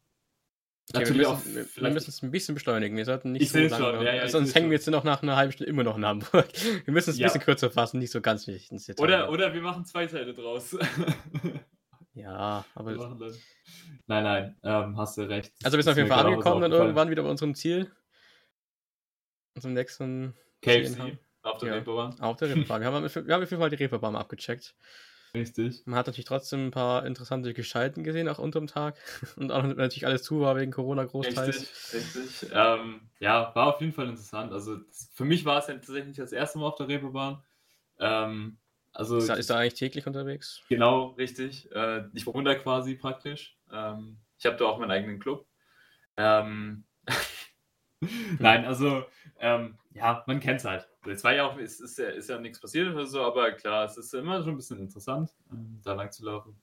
okay, 0.93 1.05
wir, 1.13 1.29
müssen, 1.29 1.55
wir, 1.55 1.89
müssen, 1.91 2.09
es 2.09 2.21
ein 2.21 2.31
bisschen 2.31 2.55
beschleunigen. 2.55 2.97
Wir 2.97 3.05
sollten 3.05 3.31
nicht 3.31 3.43
ich 3.43 3.51
so 3.51 3.59
lange. 3.59 3.75
Schon, 3.75 4.05
ja, 4.05 4.13
ja, 4.13 4.27
sonst 4.27 4.55
hängen 4.55 4.69
wir 4.69 4.77
jetzt 4.77 4.87
noch 4.87 5.03
nach 5.03 5.23
einer 5.23 5.35
halben 5.35 5.53
Stunde 5.53 5.69
immer 5.69 5.83
noch 5.83 5.97
in 5.97 6.05
Hamburg. 6.05 6.47
Wir 6.85 6.93
müssen 6.93 7.11
es 7.11 7.15
ein 7.17 7.19
ja. 7.19 7.27
bisschen 7.27 7.41
kürzer 7.41 7.71
fassen, 7.71 7.99
nicht 7.99 8.11
so 8.11 8.21
ganz 8.21 8.47
wichtig. 8.47 8.99
Oder, 8.99 9.29
oder 9.29 9.53
wir 9.53 9.61
machen 9.61 9.85
zwei 9.85 10.05
Teile 10.05 10.33
draus. 10.33 10.77
Ja, 12.15 12.65
aber. 12.75 12.93
Nein, 14.07 14.23
nein, 14.23 14.55
ähm, 14.63 14.97
hast 14.97 15.17
du 15.17 15.23
recht. 15.23 15.53
Also 15.63 15.77
wir 15.77 15.83
sind 15.83 15.91
auf 15.91 15.97
jeden 15.97 16.09
Fall 16.09 16.25
angekommen, 16.25 16.61
dann 16.61 16.71
irgendwann 16.71 17.09
wieder 17.09 17.23
bei 17.23 17.29
unserem 17.29 17.53
Ziel. 17.55 17.91
Unserem 19.53 19.73
nächsten 19.73 20.33
KFC. 20.61 21.17
auf 21.43 21.57
der 21.59 21.69
Ja. 21.69 21.75
Reeperbahn. 21.75 22.19
Auf 22.21 22.37
der 22.37 22.49
Reeperbahn. 22.49 22.81
Wir 22.81 22.87
haben, 22.87 23.27
wir 23.27 23.33
haben 23.35 23.43
auf 23.43 23.51
jeden 23.51 23.61
Fall 23.61 23.69
die 23.69 23.75
Reeperbahn 23.75 24.13
mal 24.13 24.19
abgecheckt. 24.19 24.75
Richtig. 25.33 25.85
Man 25.85 25.99
hat 25.99 26.07
natürlich 26.07 26.25
trotzdem 26.25 26.67
ein 26.67 26.71
paar 26.71 27.05
interessante 27.05 27.53
Gestalten 27.53 28.03
gesehen, 28.05 28.29
auch 28.29 28.39
unterm 28.39 28.67
Tag. 28.67 28.95
Und 29.35 29.51
auch 29.51 29.63
wenn 29.63 29.75
natürlich 29.75 30.05
alles 30.05 30.23
zu 30.23 30.39
war 30.39 30.55
wegen 30.55 30.71
Corona 30.71 31.03
großteils. 31.03 31.93
Richtig, 31.93 31.93
richtig. 31.93 32.49
Ähm, 32.53 33.09
ja, 33.19 33.53
war 33.53 33.75
auf 33.75 33.81
jeden 33.81 33.91
Fall 33.91 34.07
interessant. 34.07 34.53
Also 34.53 34.77
das, 34.77 35.09
für 35.13 35.25
mich 35.25 35.43
war 35.43 35.59
es 35.59 35.67
ja 35.67 35.73
tatsächlich 35.73 36.15
das 36.15 36.31
erste 36.31 36.59
Mal 36.59 36.67
auf 36.67 36.75
der 36.75 36.87
Reeperbahn. 36.87 37.43
Ähm, 37.99 38.57
also 38.95 39.17
Ist 39.17 39.29
da, 39.29 39.33
ist 39.35 39.49
da 39.49 39.57
eigentlich 39.57 39.75
täglich 39.75 40.07
unterwegs? 40.07 40.61
genau, 40.69 41.07
richtig. 41.17 41.71
Äh, 41.71 42.05
ich 42.13 42.25
wohne 42.25 42.43
da 42.43 42.55
quasi 42.55 42.95
praktisch. 42.95 43.57
Ähm, 43.71 44.17
ich 44.37 44.45
habe 44.45 44.57
da 44.57 44.65
auch 44.65 44.79
meinen 44.79 44.91
eigenen 44.91 45.19
Club. 45.19 45.45
Ähm, 46.17 46.85
Nein, 48.39 48.65
also 48.65 49.03
ähm, 49.39 49.77
ja, 49.93 50.23
man 50.27 50.39
kennt 50.39 50.59
es 50.59 50.65
halt. 50.65 50.87
Es 51.05 51.23
war 51.23 51.33
ja 51.33 51.45
auch, 51.45 51.57
es 51.57 51.79
ist 51.79 51.97
ja, 51.97 52.07
ist 52.09 52.29
ja 52.29 52.39
nichts 52.39 52.59
passiert 52.59 52.93
oder 52.93 53.05
so, 53.05 53.21
aber 53.21 53.51
klar, 53.51 53.85
es 53.85 53.97
ist 53.97 54.13
immer 54.13 54.41
schon 54.43 54.53
ein 54.53 54.57
bisschen 54.57 54.79
interessant, 54.79 55.31
ähm, 55.51 55.79
da 55.83 55.93
lang 55.93 56.11
zu 56.11 56.25
laufen. 56.25 56.55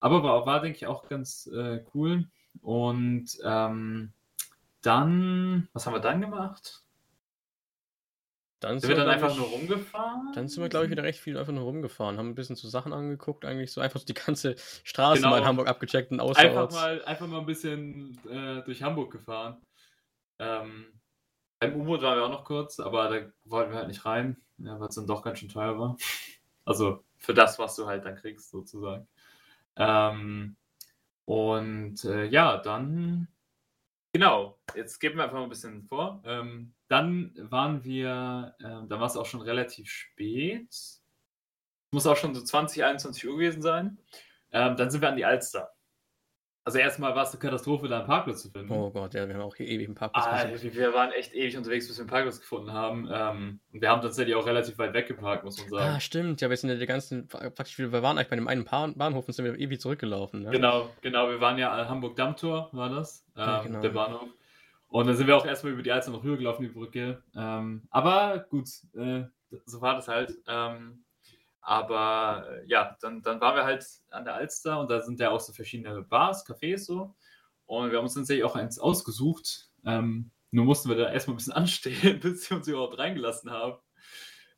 Aber 0.00 0.22
war, 0.22 0.46
war 0.46 0.60
denke 0.60 0.76
ich, 0.76 0.86
auch 0.86 1.08
ganz 1.08 1.46
äh, 1.52 1.84
cool. 1.94 2.26
Und 2.62 3.38
ähm, 3.44 4.12
dann, 4.82 5.68
was 5.72 5.86
haben 5.86 5.94
wir 5.94 6.00
dann 6.00 6.20
gemacht? 6.20 6.82
Dann 8.60 8.78
Sind 8.78 8.90
wir 8.90 8.96
dann 8.96 9.08
einfach 9.08 9.34
nur 9.34 9.46
rumgefahren? 9.46 10.32
Dann 10.34 10.46
sind 10.48 10.62
wir, 10.62 10.68
glaube 10.68 10.84
ich, 10.84 10.90
wieder 10.90 11.02
recht 11.02 11.18
viel 11.18 11.38
einfach 11.38 11.52
nur 11.52 11.64
rumgefahren, 11.64 12.18
haben 12.18 12.28
ein 12.28 12.34
bisschen 12.34 12.56
zu 12.56 12.68
Sachen 12.68 12.92
angeguckt, 12.92 13.44
eigentlich 13.46 13.72
so 13.72 13.80
einfach 13.80 14.00
so 14.00 14.04
die 14.06 14.14
ganze 14.14 14.54
Straße 14.84 15.22
Genau. 15.22 15.30
mal 15.30 15.38
in 15.38 15.44
Hamburg 15.46 15.66
abgecheckt 15.68 16.10
und 16.12 16.20
einfach 16.20 16.38
außerorts. 16.38 16.74
mal, 16.74 17.04
einfach 17.04 17.26
mal 17.26 17.40
ein 17.40 17.46
bisschen 17.46 18.18
äh, 18.28 18.62
durch 18.62 18.82
Hamburg 18.82 19.10
gefahren. 19.12 19.56
Ähm, 20.38 20.86
beim 21.58 21.74
U-Boot 21.80 22.02
waren 22.02 22.18
wir 22.18 22.24
auch 22.26 22.30
noch 22.30 22.44
kurz, 22.44 22.80
aber 22.80 23.08
da 23.08 23.30
wollten 23.44 23.70
wir 23.72 23.78
halt 23.78 23.88
nicht 23.88 24.04
rein, 24.04 24.36
ja, 24.58 24.78
weil 24.78 24.88
es 24.88 24.94
dann 24.94 25.06
doch 25.06 25.22
ganz 25.22 25.38
schön 25.38 25.48
teuer 25.48 25.78
war. 25.78 25.96
Also 26.66 27.02
für 27.16 27.34
das, 27.34 27.58
was 27.58 27.74
du 27.74 27.86
halt 27.86 28.04
dann 28.04 28.14
kriegst, 28.14 28.50
sozusagen. 28.50 29.08
Ähm, 29.76 30.54
und 31.24 32.04
äh, 32.04 32.26
ja, 32.26 32.58
dann. 32.58 33.26
Genau, 34.12 34.58
jetzt 34.76 35.00
geben 35.00 35.16
wir 35.16 35.24
einfach 35.24 35.38
mal 35.38 35.44
ein 35.44 35.48
bisschen 35.48 35.82
vor. 35.84 36.22
Ähm, 36.24 36.72
dann 36.90 37.32
waren 37.36 37.84
wir, 37.84 38.54
ähm, 38.64 38.88
da 38.88 38.98
war 38.98 39.06
es 39.06 39.16
auch 39.16 39.26
schon 39.26 39.40
relativ 39.42 39.88
spät. 39.90 40.66
Es 40.70 41.02
muss 41.92 42.06
auch 42.06 42.16
schon 42.16 42.34
so 42.34 42.42
20, 42.42 42.84
21 42.84 43.26
Uhr 43.28 43.34
gewesen 43.36 43.62
sein. 43.62 43.98
Ähm, 44.52 44.76
dann 44.76 44.90
sind 44.90 45.00
wir 45.00 45.08
an 45.08 45.16
die 45.16 45.24
Alster. 45.24 45.70
Also 46.64 46.78
erstmal 46.78 47.14
war 47.16 47.22
es 47.22 47.30
eine 47.30 47.38
Katastrophe, 47.38 47.88
da 47.88 47.98
einen 47.98 48.06
Parkplatz 48.06 48.42
zu 48.42 48.50
finden. 48.50 48.70
Oh 48.70 48.90
Gott, 48.90 49.14
ja, 49.14 49.26
wir 49.26 49.34
haben 49.34 49.42
auch 49.42 49.56
hier 49.56 49.66
ewig 49.66 49.86
einen 49.86 49.94
Parkplatz 49.94 50.26
Ah, 50.26 50.44
gesucht. 50.44 50.74
wir 50.74 50.92
waren 50.92 51.10
echt 51.12 51.32
ewig 51.32 51.56
unterwegs, 51.56 51.88
bis 51.88 51.96
wir 51.96 52.02
einen 52.02 52.10
Parkplatz 52.10 52.38
gefunden 52.40 52.72
haben. 52.72 53.08
Ähm, 53.10 53.60
und 53.72 53.80
wir 53.80 53.88
haben 53.88 54.02
tatsächlich 54.02 54.34
auch 54.36 54.46
relativ 54.46 54.76
weit 54.78 54.92
weggeparkt, 54.92 55.42
muss 55.44 55.58
man 55.58 55.68
sagen. 55.70 55.94
Ah, 55.96 56.00
stimmt. 56.00 56.40
Ja, 56.42 56.50
wir 56.50 56.56
sind 56.56 56.68
ja 56.70 56.76
die 56.76 56.86
ganzen, 56.86 57.28
praktisch, 57.28 57.78
wir 57.78 57.90
waren 57.92 58.18
eigentlich 58.18 58.28
bei 58.28 58.36
dem 58.36 58.46
einen 58.46 58.64
Bahn- 58.64 58.94
Bahnhof 58.96 59.26
und 59.26 59.32
sind 59.32 59.44
wir 59.46 59.56
ewig 59.58 59.80
zurückgelaufen. 59.80 60.42
Ne? 60.42 60.50
Genau, 60.50 60.90
genau. 61.00 61.30
Wir 61.30 61.40
waren 61.40 61.56
ja 61.56 61.72
an 61.72 61.88
Hamburg-Dammtor, 61.88 62.68
war 62.72 62.90
das, 62.90 63.24
ähm, 63.36 63.42
Ja, 63.42 63.62
genau. 63.62 63.80
der 63.80 63.88
Bahnhof. 63.90 64.28
Und 64.90 65.06
dann 65.06 65.16
sind 65.16 65.28
wir 65.28 65.36
auch 65.36 65.46
erstmal 65.46 65.72
über 65.72 65.82
die 65.82 65.92
Alster 65.92 66.10
noch 66.10 66.24
rübergelaufen, 66.24 66.66
die 66.66 66.72
Brücke. 66.72 67.22
Ähm, 67.34 67.82
aber 67.90 68.44
gut, 68.50 68.68
äh, 68.94 69.22
so 69.64 69.80
war 69.80 69.94
das 69.94 70.08
halt. 70.08 70.36
Ähm, 70.48 71.04
aber 71.60 72.46
äh, 72.50 72.66
ja, 72.66 72.96
dann, 73.00 73.22
dann 73.22 73.40
waren 73.40 73.54
wir 73.54 73.64
halt 73.64 73.86
an 74.10 74.24
der 74.24 74.34
Alster 74.34 74.80
und 74.80 74.90
da 74.90 75.00
sind 75.00 75.20
ja 75.20 75.30
auch 75.30 75.40
so 75.40 75.52
verschiedene 75.52 76.02
Bars, 76.02 76.44
Cafés 76.44 76.78
so. 76.78 77.14
Und 77.66 77.92
wir 77.92 77.98
haben 77.98 78.04
uns 78.04 78.14
tatsächlich 78.14 78.44
auch 78.44 78.56
eins 78.56 78.80
ausgesucht. 78.80 79.70
Ähm, 79.84 80.32
nur 80.50 80.64
mussten 80.64 80.88
wir 80.88 80.96
da 80.96 81.12
erstmal 81.12 81.34
ein 81.34 81.38
bisschen 81.38 81.52
anstehen, 81.54 82.18
bis 82.18 82.46
sie 82.46 82.54
uns 82.54 82.66
überhaupt 82.66 82.98
reingelassen 82.98 83.52
haben. 83.52 83.78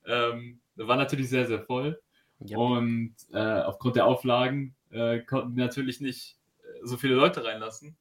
Ähm, 0.06 0.62
war 0.76 0.96
natürlich 0.96 1.28
sehr, 1.28 1.46
sehr 1.46 1.60
voll. 1.60 2.00
Ja. 2.38 2.56
Und 2.56 3.14
äh, 3.32 3.60
aufgrund 3.60 3.96
der 3.96 4.06
Auflagen 4.06 4.74
äh, 4.90 5.20
konnten 5.20 5.56
wir 5.56 5.64
natürlich 5.64 6.00
nicht 6.00 6.38
äh, 6.62 6.86
so 6.86 6.96
viele 6.96 7.14
Leute 7.14 7.44
reinlassen. 7.44 7.98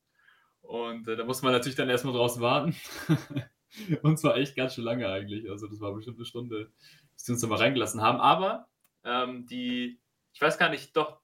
Und 0.62 1.08
äh, 1.08 1.16
da 1.16 1.24
musste 1.24 1.46
man 1.46 1.54
natürlich 1.54 1.76
dann 1.76 1.90
erstmal 1.90 2.14
draußen 2.14 2.42
warten. 2.42 2.76
und 4.02 4.18
zwar 4.18 4.38
echt 4.38 4.56
ganz 4.56 4.76
schön 4.76 4.84
lange 4.84 5.08
eigentlich. 5.10 5.50
Also 5.50 5.68
das 5.68 5.80
war 5.80 5.94
bestimmt 5.94 6.18
eine 6.18 6.26
Stunde, 6.26 6.72
bis 7.14 7.26
sie 7.26 7.32
uns 7.32 7.42
da 7.42 7.48
mal 7.48 7.58
reingelassen 7.58 8.02
haben. 8.02 8.20
Aber 8.20 8.68
ähm, 9.04 9.46
die, 9.48 10.00
ich 10.34 10.42
weiß 10.42 10.58
gar 10.58 10.70
nicht, 10.70 10.96
doch, 10.96 11.20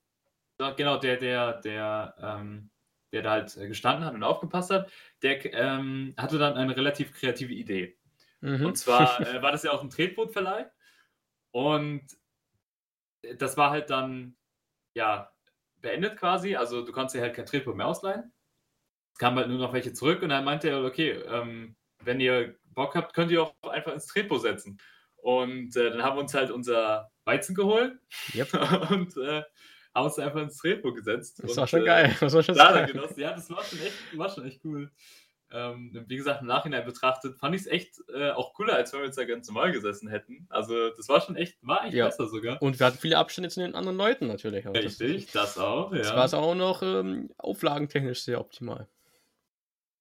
doch 0.58 0.76
genau, 0.76 0.98
der, 0.98 1.18
der, 1.18 1.62
der, 1.62 2.16
ähm, 2.20 2.70
der 3.12 3.22
da 3.22 3.32
halt 3.32 3.56
äh, 3.58 3.68
gestanden 3.68 4.06
hat 4.06 4.14
und 4.14 4.24
aufgepasst 4.24 4.72
hat, 4.72 4.92
der 5.22 5.46
ähm, 5.54 6.14
hatte 6.18 6.38
dann 6.38 6.56
eine 6.56 6.76
relativ 6.76 7.14
kreative 7.14 7.54
Idee. 7.54 7.98
Mhm. 8.42 8.66
Und 8.66 8.78
zwar 8.78 9.20
äh, 9.36 9.42
war 9.42 9.52
das 9.52 9.64
ja 9.64 9.72
auch 9.72 9.84
ein 9.84 9.90
Tretbootverleih. 9.90 10.70
Und 11.52 12.06
das 13.38 13.58
war 13.58 13.72
halt 13.72 13.90
dann, 13.90 14.36
ja, 14.94 15.32
beendet 15.82 16.18
quasi. 16.18 16.56
Also 16.56 16.84
du 16.84 16.92
konntest 16.92 17.16
dir 17.16 17.22
halt 17.22 17.36
kein 17.36 17.46
Tretboot 17.46 17.76
mehr 17.76 17.88
ausleihen. 17.88 18.32
Es 19.18 19.20
kamen 19.20 19.38
halt 19.40 19.48
nur 19.50 19.58
noch 19.58 19.74
welche 19.74 19.94
zurück 19.94 20.22
und 20.22 20.30
dann 20.30 20.46
meinte 20.46 20.70
er, 20.70 20.84
okay, 20.84 21.10
ähm, 21.28 21.76
wenn 22.04 22.20
ihr 22.20 22.54
Bock 22.76 22.94
habt, 22.94 23.16
könnt 23.16 23.32
ihr 23.32 23.42
auch 23.42 23.56
einfach 23.64 23.92
ins 23.92 24.06
Tretboot 24.06 24.44
setzen. 24.44 24.78
Und 25.16 25.76
äh, 25.76 25.90
dann 25.90 26.04
haben 26.04 26.18
wir 26.18 26.22
uns 26.22 26.36
halt 26.36 26.52
unser 26.52 27.10
Weizen 27.26 27.56
geholt 27.56 27.94
Yep. 28.36 28.54
und 28.92 29.18
äh, 29.18 29.42
haben 29.96 30.06
uns 30.06 30.20
einfach 30.20 30.40
ins 30.44 30.58
Tretboot 30.60 30.98
gesetzt. 30.98 31.40
Das 31.42 31.50
und, 31.50 31.58
war 31.58 31.66
schon 31.66 31.82
äh, 31.82 31.86
geil. 31.86 32.16
Das 32.20 32.32
war 32.32 32.44
schon 32.44 32.54
geil. 32.54 32.86
genossen. 32.86 33.20
Ja, 33.20 33.34
das 33.34 33.50
war 33.50 33.64
schon 33.64 33.80
echt, 33.80 33.96
war 34.20 34.30
schon 34.30 34.46
echt 34.46 34.64
cool. 34.64 34.92
Ähm, 35.50 36.06
wie 36.08 36.18
gesagt, 36.18 36.42
im 36.42 36.48
Nachhinein 36.48 36.86
betrachtet, 36.86 37.40
fand 37.40 37.56
ich 37.56 37.62
es 37.62 37.68
echt 37.68 37.96
äh, 38.14 38.30
auch 38.30 38.54
cooler, 38.54 38.76
als 38.76 38.94
wenn 38.94 39.00
wir 39.00 39.06
jetzt 39.08 39.18
da 39.18 39.24
ganz 39.24 39.48
normal 39.48 39.72
gesessen 39.72 40.10
hätten. 40.10 40.46
Also, 40.50 40.90
das 40.92 41.10
war 41.10 41.22
schon 41.22 41.36
echt, 41.38 41.58
war 41.62 41.86
echt 41.86 41.96
Ja. 41.96 42.06
besser 42.06 42.28
sogar. 42.28 42.62
Und 42.62 42.78
wir 42.80 42.86
hatten 42.86 43.00
viele 43.00 43.18
Abstände 43.18 43.50
zu 43.50 43.62
den 43.62 43.74
anderen 43.74 43.98
Leuten 43.98 44.28
natürlich. 44.28 44.68
auch. 44.68 44.74
Das- 44.74 45.00
Richtig, 45.00 45.32
das 45.32 45.58
auch, 45.58 45.92
ja. 45.92 46.00
Das 46.00 46.14
war 46.16 46.26
es 46.26 46.34
auch 46.36 46.54
noch 46.54 46.84
ähm, 46.84 47.32
auflagentechnisch 47.40 48.22
sehr 48.22 48.40
optimal. 48.40 48.88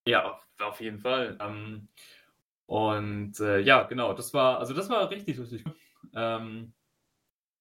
Ja, 0.06 0.40
auf, 0.60 0.80
jeden 0.80 1.00
Fall. 1.00 1.36
Ähm, 1.40 1.88
und 2.66 3.38
äh, 3.40 3.60
ja, 3.60 3.82
genau, 3.84 4.14
das 4.14 4.32
war, 4.32 4.58
also 4.58 4.72
das 4.72 4.88
war 4.88 5.10
richtig, 5.10 5.38
richtig 5.38 5.64
gut. 5.64 5.76
Ähm, 6.14 6.72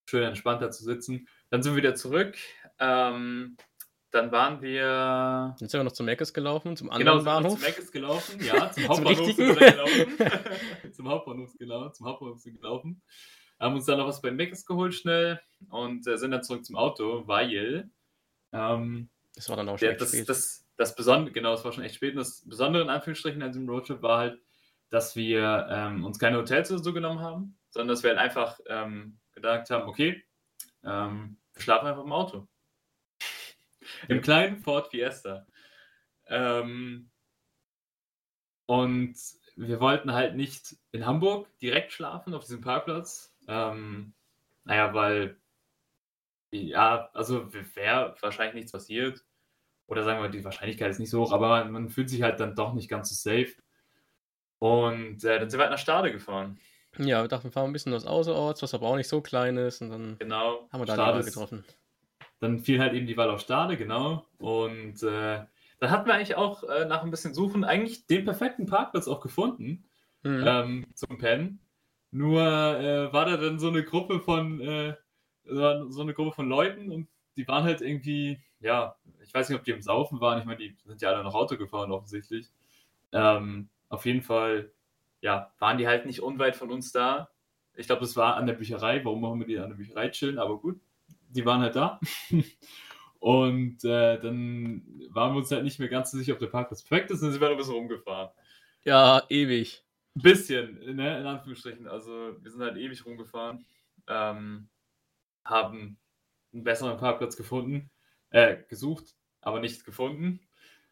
schön 0.08 0.22
entspannt 0.22 0.62
da 0.62 0.70
zu 0.70 0.84
sitzen. 0.84 1.28
Dann 1.50 1.62
sind 1.62 1.72
wir 1.72 1.82
wieder 1.82 1.94
zurück. 1.94 2.36
Ähm, 2.78 3.56
dann 4.10 4.32
waren 4.32 4.62
wir 4.62 4.82
Dann 4.82 5.68
sind 5.68 5.72
wir 5.74 5.84
noch 5.84 5.92
zum 5.92 6.06
Meckes 6.06 6.32
gelaufen, 6.32 6.76
zum 6.76 6.88
Genau, 6.88 6.96
anderen 6.96 7.18
wir 7.18 7.24
Bahnhof. 7.24 7.52
zum 7.54 7.62
Meckes 7.62 7.92
gelaufen, 7.92 8.42
ja, 8.42 8.70
zum 8.72 8.88
Hauptbahnhof 8.88 9.32
sind 9.34 9.60
wir 9.60 9.72
gelaufen. 9.72 10.92
zum 10.92 11.08
Hauptbahnhof, 11.08 11.52
genau, 11.58 11.88
zum 11.90 12.06
Hauptbahnhof 12.06 12.38
sind 12.38 12.54
wir 12.54 12.60
gelaufen. 12.60 13.02
Haben 13.58 13.74
uns 13.74 13.86
dann 13.86 13.98
noch 13.98 14.06
was 14.06 14.22
bei 14.22 14.30
Meckes 14.30 14.64
geholt 14.64 14.94
schnell 14.94 15.40
und 15.70 16.06
äh, 16.06 16.16
sind 16.16 16.30
dann 16.30 16.42
zurück 16.42 16.64
zum 16.64 16.76
Auto, 16.76 17.26
weil 17.26 17.90
ähm, 18.52 19.08
Das 19.34 19.48
war 19.48 19.56
dann 19.56 19.68
auch 19.68 19.78
schon 19.78 19.88
der, 19.88 19.96
das, 19.96 20.12
das, 20.24 20.65
das 20.76 20.94
Besondere, 20.94 21.32
genau, 21.32 21.54
es 21.54 21.64
war 21.64 21.72
schon 21.72 21.84
echt 21.84 21.96
spät 21.96 22.12
und 22.12 22.18
das 22.18 22.46
Besondere 22.46 22.82
in 22.82 22.90
Anführungsstrichen 22.90 23.42
an 23.42 23.52
diesem 23.52 23.68
Roadtrip 23.68 24.02
war 24.02 24.18
halt, 24.18 24.40
dass 24.90 25.16
wir 25.16 25.66
ähm, 25.70 26.04
uns 26.04 26.18
keine 26.18 26.38
Hotels 26.38 26.70
oder 26.70 26.82
so 26.82 26.92
genommen 26.92 27.20
haben, 27.20 27.58
sondern 27.70 27.88
dass 27.88 28.02
wir 28.02 28.10
halt 28.10 28.20
einfach 28.20 28.60
ähm, 28.66 29.18
gedacht 29.32 29.70
haben, 29.70 29.88
okay, 29.88 30.22
ähm, 30.84 31.38
wir 31.54 31.62
schlafen 31.62 31.86
einfach 31.86 32.04
im 32.04 32.12
Auto. 32.12 32.48
Im 34.08 34.20
kleinen 34.20 34.58
Ford 34.58 34.88
Fiesta. 34.88 35.46
Ähm, 36.26 37.10
und 38.66 39.16
wir 39.56 39.80
wollten 39.80 40.12
halt 40.12 40.36
nicht 40.36 40.76
in 40.92 41.06
Hamburg 41.06 41.48
direkt 41.58 41.92
schlafen 41.92 42.34
auf 42.34 42.44
diesem 42.44 42.60
Parkplatz. 42.60 43.34
Ähm, 43.48 44.14
naja, 44.64 44.92
weil, 44.92 45.40
ja, 46.50 47.08
also 47.14 47.52
wäre 47.52 48.16
wahrscheinlich 48.20 48.54
nichts 48.54 48.72
passiert. 48.72 49.24
Oder 49.86 50.04
sagen 50.04 50.20
wir, 50.22 50.28
die 50.28 50.44
Wahrscheinlichkeit 50.44 50.90
ist 50.90 50.98
nicht 50.98 51.10
so 51.10 51.22
hoch, 51.22 51.32
aber 51.32 51.64
man, 51.66 51.88
fühlt 51.90 52.10
sich 52.10 52.22
halt 52.22 52.40
dann 52.40 52.54
doch 52.56 52.74
nicht 52.74 52.88
ganz 52.88 53.08
so 53.08 53.14
safe. 53.30 53.52
Und 54.58 55.22
äh, 55.24 55.38
dann 55.38 55.50
sind 55.50 55.58
wir 55.58 55.64
halt 55.64 55.72
nach 55.72 55.78
Stade 55.78 56.10
gefahren. 56.12 56.58
ja, 56.98 57.22
wir 57.22 57.28
dachten, 57.28 57.44
wir 57.44 57.52
fahren 57.52 57.70
ein 57.70 57.72
bisschen 57.72 57.92
aus 57.94 58.06
Außerorts, 58.06 58.62
was 58.62 58.74
aber 58.74 58.86
auch 58.88 58.96
nicht 58.96 59.08
so 59.08 59.20
klein 59.20 59.56
ist. 59.56 59.82
Und 59.82 59.90
dann 59.90 60.16
Genau. 60.18 60.68
haben 60.72 60.80
wir 60.80 60.86
da 60.86 60.94
die 60.94 61.00
Stade 61.00 61.18
Wahl 61.18 61.24
getroffen. 61.24 61.64
Dann 62.40 62.60
fiel 62.60 62.80
halt 62.80 62.94
eben 62.94 63.06
die 63.06 63.16
Wahl 63.16 63.30
auf 63.30 63.40
Stade, 63.40 63.76
genau. 63.76 64.26
Und 64.38 65.02
äh, 65.02 65.44
dann 65.78 65.90
hatten 65.90 66.06
wir 66.06 66.14
eigentlich 66.14 66.36
auch 66.36 66.64
äh, 66.64 66.86
nach 66.86 67.02
ein 67.02 67.10
bisschen 67.10 67.34
Suchen 67.34 67.64
eigentlich 67.64 68.06
den 68.06 68.24
perfekten 68.24 68.66
Parkplatz 68.66 69.08
auch 69.08 69.20
gefunden 69.20 69.84
Mhm. 70.22 70.44
ähm, 70.46 70.86
zum 70.94 71.18
Pennen. 71.18 71.60
Nur 72.10 72.40
äh, 72.42 73.12
war 73.12 73.26
da 73.26 73.36
dann 73.36 73.60
so 73.60 73.68
eine 73.68 73.84
Gruppe 73.84 74.18
von 74.20 74.60
äh, 74.60 74.94
so 75.44 76.00
eine 76.00 76.14
Gruppe 76.14 76.32
von 76.32 76.48
Leuten 76.48 76.90
und 76.90 77.08
die 77.36 77.46
waren 77.46 77.62
halt 77.62 77.80
irgendwie, 77.80 78.40
ja, 78.66 78.96
ich 79.22 79.32
weiß 79.32 79.48
nicht, 79.48 79.58
ob 79.58 79.64
die 79.64 79.70
im 79.70 79.82
Saufen 79.82 80.20
waren. 80.20 80.38
Ich 80.38 80.44
meine, 80.44 80.58
die 80.58 80.76
sind 80.84 81.00
ja 81.00 81.10
alle 81.10 81.22
noch 81.22 81.34
Auto 81.34 81.56
gefahren 81.56 81.92
offensichtlich. 81.92 82.50
Ähm, 83.12 83.68
auf 83.88 84.04
jeden 84.04 84.22
Fall, 84.22 84.70
ja, 85.20 85.52
waren 85.58 85.78
die 85.78 85.86
halt 85.86 86.04
nicht 86.06 86.20
unweit 86.20 86.56
von 86.56 86.70
uns 86.70 86.92
da. 86.92 87.30
Ich 87.74 87.86
glaube, 87.86 88.00
das 88.00 88.16
war 88.16 88.36
an 88.36 88.46
der 88.46 88.54
Bücherei. 88.54 89.04
Warum 89.04 89.20
machen 89.20 89.40
wir 89.40 89.46
die 89.46 89.58
an 89.58 89.70
der 89.70 89.76
Bücherei 89.76 90.08
chillen? 90.10 90.38
Aber 90.38 90.58
gut, 90.58 90.80
die 91.28 91.44
waren 91.46 91.60
halt 91.60 91.76
da. 91.76 92.00
Und 93.18 93.82
äh, 93.84 94.18
dann 94.20 94.82
waren 95.10 95.32
wir 95.32 95.38
uns 95.38 95.50
halt 95.50 95.64
nicht 95.64 95.78
mehr 95.78 95.88
ganz 95.88 96.10
so 96.10 96.18
sicher, 96.18 96.34
ob 96.34 96.38
der 96.38 96.46
Parkplatz 96.46 96.82
perfekt 96.82 97.10
ist, 97.10 97.22
dann 97.22 97.32
sind 97.32 97.40
wir 97.40 97.48
ein 97.48 97.56
bisschen 97.56 97.74
rumgefahren. 97.74 98.30
Ja, 98.84 99.22
ewig. 99.28 99.82
Ein 100.14 100.22
bisschen, 100.22 100.96
ne, 100.96 101.18
in 101.20 101.26
Anführungsstrichen. 101.26 101.88
Also 101.88 102.36
wir 102.40 102.50
sind 102.50 102.60
halt 102.60 102.76
ewig 102.76 103.04
rumgefahren, 103.04 103.64
ähm, 104.06 104.68
haben 105.44 105.98
einen 106.52 106.64
besseren 106.64 106.96
Parkplatz 106.98 107.36
gefunden, 107.36 107.90
äh, 108.30 108.56
gesucht, 108.68 109.14
aber 109.40 109.60
nichts 109.60 109.84
gefunden. 109.84 110.40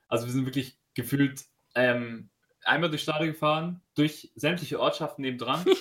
Also 0.08 0.26
wir 0.26 0.32
sind 0.32 0.46
wirklich 0.46 0.76
gefühlt 0.94 1.44
ähm, 1.74 2.28
einmal 2.62 2.88
durch 2.90 3.02
Stade 3.02 3.26
gefahren, 3.26 3.80
durch 3.94 4.30
sämtliche 4.36 4.80
Ortschaften 4.80 5.22
nebendran. 5.22 5.64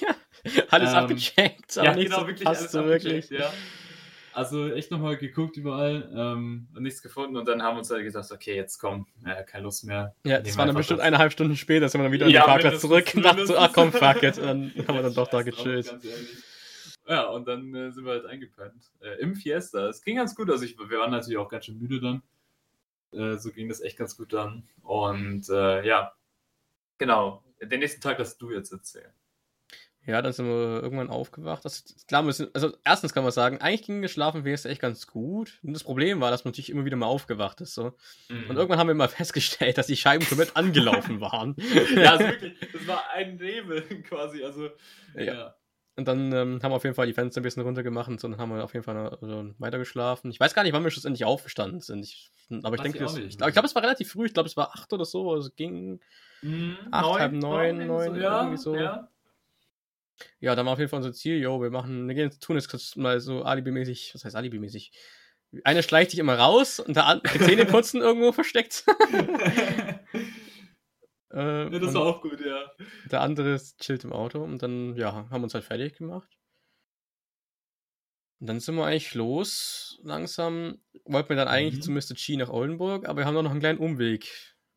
Ja, 0.44 0.63
alles 0.72 0.89
Ähm, 0.92 0.96
abgecheckt, 0.98 1.78
aber 1.78 1.88
ja, 1.89 1.94
genau, 2.04 2.28
wirklich 2.28 2.46
alles 2.48 2.72
so 2.72 2.84
wirklich. 2.84 3.26
abgecheckt, 3.26 3.39
ja. 3.39 3.54
Also 4.34 4.74
echt 4.74 4.89
nochmal 4.89 5.16
geguckt 5.16 5.56
überall 5.58 6.12
ähm, 6.13 6.68
und 6.76 6.82
nichts 6.84 7.02
gefunden 7.04 7.38
und 7.38 7.48
dann 7.48 7.62
haben 7.62 7.76
wir 7.76 7.80
uns 7.80 7.92
halt 7.92 8.04
gesagt, 8.04 8.32
okay, 8.32 8.56
jetzt 8.56 8.80
komm, 8.80 9.06
äh, 9.24 9.44
keine 9.44 9.63
Lust 9.63 9.86
mehr. 9.86 10.16
Ja, 10.26 10.39
das 10.42 10.58
war 10.58 10.66
dann 10.66 10.76
bestimmt 10.76 11.00
das. 11.02 11.06
eineinhalb 11.06 11.32
Stunden 11.32 11.56
später, 11.56 11.88
sind 11.88 12.02
wir 12.02 12.06
dann 12.06 12.12
wieder 12.12 12.28
Ja, 12.28 12.42
an 12.42 12.46
den 12.48 12.52
Parkplatz 12.62 12.82
zurück 12.82 13.12
und 13.16 13.22
dachten 13.24 13.46
so, 13.46 13.56
ah 13.56 13.70
komm, 13.72 13.92
fuck 13.94 14.24
it. 14.24 14.39
Und 14.39 14.46
dann 14.48 14.74
haben 14.88 14.96
wir 14.96 15.04
dann 15.04 15.13
doch 15.13 15.28
da 15.28 15.44
drauf, 15.44 15.46
gechillt. 15.46 15.86
ehrlich. 15.88 16.30
Ja, 17.08 17.28
und 17.28 17.48
dann 17.48 17.74
äh, 17.76 17.92
sind 17.92 18.06
wir 18.06 18.13
halt 18.13 18.26
eingepennt. 18.26 18.92
Äh, 19.02 19.20
Im 19.20 19.36
Fiesta. 19.36 19.89
Es 19.89 20.02
ging 20.04 20.16
ganz 20.18 20.36
gut. 20.36 20.50
Also 20.50 20.63
ich, 20.63 20.78
wir 20.78 21.00
waren 21.00 21.12
natürlich 21.12 21.38
auch 21.38 21.50
ganz 21.50 21.66
schön 21.66 21.80
müde 21.80 22.00
dann. 22.00 22.24
Äh, 23.12 23.38
so 23.38 23.52
ging 23.52 23.68
das 23.68 23.82
echt 23.82 23.98
ganz 23.98 24.16
gut 24.16 24.32
dann. 24.34 24.68
Und 24.82 25.50
äh, 25.50 25.86
ja, 25.86 26.13
genau. 26.98 27.44
Den 27.62 27.80
nächsten 27.80 28.02
Tag 28.02 28.20
hast 28.20 28.38
du 28.38 28.52
jetzt 28.52 28.72
erzählen. 28.72 29.12
Ja, 30.06 30.22
dann 30.22 30.34
sind 30.34 30.48
wir 30.48 30.82
irgendwann 30.82 31.10
aufgewacht. 31.10 31.63
Das, 31.63 31.86
klar, 32.08 32.30
sind, 32.34 32.54
also 32.54 32.76
erstens 32.84 33.13
kann 33.13 33.24
man 33.24 33.32
sagen, 33.32 33.60
eigentlich 33.62 33.84
ging 33.84 34.02
das 34.02 34.12
Schlafen 34.12 34.44
Fiesta 34.44 34.68
echt 34.68 34.82
ganz 34.82 35.08
gut. 35.08 35.60
Und 35.63 35.72
das 35.74 35.84
Problem 35.84 36.20
war, 36.20 36.30
dass 36.30 36.44
man 36.44 36.52
natürlich 36.52 36.70
immer 36.72 36.84
wieder 36.84 36.98
mal 36.98 37.06
aufgewacht 37.06 37.62
ist. 37.62 37.74
So. 37.74 37.94
Mhm. 38.28 38.50
Und 38.50 38.56
irgendwann 38.58 38.80
haben 38.80 38.88
wir 38.88 38.96
mal 38.96 39.08
festgestellt, 39.08 39.78
dass 39.78 39.88
die 39.88 39.96
Scheiben 39.96 40.26
komplett 40.26 40.56
angelaufen 40.58 41.22
waren. 41.22 41.56
ja, 41.96 42.12
also 42.12 42.26
wirklich, 42.26 42.54
das 42.74 42.86
war 42.86 43.10
ein 43.12 43.38
Nebel 43.38 43.82
quasi. 44.04 44.44
Also, 44.44 44.70
Ja. 45.16 45.24
ja. 45.24 45.56
Und 45.95 46.08
dann 46.08 46.32
ähm, 46.32 46.60
haben 46.63 46.71
wir 46.71 46.75
auf 46.75 46.84
jeden 46.84 46.95
Fall 46.95 47.06
die 47.06 47.13
Fenster 47.13 47.39
ein 47.39 47.43
bisschen 47.43 47.62
runtergemacht 47.62 48.10
und 48.10 48.23
dann 48.23 48.38
haben 48.38 48.49
wir 48.56 48.63
auf 48.63 48.73
jeden 48.73 48.84
Fall 48.84 48.97
also, 49.21 49.51
weiter 49.60 49.77
geschlafen. 49.77 50.32
Ich 50.32 50.39
weiß 50.39 50.56
gar 50.56 50.63
nicht, 50.63 50.73
wann 50.73 50.84
wir 50.84 50.89
schlussendlich 50.89 51.23
aufgestanden 51.25 51.82
sind. 51.82 52.03
Ich, 52.03 52.32
aber 52.63 52.75
ich 52.75 52.82
denke, 52.82 52.97
ich 52.97 53.03
das- 53.03 53.15
ich 53.17 53.38
glaube, 53.38 53.51
glaub, 53.53 53.65
es 53.65 53.75
war 53.75 53.84
relativ 53.84 54.12
früh. 54.12 54.25
Ich 54.25 54.34
glaube, 54.34 54.47
es 54.47 54.58
war 54.58 54.71
acht 54.73 54.91
oder 54.91 55.06
so. 55.06 55.32
Also 55.32 55.49
es 55.49 55.56
ging. 55.56 55.99
Mhm, 56.41 56.77
Acht, 56.91 57.19
halb 57.19 57.32
neun, 57.34 57.65
irgendwie 57.82 57.86
neun, 57.86 58.15
so, 58.15 58.19
ja, 58.19 58.39
irgendwie 58.39 58.58
so. 58.58 58.75
Ja. 58.75 59.08
Ja, 60.39 60.56
dann 60.56 60.65
war 60.65 60.73
auf 60.73 60.79
jeden 60.79 60.89
Fall 60.89 60.97
unser 60.97 61.13
Ziel, 61.13 61.39
yo, 61.39 61.62
wir 61.62 61.69
machen, 61.69 62.08
wir 62.08 62.15
gehen 62.15 62.32
tun 62.39 62.56
jetzt 62.56 62.69
kurz 62.69 62.95
mal 62.95 63.19
so 63.19 63.43
alibimäßig, 63.43 64.12
was 64.13 64.25
heißt 64.25 64.36
alibimäßig? 64.36 64.91
Eine 65.63 65.84
schleicht 65.84 66.12
sich 66.12 66.19
immer 66.19 66.38
raus 66.38 66.79
und 66.79 66.95
der 66.95 67.06
andere 67.06 67.38
Zähne 67.39 67.65
putzen 67.65 68.01
irgendwo 68.01 68.32
versteckt. 68.32 68.84
äh, 71.34 71.74
ja, 71.74 71.80
das 71.80 71.93
war 71.93 72.04
auch 72.04 72.22
gut, 72.22 72.39
ja. 72.46 72.72
der 73.12 73.22
andere 73.22 73.54
ist 73.54 73.80
chillt 73.80 74.04
im 74.04 74.13
Auto 74.13 74.43
und 74.43 74.62
dann, 74.62 74.96
ja, 74.96 75.13
haben 75.13 75.30
wir 75.32 75.43
uns 75.43 75.54
halt 75.54 75.63
fertig 75.63 75.98
gemacht. 75.98 76.30
Und 78.39 78.48
dann 78.48 78.60
sind 78.60 78.76
wir 78.76 78.86
eigentlich 78.86 79.13
los, 79.15 80.00
langsam. 80.04 80.80
Wollten 81.06 81.30
wir 81.30 81.38
dann 81.38 81.48
eigentlich 81.48 81.76
Mhm. 81.76 81.82
zu 81.82 81.91
Mr. 81.91 82.15
G 82.15 82.36
nach 82.38 82.50
Oldenburg, 82.50 83.08
aber 83.08 83.19
wir 83.19 83.26
haben 83.26 83.36
noch 83.36 83.50
einen 83.50 83.62
kleinen 83.62 83.80
Umweg 83.80 84.30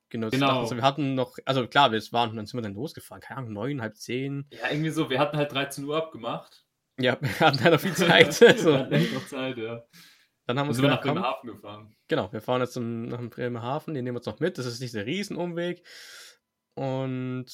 genutzt. 0.08 0.34
Genau. 0.34 0.60
Also 0.60 0.76
wir 0.76 0.82
hatten 0.82 1.14
noch, 1.14 1.36
also 1.44 1.66
klar, 1.66 1.92
wir 1.92 2.00
waren, 2.12 2.36
dann 2.36 2.46
sind 2.46 2.56
wir 2.56 2.62
dann 2.62 2.74
losgefahren, 2.74 3.20
keine 3.20 3.38
Ahnung, 3.38 3.52
neun, 3.54 3.82
halb 3.82 3.96
zehn. 3.96 4.46
Ja, 4.52 4.70
irgendwie 4.70 4.90
so. 4.90 5.10
Wir 5.10 5.18
hatten 5.18 5.36
halt 5.36 5.52
13 5.52 5.84
Uhr 5.84 5.96
abgemacht. 5.96 6.64
Ja, 6.98 7.18
wir 7.20 7.40
hatten 7.40 7.60
halt 7.62 7.72
noch 7.74 7.80
viel 7.80 7.92
Zeit. 7.94 8.40
Wir 8.40 8.48
also, 8.48 8.78
hatten 8.78 8.92
echt 8.92 9.12
noch 9.12 9.26
Zeit, 9.26 9.58
ja. 9.58 9.82
dann 10.46 10.58
haben 10.58 10.66
wir 10.66 10.70
uns 10.70 10.80
wir 10.80 10.88
nach 10.88 11.02
Bremerhaven 11.02 11.50
gefahren. 11.50 11.96
Genau, 12.08 12.32
wir 12.32 12.40
fahren 12.40 12.60
jetzt 12.60 12.74
zum, 12.74 13.08
nach 13.08 13.18
dem 13.18 13.30
Bremerhaven, 13.30 13.94
den 13.94 14.04
nehmen 14.04 14.14
wir 14.14 14.20
uns 14.20 14.26
noch 14.26 14.38
mit. 14.38 14.58
Das 14.58 14.66
ist 14.66 14.80
nicht 14.80 14.94
der 14.94 15.06
Riesenumweg. 15.06 15.84
Und 16.76 17.46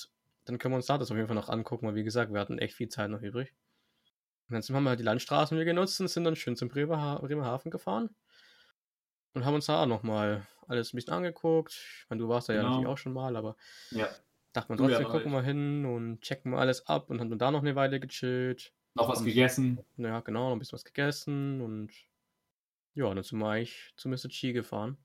dann 0.45 0.59
können 0.59 0.73
wir 0.73 0.77
uns 0.77 0.87
da 0.87 0.99
das 0.99 1.11
auf 1.11 1.17
jeden 1.17 1.29
Fall 1.29 1.37
noch 1.37 1.49
angucken, 1.49 1.87
weil 1.87 1.95
wie 1.95 2.03
gesagt, 2.05 2.33
wir 2.33 2.41
hatten 2.41 2.59
echt 2.59 2.75
viel 2.75 2.89
Zeit 2.89 3.09
noch 3.11 3.23
übrig. 3.23 3.55
Und 4.49 4.55
dann 4.69 4.77
haben 4.77 4.83
wir 4.85 4.91
halt 4.91 5.01
die 5.01 5.05
Landstraßen 5.05 5.57
wieder 5.57 5.65
genutzt 5.65 6.01
und 6.01 6.09
sind 6.09 6.25
dann 6.25 6.37
schön 6.37 6.57
zum 6.57 6.69
Bremerha 6.69 7.19
Bremerhaven 7.21 7.71
gefahren. 7.71 8.11
Und 9.35 9.45
haben 9.47 9.55
uns 9.55 9.67
da 9.67 9.83
auch 9.83 9.87
nochmal 9.87 10.47
alles 10.67 10.93
ein 10.93 10.97
bisschen 10.97 11.15
angeguckt. 11.15 11.73
Ich 11.73 12.07
meine, 12.11 12.21
du 12.21 12.29
warst 12.29 12.49
da 12.49 12.53
ja 12.53 12.61
Genau. 12.61 12.71
natürlich 12.73 12.89
auch 12.89 12.99
schon 12.99 13.13
mal, 13.15 13.35
aber 13.37 13.57
Ja. 13.93 14.09
dachte 14.53 14.71
man 14.73 14.79
ja 14.79 14.87
trotzdem, 14.89 15.03
noch 15.05 15.13
gucken 15.13 15.33
wir 15.33 15.43
hin 15.43 15.87
und 15.87 16.21
checken 16.21 16.51
mal 16.51 16.59
alles 16.61 16.87
ab 16.87 17.09
und 17.09 17.21
haben 17.21 17.31
dann 17.31 17.39
da 17.39 17.51
noch 17.51 17.61
eine 17.63 17.75
Weile 17.77 17.99
gechillt. 18.01 18.75
Noch 18.95 19.09
was 19.09 19.21
Und- 19.21 19.27
gegessen. 19.27 19.81
Ja, 19.97 20.21
genau, 20.21 20.49
noch 20.49 20.57
ein 20.57 20.59
bisschen 20.59 20.77
was 20.77 20.85
gegessen 20.85 21.63
und 21.63 21.93
ja, 22.95 23.15
dann 23.15 23.23
sind 23.23 23.39
wir 23.39 23.49
eigentlich 23.49 23.95
zu 23.97 24.09
Mr. 24.11 24.29
Chi 24.29 24.53
gefahren. 24.53 24.99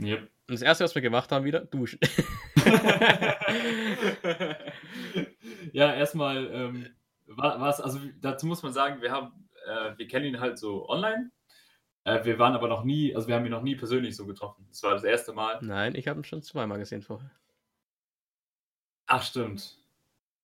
Yep. 0.00 0.20
Und 0.20 0.30
das 0.54 0.62
erste, 0.62 0.84
was 0.84 0.94
wir 0.94 1.02
gemacht 1.02 1.30
haben, 1.32 1.44
wieder 1.44 1.60
duschen. 1.60 1.98
ja, 5.72 5.92
erstmal 5.94 6.46
ähm, 6.52 6.86
war 7.26 7.68
es, 7.68 7.80
also 7.80 7.98
dazu 8.20 8.46
muss 8.46 8.62
man 8.62 8.72
sagen, 8.72 9.00
wir 9.02 9.10
haben, 9.12 9.48
äh, 9.66 9.96
wir 9.98 10.06
kennen 10.06 10.26
ihn 10.26 10.40
halt 10.40 10.58
so 10.58 10.88
online. 10.88 11.30
Äh, 12.04 12.24
wir 12.24 12.38
waren 12.38 12.54
aber 12.54 12.68
noch 12.68 12.84
nie, 12.84 13.14
also 13.14 13.28
wir 13.28 13.34
haben 13.34 13.44
ihn 13.44 13.50
noch 13.50 13.62
nie 13.62 13.76
persönlich 13.76 14.16
so 14.16 14.24
getroffen. 14.26 14.64
Das 14.68 14.82
war 14.82 14.92
das 14.92 15.04
erste 15.04 15.32
Mal. 15.32 15.58
Nein, 15.62 15.94
ich 15.94 16.08
habe 16.08 16.20
ihn 16.20 16.24
schon 16.24 16.42
zweimal 16.42 16.78
gesehen 16.78 17.02
vorher. 17.02 17.30
Ach, 19.06 19.22
stimmt. 19.22 19.76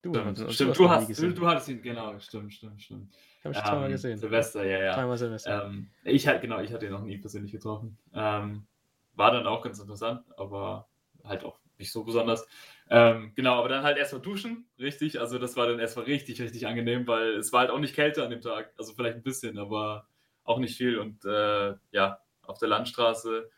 Du, 0.03 0.11
Stimmt, 0.13 0.27
hast 0.27 0.41
ihn- 0.41 0.51
stimmt. 0.51 0.77
Du, 0.79 0.89
hast, 0.91 1.19
du, 1.19 1.33
du 1.33 1.47
hattest 1.47 1.69
ihn, 1.69 1.81
genau, 1.81 2.19
stimmt, 2.19 2.53
stimmt, 2.53 2.83
stimmt. 2.83 3.15
Ich 3.39 3.45
habe 3.45 3.55
ihn 3.55 3.55
schon 3.55 3.65
zweimal 3.65 3.87
Ähm, 3.87 3.93
gesehen. 3.93 4.19
Silvester, 4.19 4.65
ja, 4.67 4.83
ja. 4.85 4.95
Zweimal 4.95 5.17
Silvester. 5.17 5.65
Ähm, 5.65 5.91
ich 6.03 6.27
halt, 6.27 6.43
genau, 6.43 6.61
ich 6.61 6.71
hatte 6.73 6.85
ihn 6.87 6.93
noch 6.93 7.03
nie 7.05 7.17
persönlich 7.17 7.53
getroffen. 7.53 7.97
Ähm, 8.13 8.67
war 9.15 9.31
dann 9.31 9.47
auch 9.47 9.63
ganz 9.63 9.79
interessant, 9.79 10.25
aber 10.37 10.89
halt 11.25 11.45
auch 11.45 11.59
nicht 11.79 11.93
so 11.93 12.05
besonders. 12.05 12.47
Ähm, 12.91 13.33
genau, 13.35 13.59
aber 13.59 13.69
dann 13.69 13.83
halt 13.83 13.97
erstmal 13.97 14.23
duschen, 14.23 14.69
richtig. 14.79 15.21
Also 15.21 15.39
das 15.39 15.57
war 15.57 15.67
dann 15.67 15.79
erstmal 15.79 16.05
richtig, 16.07 16.41
richtig 16.41 16.67
angenehm, 16.67 17.07
weil 17.07 17.37
es 17.37 17.53
war 17.53 17.61
halt 17.61 17.71
auch 17.71 17.79
nicht 17.79 17.95
kälter 17.95 18.25
an 18.25 18.31
dem 18.31 18.41
Tag. 18.41 18.73
Also 18.79 18.95
vielleicht 18.95 19.17
ein 19.17 19.23
bisschen, 19.23 19.59
aber 19.59 20.07
auch 20.45 20.59
nicht 20.59 20.77
viel. 20.77 20.99
Und 20.99 21.25
äh, 21.25 21.75
ja, 21.91 22.19
auf 22.43 22.59
der 22.59 22.69
Landstraße 22.69 23.51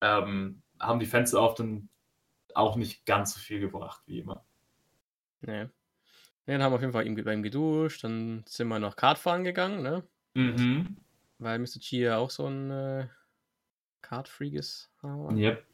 ähm, 0.00 0.62
haben 0.78 1.00
die 1.00 1.06
Fenster 1.06 1.40
auf 1.40 1.54
dann 1.54 1.88
auch 2.54 2.76
nicht 2.76 3.04
ganz 3.06 3.34
so 3.34 3.40
viel 3.40 3.60
gebracht 3.60 4.02
wie 4.06 4.20
immer. 4.20 4.44
Nee. 5.40 5.64
Nee, 6.46 6.54
dann 6.54 6.62
haben 6.62 6.72
wir 6.72 6.76
auf 6.76 6.80
jeden 6.80 6.92
Fall 6.92 7.04
bei 7.04 7.34
ihm 7.34 7.42
geduscht, 7.42 8.02
dann 8.02 8.42
sind 8.46 8.68
wir 8.68 8.78
noch 8.78 8.96
Kartfahren 8.96 9.44
gegangen, 9.44 9.82
ne? 9.82 10.02
Mhm. 10.34 10.96
Weil 11.38 11.58
Mr. 11.58 11.80
Chi 11.80 12.00
ja 12.00 12.16
auch 12.16 12.30
so 12.30 12.46
ein 12.46 12.70
äh, 12.70 13.08
Kart-Freak 14.02 14.54
ist. 14.54 14.90
Aber. 15.02 15.32
Yep. 15.34 15.64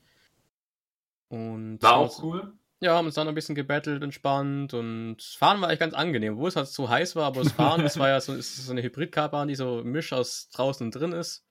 Und 1.29 1.83
War 1.83 1.93
haben 1.93 2.01
auch 2.07 2.23
cool. 2.23 2.53
Ja, 2.81 2.95
haben 2.95 3.07
uns 3.07 3.15
dann 3.15 3.27
ein 3.27 3.35
bisschen 3.35 3.55
gebettelt, 3.55 4.03
entspannt 4.03 4.75
und 4.75 5.23
Fahren 5.23 5.61
war 5.63 5.69
eigentlich 5.69 5.81
ganz 5.81 5.95
angenehm, 5.95 6.35
obwohl 6.35 6.51
es 6.51 6.57
halt 6.57 6.69
so 6.69 6.91
heiß 6.91 7.17
war, 7.17 7.25
aber 7.25 7.43
das 7.43 7.53
Fahren, 7.53 7.83
das 7.83 7.99
war 7.99 8.09
ja 8.11 8.21
so, 8.21 8.39
so 8.39 8.71
eine 8.71 8.83
Hybridkarbahn, 8.83 9.49
die 9.49 9.55
so 9.55 9.83
Misch 9.83 10.13
aus 10.13 10.51
draußen 10.51 10.87
und 10.87 10.95
drin 10.95 11.13
ist. 11.13 11.47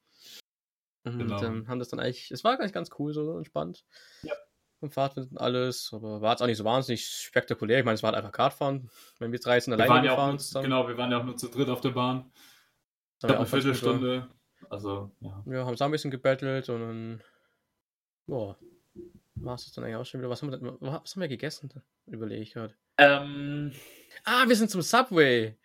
Und 1.03 1.17
Genau. 1.17 1.41
ähm, 1.43 1.67
haben 1.67 1.79
das 1.79 1.89
dann 1.89 1.99
eigentlich, 1.99 2.29
es 2.29 2.43
war 2.43 2.59
eigentlich 2.59 2.73
ganz 2.73 2.89
cool, 2.99 3.11
so 3.13 3.37
entspannt. 3.37 3.85
Ja. 4.21 4.33
Und 4.81 4.93
Fahrtwind 4.93 5.31
und 5.31 5.37
alles, 5.39 5.91
aber 5.93 6.21
war 6.21 6.31
jetzt 6.31 6.41
auch 6.41 6.47
nicht 6.47 6.57
so 6.57 6.65
wahnsinnig 6.65 7.07
spektakulär. 7.07 7.79
Ich 7.79 7.85
meine, 7.85 7.95
es 7.95 8.03
war 8.03 8.09
halt 8.09 8.17
einfach 8.17 8.31
Kartfahren. 8.31 8.91
Wenn 9.17 9.31
wir 9.31 9.39
drei 9.39 9.59
sind 9.59 9.71
Wir 9.71 9.83
alleine 9.83 9.89
waren 9.95 10.05
ja 10.05 10.11
auch 10.11 10.15
gefahren, 10.15 10.29
nur, 10.31 10.39
zusammen, 10.39 10.63
genau, 10.65 10.87
wir 10.87 10.97
waren 10.97 11.11
ja 11.11 11.19
auch 11.19 11.23
nur 11.23 11.37
zu 11.37 11.47
dritt 11.47 11.69
auf 11.69 11.81
der 11.81 11.89
Bahn. 11.89 12.31
Ich 13.17 13.23
haben 13.23 13.29
wir 13.29 13.29
glaube, 13.29 13.37
eine 13.37 13.45
Viertelstunde. 13.47 14.27
Also, 14.69 15.11
ja. 15.19 15.43
Ja, 15.45 15.65
haben 15.65 15.75
auch 15.75 15.81
ein 15.81 15.91
bisschen 15.91 16.11
gebettelt 16.11 16.69
und 16.69 16.81
dann, 16.81 17.23
boah, 18.27 18.57
war 19.35 19.55
es 19.55 19.71
dann 19.73 19.83
eigentlich 19.83 19.95
auch 19.97 20.05
schon 20.05 20.21
wieder. 20.21 20.29
Was 20.29 20.41
haben 20.41 20.51
wir, 20.51 20.57
denn- 20.57 20.77
was 20.79 21.13
haben 21.15 21.21
wir 21.21 21.27
gegessen? 21.27 21.69
Überlege 22.07 22.41
ich 22.41 22.53
gerade. 22.53 22.73
Ähm, 22.97 23.71
Ah, 24.23 24.47
wir 24.47 24.55
sind 24.55 24.69
zum 24.71 24.81
Subway. 24.81 25.57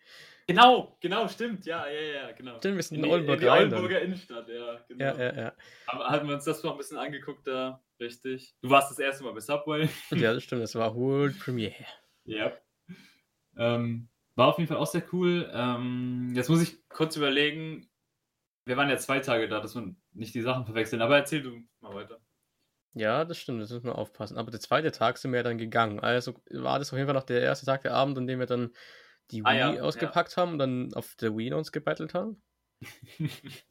genau, 0.47 0.97
genau, 0.99 1.27
stimmt. 1.29 1.65
Ja, 1.65 1.87
ja, 1.87 2.01
ja, 2.01 2.31
genau. 2.33 2.57
Stimmt, 2.57 2.75
wir 2.75 2.83
sind 2.83 2.97
In 2.97 3.05
in 3.05 3.09
Oldenburg 3.11 3.35
in 3.35 3.41
die 3.41 3.47
rein 3.47 3.59
dann. 3.69 3.73
Oldenburger 3.79 4.01
Innenstadt, 4.01 4.49
ja, 4.49 4.79
genau. 4.87 5.03
Ja, 5.05 5.17
ja, 5.17 5.35
ja. 5.35 5.53
Aber 5.87 6.09
hatten 6.09 6.27
wir 6.27 6.35
uns 6.35 6.43
das 6.43 6.61
noch 6.63 6.73
ein 6.73 6.77
bisschen 6.77 6.97
angeguckt 6.97 7.47
da, 7.47 7.81
richtig? 7.99 8.53
Du 8.61 8.69
warst 8.69 8.91
das 8.91 8.99
erste 8.99 9.23
Mal 9.23 9.33
bei 9.33 9.39
Subway. 9.39 9.87
Ja, 10.11 10.33
das 10.33 10.43
stimmt, 10.43 10.63
das 10.63 10.75
war 10.75 10.93
World 10.95 11.39
Premiere. 11.39 11.85
ja. 12.25 12.51
Ähm, 13.57 14.07
war 14.35 14.47
auf 14.47 14.57
jeden 14.57 14.67
Fall 14.69 14.77
auch 14.77 14.87
sehr 14.87 15.03
cool. 15.13 15.49
Ähm, 15.53 16.31
jetzt 16.35 16.49
muss 16.49 16.61
ich 16.61 16.87
kurz 16.89 17.15
überlegen. 17.17 17.89
Wir 18.65 18.77
waren 18.77 18.89
ja 18.89 18.97
zwei 18.97 19.19
Tage 19.19 19.47
da, 19.47 19.59
dass 19.59 19.75
wir 19.75 19.95
nicht 20.13 20.35
die 20.35 20.41
Sachen 20.41 20.65
verwechseln. 20.65 21.01
Aber 21.01 21.17
erzähl 21.17 21.41
du 21.41 21.61
mal 21.79 21.93
weiter. 21.95 22.19
Ja, 22.93 23.23
das 23.25 23.37
stimmt, 23.37 23.61
das 23.61 23.69
müssen 23.71 23.85
wir 23.85 23.97
aufpassen. 23.97 24.37
Aber 24.37 24.51
der 24.51 24.59
zweite 24.59 24.91
Tag 24.91 25.17
sind 25.17 25.31
wir 25.31 25.37
ja 25.37 25.43
dann 25.43 25.57
gegangen. 25.57 25.99
Also 25.99 26.35
war 26.51 26.77
das 26.77 26.91
auf 26.91 26.97
jeden 26.97 27.07
Fall 27.07 27.15
noch 27.15 27.23
der 27.23 27.41
erste 27.41 27.65
Tag, 27.65 27.81
der 27.81 27.93
Abend, 27.93 28.17
an 28.17 28.27
dem 28.27 28.39
wir 28.39 28.45
dann 28.45 28.71
die 29.31 29.43
Ah, 29.45 29.51
Wii 29.51 29.57
ja, 29.59 29.73
ja. 29.75 29.81
ausgepackt 29.81 30.35
haben 30.37 30.53
und 30.53 30.59
dann 30.59 30.93
auf 30.93 31.15
der 31.15 31.35
Wii 31.37 31.53
uns 31.53 31.71
gebettelt 31.71 32.13
haben. 32.13 32.41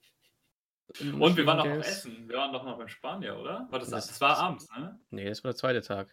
Und 1.00 1.37
wir 1.37 1.46
waren 1.46 1.59
noch 1.59 1.64
am. 1.66 1.81
Essen. 1.81 2.29
Wir 2.29 2.37
waren 2.37 2.53
doch 2.53 2.64
noch 2.64 2.76
beim 2.76 2.88
Spanier, 2.88 3.38
oder? 3.38 3.68
War 3.70 3.78
das, 3.78 3.91
Das- 3.91 4.09
das, 4.09 4.20
war 4.20 4.36
abends, 4.38 4.68
ne? 4.76 4.99
Nee, 5.11 5.28
das 5.28 5.45
war 5.45 5.51
der 5.53 5.57
zweite 5.57 5.82
Tag. 5.82 6.12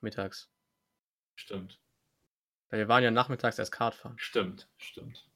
Mittags. 0.00 0.50
Stimmt. 1.34 1.78
Weil 2.70 2.80
wir 2.80 2.88
waren 2.88 3.02
ja 3.04 3.10
nachmittags 3.10 3.58
erst 3.58 3.72
Kart 3.72 3.94
fahren. 3.94 4.14
Stimmt. 4.18 4.70
Stimmt. 4.78 5.27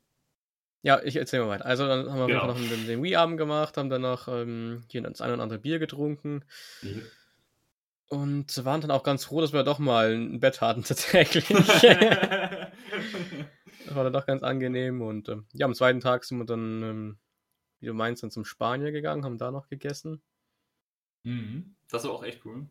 Ja, 0.83 1.01
ich 1.03 1.16
erzähl 1.16 1.41
mal 1.41 1.49
weiter. 1.49 1.64
Also 1.64 1.87
dann 1.87 2.11
haben 2.11 2.18
wir 2.18 2.26
Genau. 2.26 2.47
Noch 2.49 2.57
den, 2.57 2.87
den 2.87 3.03
Wii-Abend 3.03 3.39
gemacht, 3.39 3.76
haben 3.76 3.89
dann 3.89 4.03
noch 4.03 4.28
ähm, 4.28 4.83
hier 4.89 5.01
das 5.03 5.20
ein 5.20 5.33
oder 5.33 5.43
andere 5.43 5.61
Bier 5.61 5.78
getrunken. 5.78 6.45
Und 8.09 8.64
waren 8.64 8.80
dann 8.80 8.91
auch 8.91 9.05
ganz 9.05 9.24
froh, 9.24 9.41
dass 9.41 9.53
wir 9.53 9.62
doch 9.62 9.78
mal 9.78 10.12
ein 10.12 10.41
Bett 10.41 10.61
hatten, 10.61 10.83
tatsächlich. 10.85 11.47
das 11.47 11.83
war 13.95 14.05
dann 14.05 14.12
doch 14.12 14.26
ganz 14.26 14.43
angenehm. 14.43 15.03
Und 15.03 15.28
ähm, 15.28 15.47
ja, 15.53 15.66
am 15.66 15.74
zweiten 15.74 16.01
Tag 16.01 16.24
sind 16.24 16.39
wir 16.39 16.47
dann, 16.47 16.83
ähm, 16.83 17.18
wie 17.78 17.87
du 17.87 17.95
meinst, 17.95 18.24
dann 18.24 18.33
zum 18.33 18.45
Spanier 18.45 18.91
gegangen, 18.91 19.24
haben 19.24 19.39
da 19.39 19.53
noch 19.53 19.68
gegessen. 19.68 20.20
Mhm. 21.22 21.76
Das 21.91 22.03
war 22.05 22.11
auch 22.11 22.24
echt 22.24 22.45
cool. 22.45 22.66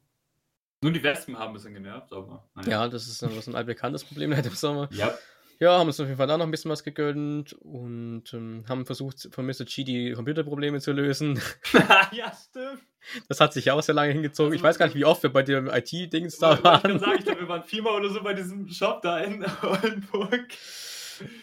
Nur 0.84 0.92
die 0.92 1.04
Wespen 1.04 1.38
haben 1.38 1.52
ein 1.52 1.54
bisschen 1.54 1.76
genervt, 1.76 2.12
aber. 2.12 2.50
Naja. 2.56 2.70
Ja, 2.70 2.88
das 2.90 3.08
ist, 3.08 3.22
das 3.22 3.34
ist 3.34 3.48
ein 3.48 3.56
altbekanntes 3.56 4.04
Problem 4.04 4.32
im 4.34 4.44
Sommer. 4.50 4.90
Ja. 4.92 5.14
Ja, 5.62 5.78
haben 5.78 5.86
uns 5.86 6.00
auf 6.00 6.08
jeden 6.08 6.18
Fall 6.18 6.26
da 6.26 6.40
noch 6.40 6.46
ein 6.46 6.50
bisschen 6.50 6.72
was 6.72 6.84
gegönnt 6.84 7.54
und 7.54 8.24
ähm, 8.34 8.66
haben 8.68 8.84
versucht, 8.84 9.30
von 9.32 9.46
Mr. 9.46 9.64
G 9.64 9.84
die 9.84 10.12
Computerprobleme 10.14 10.80
zu 10.80 10.92
lösen. 10.92 11.40
ja, 12.12 12.34
stimmt. 12.34 12.82
Das 13.30 13.40
hat 13.40 13.54
sich 13.54 13.66
ja 13.66 13.76
auch 13.76 13.84
sehr 13.84 13.94
lange 13.94 14.12
hingezogen. 14.12 14.54
Also, 14.54 14.56
ich 14.56 14.64
weiß 14.64 14.80
gar 14.80 14.88
nicht, 14.88 14.96
wie 14.96 15.06
oft 15.06 15.22
wir 15.22 15.32
bei 15.32 15.44
dem 15.44 15.68
IT-Dings 15.68 16.40
da 16.40 16.64
waren. 16.64 16.96
Ich 16.96 17.02
sagen, 17.02 17.16
ich 17.20 17.26
glaube, 17.26 17.42
wir 17.42 17.48
waren 17.48 17.64
viermal 17.64 17.94
oder 17.94 18.10
so 18.10 18.24
bei 18.24 18.34
diesem 18.34 18.68
Shop 18.70 19.04
da 19.04 19.20
in 19.20 19.46
Oldenburg. 19.62 20.48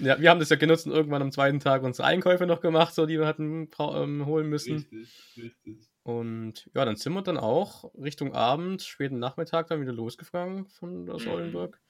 Ja, 0.01 0.21
wir 0.21 0.31
haben 0.31 0.41
das 0.41 0.49
ja 0.49 0.57
genutzt 0.57 0.87
und 0.87 0.93
irgendwann 0.95 1.23
am 1.23 1.31
zweiten 1.31 1.61
Tag 1.61 1.85
unsere 1.85 2.09
Einkäufe 2.09 2.45
noch 2.45 2.61
gemacht, 2.61 2.97
so 2.97 3.07
die 3.07 3.21
wir 3.21 3.27
hatten 3.27 3.71
ähm, 3.79 4.27
holen 4.27 4.49
müssen. 4.49 4.79
Richtig, 4.79 5.35
richtig. 5.37 5.89
Und 6.03 6.69
ja, 6.75 6.85
dann 6.85 6.97
sind 6.97 7.13
wir 7.13 7.23
dann 7.23 7.37
auch 7.37 7.95
Richtung 7.95 8.33
Abend, 8.33 8.83
späten 8.83 9.21
Nachmittag 9.21 9.69
dann 9.69 9.81
wieder 9.81 9.93
losgefahren 9.93 10.67
von 10.67 11.09
aus 11.09 11.25
mhm. 11.25 11.31
Oldenburg. 11.31 11.81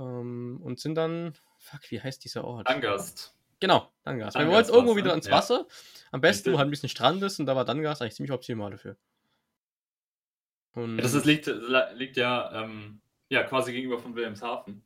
Ähm, 0.00 0.60
und 0.62 0.80
sind 0.80 0.94
dann, 0.94 1.34
fuck, 1.58 1.90
wie 1.90 2.00
heißt 2.00 2.24
dieser 2.24 2.44
Ort? 2.44 2.68
Dangast. 2.68 3.36
Genau, 3.60 3.92
Dangast. 4.04 4.38
Wir 4.38 4.48
wollten 4.48 4.72
irgendwo 4.72 4.96
wieder 4.96 5.10
ans 5.10 5.30
Wasser. 5.30 5.66
Am 6.10 6.22
besten, 6.22 6.52
wo 6.52 6.58
halt 6.58 6.68
ein 6.68 6.70
bisschen 6.70 6.88
Strand 6.88 7.22
ist 7.22 7.38
und 7.38 7.46
da 7.46 7.54
war 7.54 7.66
Dangast 7.66 8.00
eigentlich 8.00 8.14
ziemlich 8.14 8.32
optimal 8.32 8.70
dafür. 8.70 8.96
Und 10.72 10.98
das 10.98 11.14
ist, 11.14 11.26
liegt, 11.26 11.46
liegt 11.94 12.16
ja, 12.16 12.64
ähm, 12.64 13.00
ja 13.28 13.42
quasi 13.42 13.72
gegenüber 13.72 13.98
von 13.98 14.14
Wilhelmshaven. 14.14 14.82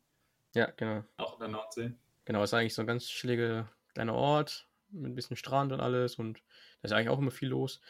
Ja, 0.55 0.71
genau. 0.77 1.05
Auch 1.19 1.35
in 1.35 1.41
der 1.41 1.49
Nordsee. 1.49 1.93
Genau, 2.25 2.43
ist 2.43 2.55
eigentlich 2.55 2.75
so 2.75 2.83
ein 2.83 2.87
ganz 2.87 3.07
chilliger 3.07 3.71
kleiner 3.93 4.15
Ort 4.15 4.67
mit 4.89 5.13
ein 5.13 5.15
bisschen 5.15 5.37
Strand 5.37 5.73
und 5.73 5.81
alles 5.81 6.17
und 6.17 6.43
da 6.81 6.87
ist 6.87 6.93
eigentlich 6.93 7.11
auch 7.11 7.19
immer 7.19 7.31
viel 7.31 7.49
los. 7.49 7.81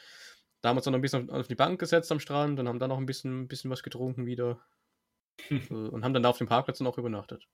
Da 0.61 0.69
haben 0.69 0.77
wir 0.77 0.79
uns 0.79 0.85
dann 0.85 0.93
noch 0.93 0.99
ein 0.99 1.03
bisschen 1.03 1.31
auf 1.31 1.47
die 1.47 1.55
Bank 1.55 1.79
gesetzt 1.79 2.11
am 2.11 2.21
Strand 2.21 2.59
und 2.59 2.69
haben 2.69 2.79
dann 2.79 2.89
noch 2.89 2.99
ein 2.99 3.07
bisschen, 3.07 3.43
ein 3.43 3.49
bisschen 3.49 3.71
was 3.71 3.83
getrunken 3.83 4.27
wieder. 4.27 4.59
Äh, 5.51 5.75
und 5.75 6.05
haben 6.05 6.15
dann 6.15 6.23
da 6.23 6.31
auf 6.31 6.39
dem 6.39 6.47
Parkplatz 6.47 6.79
dann 6.79 6.87
auch 6.87 6.99
übernachtet. 6.99 7.47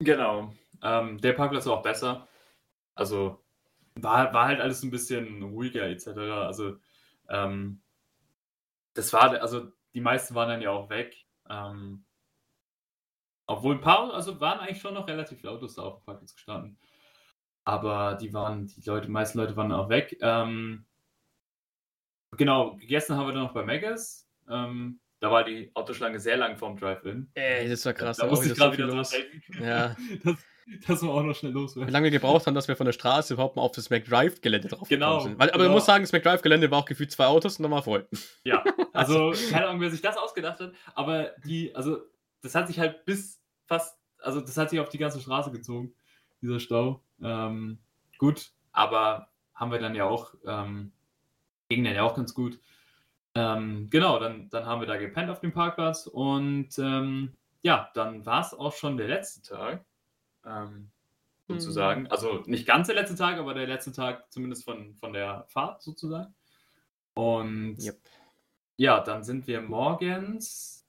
Genau. 0.00 0.52
Ähm, 0.82 1.20
der 1.20 1.32
Parkplatz 1.32 1.66
war 1.66 1.78
auch 1.78 1.82
besser. 1.82 2.28
Also 2.94 3.44
war, 3.94 4.32
war 4.34 4.46
halt 4.46 4.60
alles 4.60 4.82
ein 4.82 4.90
bisschen 4.90 5.42
ruhiger 5.42 5.88
etc. 5.88 6.08
Also 6.08 6.76
ähm, 7.28 7.82
das 8.94 9.12
war, 9.12 9.40
also 9.40 9.72
die 9.94 10.00
meisten 10.00 10.34
waren 10.34 10.48
dann 10.48 10.62
ja 10.62 10.70
auch 10.70 10.90
weg. 10.90 11.26
Ähm, 11.48 12.04
obwohl 13.46 13.74
ein 13.74 13.80
paar, 13.80 14.12
also 14.12 14.40
waren 14.40 14.60
eigentlich 14.60 14.80
schon 14.80 14.94
noch 14.94 15.06
relativ 15.06 15.40
viele 15.40 15.52
Autos 15.52 15.74
da 15.74 15.82
auf 15.82 15.98
dem 15.98 16.04
Parkplatz 16.04 16.34
gestanden. 16.34 16.78
Aber 17.64 18.14
die 18.14 18.32
waren, 18.32 18.66
die 18.66 18.82
Leute, 18.82 19.06
die 19.06 19.12
meisten 19.12 19.38
Leute 19.38 19.56
waren 19.56 19.72
auch 19.72 19.88
weg. 19.88 20.16
Ähm, 20.20 20.86
genau, 22.32 22.76
gegessen 22.76 23.16
haben 23.16 23.26
wir 23.26 23.32
dann 23.32 23.44
noch 23.44 23.54
bei 23.54 23.64
Megas. 23.64 24.28
Ähm, 24.48 25.00
da 25.24 25.30
war 25.30 25.42
die 25.42 25.70
Autoschlange 25.72 26.20
sehr 26.20 26.36
lang 26.36 26.58
vorm 26.58 26.76
Drive-In. 26.76 27.30
Ey, 27.32 27.66
das 27.66 27.86
war 27.86 27.94
krass. 27.94 28.18
Da, 28.18 28.24
da 28.24 28.30
musste 28.30 28.48
ich 28.48 28.54
gerade 28.54 28.76
wieder 28.76 28.86
los. 28.86 29.12
Ja. 29.58 29.96
Das, 30.22 30.36
das 30.86 31.02
war 31.02 31.10
auch 31.10 31.22
noch 31.22 31.34
schnell 31.34 31.52
los. 31.52 31.76
Wie 31.76 31.90
lange 31.90 32.04
wir 32.04 32.10
gebraucht 32.10 32.46
haben, 32.46 32.54
dass 32.54 32.68
wir 32.68 32.76
von 32.76 32.86
der 32.86 32.94
Straße 32.94 33.34
überhaupt 33.34 33.54
mal 33.54 33.60
auf 33.60 33.72
das 33.72 33.90
McDrive-Gelände 33.90 34.68
drauf 34.68 34.88
genau, 34.88 35.20
sind. 35.20 35.38
Weil, 35.38 35.50
aber 35.50 35.58
genau. 35.58 35.68
du 35.68 35.74
musst 35.74 35.84
sagen, 35.84 36.04
das 36.04 36.12
McDrive-Gelände 36.12 36.70
war 36.70 36.78
auch 36.78 36.84
gefühlt 36.86 37.10
zwei 37.10 37.26
Autos 37.26 37.58
und 37.58 37.64
dann 37.64 37.72
war 37.72 37.82
voll. 37.82 38.08
Ja, 38.44 38.64
also 38.94 39.34
keine 39.50 39.68
Ahnung, 39.68 39.82
wer 39.82 39.90
sich 39.90 40.00
das 40.00 40.16
ausgedacht 40.16 40.60
hat, 40.60 40.72
aber 40.94 41.32
die, 41.44 41.74
also 41.74 41.98
das 42.40 42.54
hat 42.54 42.66
sich 42.68 42.78
halt 42.78 43.04
bis 43.04 43.42
fast, 43.66 43.98
also 44.22 44.40
das 44.40 44.56
hat 44.56 44.70
sich 44.70 44.80
auf 44.80 44.88
die 44.88 44.96
ganze 44.96 45.20
Straße 45.20 45.50
gezogen, 45.50 45.92
dieser 46.40 46.60
Stau. 46.60 47.02
Ähm, 47.22 47.78
gut, 48.16 48.52
aber 48.72 49.28
haben 49.54 49.70
wir 49.70 49.78
dann 49.78 49.94
ja 49.94 50.06
auch, 50.06 50.32
ähm, 50.46 50.92
ging 51.68 51.84
dann 51.84 51.94
ja 51.94 52.04
auch 52.04 52.14
ganz 52.14 52.32
gut. 52.32 52.58
Ähm, 53.34 53.88
genau, 53.90 54.18
dann, 54.18 54.48
dann 54.50 54.66
haben 54.66 54.80
wir 54.80 54.86
da 54.86 54.96
gepennt 54.96 55.30
auf 55.30 55.40
dem 55.40 55.52
Parkplatz 55.52 56.06
und 56.06 56.78
ähm, 56.78 57.36
ja, 57.62 57.90
dann 57.94 58.24
war 58.24 58.42
es 58.42 58.54
auch 58.54 58.72
schon 58.72 58.96
der 58.96 59.08
letzte 59.08 59.42
Tag, 59.42 59.84
ähm, 60.44 60.90
sozusagen. 61.48 62.02
Mhm. 62.02 62.08
Also 62.10 62.42
nicht 62.46 62.66
ganz 62.66 62.86
der 62.86 62.96
letzte 62.96 63.16
Tag, 63.16 63.38
aber 63.38 63.54
der 63.54 63.66
letzte 63.66 63.92
Tag 63.92 64.30
zumindest 64.30 64.64
von, 64.64 64.94
von 64.94 65.12
der 65.12 65.46
Fahrt 65.48 65.82
sozusagen. 65.82 66.34
Und 67.14 67.78
yep. 67.82 67.98
ja, 68.76 69.00
dann 69.00 69.24
sind 69.24 69.46
wir 69.46 69.60
morgens, 69.62 70.86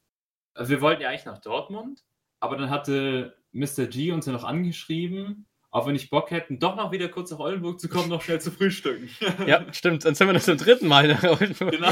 also 0.53 0.69
wir 0.69 0.81
wollten 0.81 1.01
ja 1.01 1.09
eigentlich 1.09 1.25
nach 1.25 1.39
Dortmund, 1.39 2.03
aber 2.39 2.57
dann 2.57 2.69
hatte 2.69 3.37
Mr. 3.53 3.87
G 3.87 4.11
uns 4.11 4.25
ja 4.25 4.33
noch 4.33 4.43
angeschrieben, 4.43 5.47
auch 5.75 5.85
wenn 5.87 5.95
ich 5.95 6.09
Bock 6.09 6.31
hätten, 6.31 6.57
doch 6.57 6.77
noch 6.77 6.93
wieder 6.93 7.09
kurz 7.09 7.31
nach 7.31 7.39
Oldenburg 7.39 7.81
zu 7.81 7.89
kommen, 7.89 8.07
noch 8.07 8.21
schnell 8.21 8.39
zu 8.39 8.49
frühstücken. 8.49 9.09
ja, 9.45 9.73
stimmt. 9.73 10.05
Dann 10.05 10.15
sind 10.15 10.25
wir 10.25 10.33
das 10.33 10.45
zum 10.45 10.55
dritten 10.55 10.87
Mal 10.87 11.09
nach 11.09 11.21
Oldenburg. 11.23 11.71
Genau. 11.71 11.91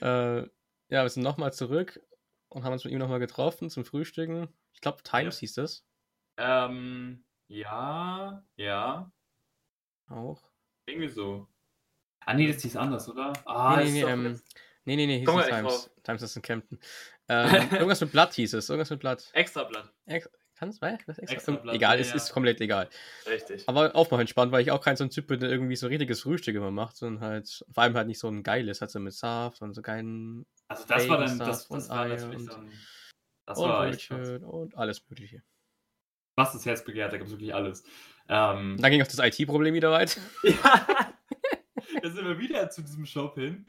äh, 0.00 0.48
ja, 0.88 1.02
wir 1.02 1.08
sind 1.08 1.24
nochmal 1.24 1.52
zurück 1.52 2.00
und 2.48 2.62
haben 2.62 2.72
uns 2.72 2.84
mit 2.84 2.92
ihm 2.92 3.00
nochmal 3.00 3.18
getroffen 3.18 3.70
zum 3.70 3.84
Frühstücken. 3.84 4.46
Ich 4.72 4.80
glaube, 4.80 5.02
Times 5.02 5.38
ja. 5.38 5.40
hieß 5.40 5.54
das. 5.54 5.84
Ähm, 6.36 7.24
ja, 7.48 8.44
ja. 8.54 9.10
Auch. 10.08 10.40
Irgendwie 10.86 11.08
so. 11.08 11.48
Ah, 12.20 12.34
nee, 12.34 12.46
das 12.52 12.62
hieß 12.62 12.76
anders, 12.76 13.08
oder? 13.08 13.32
Ah, 13.46 13.78
nee, 13.78 13.90
nee, 13.90 14.04
nee, 14.04 14.10
ähm, 14.12 14.40
nee, 14.84 14.94
nee, 14.94 15.06
nee, 15.06 15.18
hieß 15.18 15.28
nicht 15.28 15.48
Times. 15.48 15.90
Times 16.04 16.22
ist 16.22 16.36
in 16.36 16.42
Kempten. 16.42 16.78
Ähm, 17.28 17.68
irgendwas 17.72 18.00
mit 18.00 18.12
Blatt 18.12 18.32
hieß 18.34 18.54
es. 18.54 18.68
Irgendwas 18.68 18.90
mit 18.90 19.00
Blatt. 19.00 19.28
Extra 19.34 19.64
Blatt. 19.64 19.92
Ex 20.06 20.30
Kannst 20.60 20.82
extra? 20.82 21.54
extra 21.54 21.72
egal, 21.72 21.96
ja, 21.96 22.02
es 22.02 22.14
ist 22.14 22.32
komplett 22.32 22.60
egal. 22.60 22.90
Richtig. 23.26 23.66
Aber 23.66 23.96
auch 23.96 24.10
mal 24.10 24.20
entspannt, 24.20 24.52
weil 24.52 24.60
ich 24.60 24.70
auch 24.70 24.82
kein 24.82 24.94
so 24.94 25.04
ein 25.04 25.08
Typ 25.08 25.26
bin, 25.26 25.40
der 25.40 25.48
irgendwie 25.48 25.74
so 25.74 25.86
richtiges 25.86 26.20
Frühstück 26.20 26.54
immer 26.54 26.70
macht, 26.70 26.98
sondern 26.98 27.24
halt, 27.24 27.64
vor 27.72 27.82
allem 27.82 27.94
halt 27.94 28.08
nicht 28.08 28.18
so 28.18 28.28
ein 28.28 28.42
geiles, 28.42 28.82
halt 28.82 28.90
so 28.90 29.00
mit 29.00 29.14
Saft 29.14 29.62
und 29.62 29.72
so 29.72 29.80
keinen. 29.80 30.44
Also 30.68 30.84
das 30.86 31.08
war 31.08 31.16
dann, 31.16 31.38
das, 31.38 31.66
das 31.66 31.88
war 31.88 32.06
natürlich 32.08 32.36
und, 32.36 32.52
dann, 32.52 32.72
das 33.46 33.58
und 33.58 33.68
war 33.70 33.86
echt 33.86 34.10
und 34.10 34.76
alles 34.76 35.02
Mögliche. 35.08 35.42
Was 36.36 36.52
das 36.52 36.66
Herz 36.66 36.84
begehrt, 36.84 37.10
da 37.10 37.16
gibt 37.16 37.28
es 37.28 37.32
wirklich 37.32 37.54
alles. 37.54 37.82
Ähm, 38.28 38.76
dann 38.78 38.90
ging 38.90 39.00
auch 39.00 39.06
das 39.06 39.18
IT-Problem 39.18 39.72
wieder 39.72 39.90
weit. 39.90 40.20
ja. 40.42 40.52
da 42.02 42.10
sind 42.10 42.26
wir 42.26 42.38
wieder 42.38 42.68
zu 42.68 42.82
diesem 42.82 43.06
Shop 43.06 43.34
hin. 43.36 43.66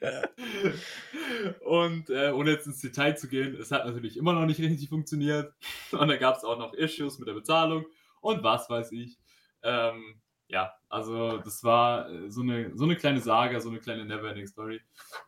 Und 1.64 2.10
äh, 2.10 2.30
ohne 2.30 2.50
jetzt 2.50 2.66
ins 2.66 2.80
Detail 2.80 3.16
zu 3.16 3.28
gehen, 3.28 3.56
es 3.56 3.70
hat 3.70 3.86
natürlich 3.86 4.16
immer 4.16 4.32
noch 4.32 4.46
nicht 4.46 4.60
richtig 4.60 4.88
funktioniert. 4.88 5.54
Und 5.92 6.08
dann 6.08 6.18
gab 6.18 6.36
es 6.36 6.44
auch 6.44 6.58
noch 6.58 6.74
Issues 6.74 7.18
mit 7.18 7.28
der 7.28 7.34
Bezahlung 7.34 7.86
und 8.20 8.42
was 8.42 8.68
weiß 8.68 8.92
ich. 8.92 9.18
Ähm, 9.62 10.20
ja, 10.48 10.72
also 10.88 11.38
das 11.38 11.64
war 11.64 12.10
äh, 12.10 12.30
so 12.30 12.42
eine, 12.42 12.76
so 12.76 12.84
eine 12.84 12.96
kleine 12.96 13.20
Saga, 13.20 13.60
so 13.60 13.68
eine 13.68 13.78
kleine 13.78 14.04
Neverending 14.04 14.46
Story. 14.46 14.80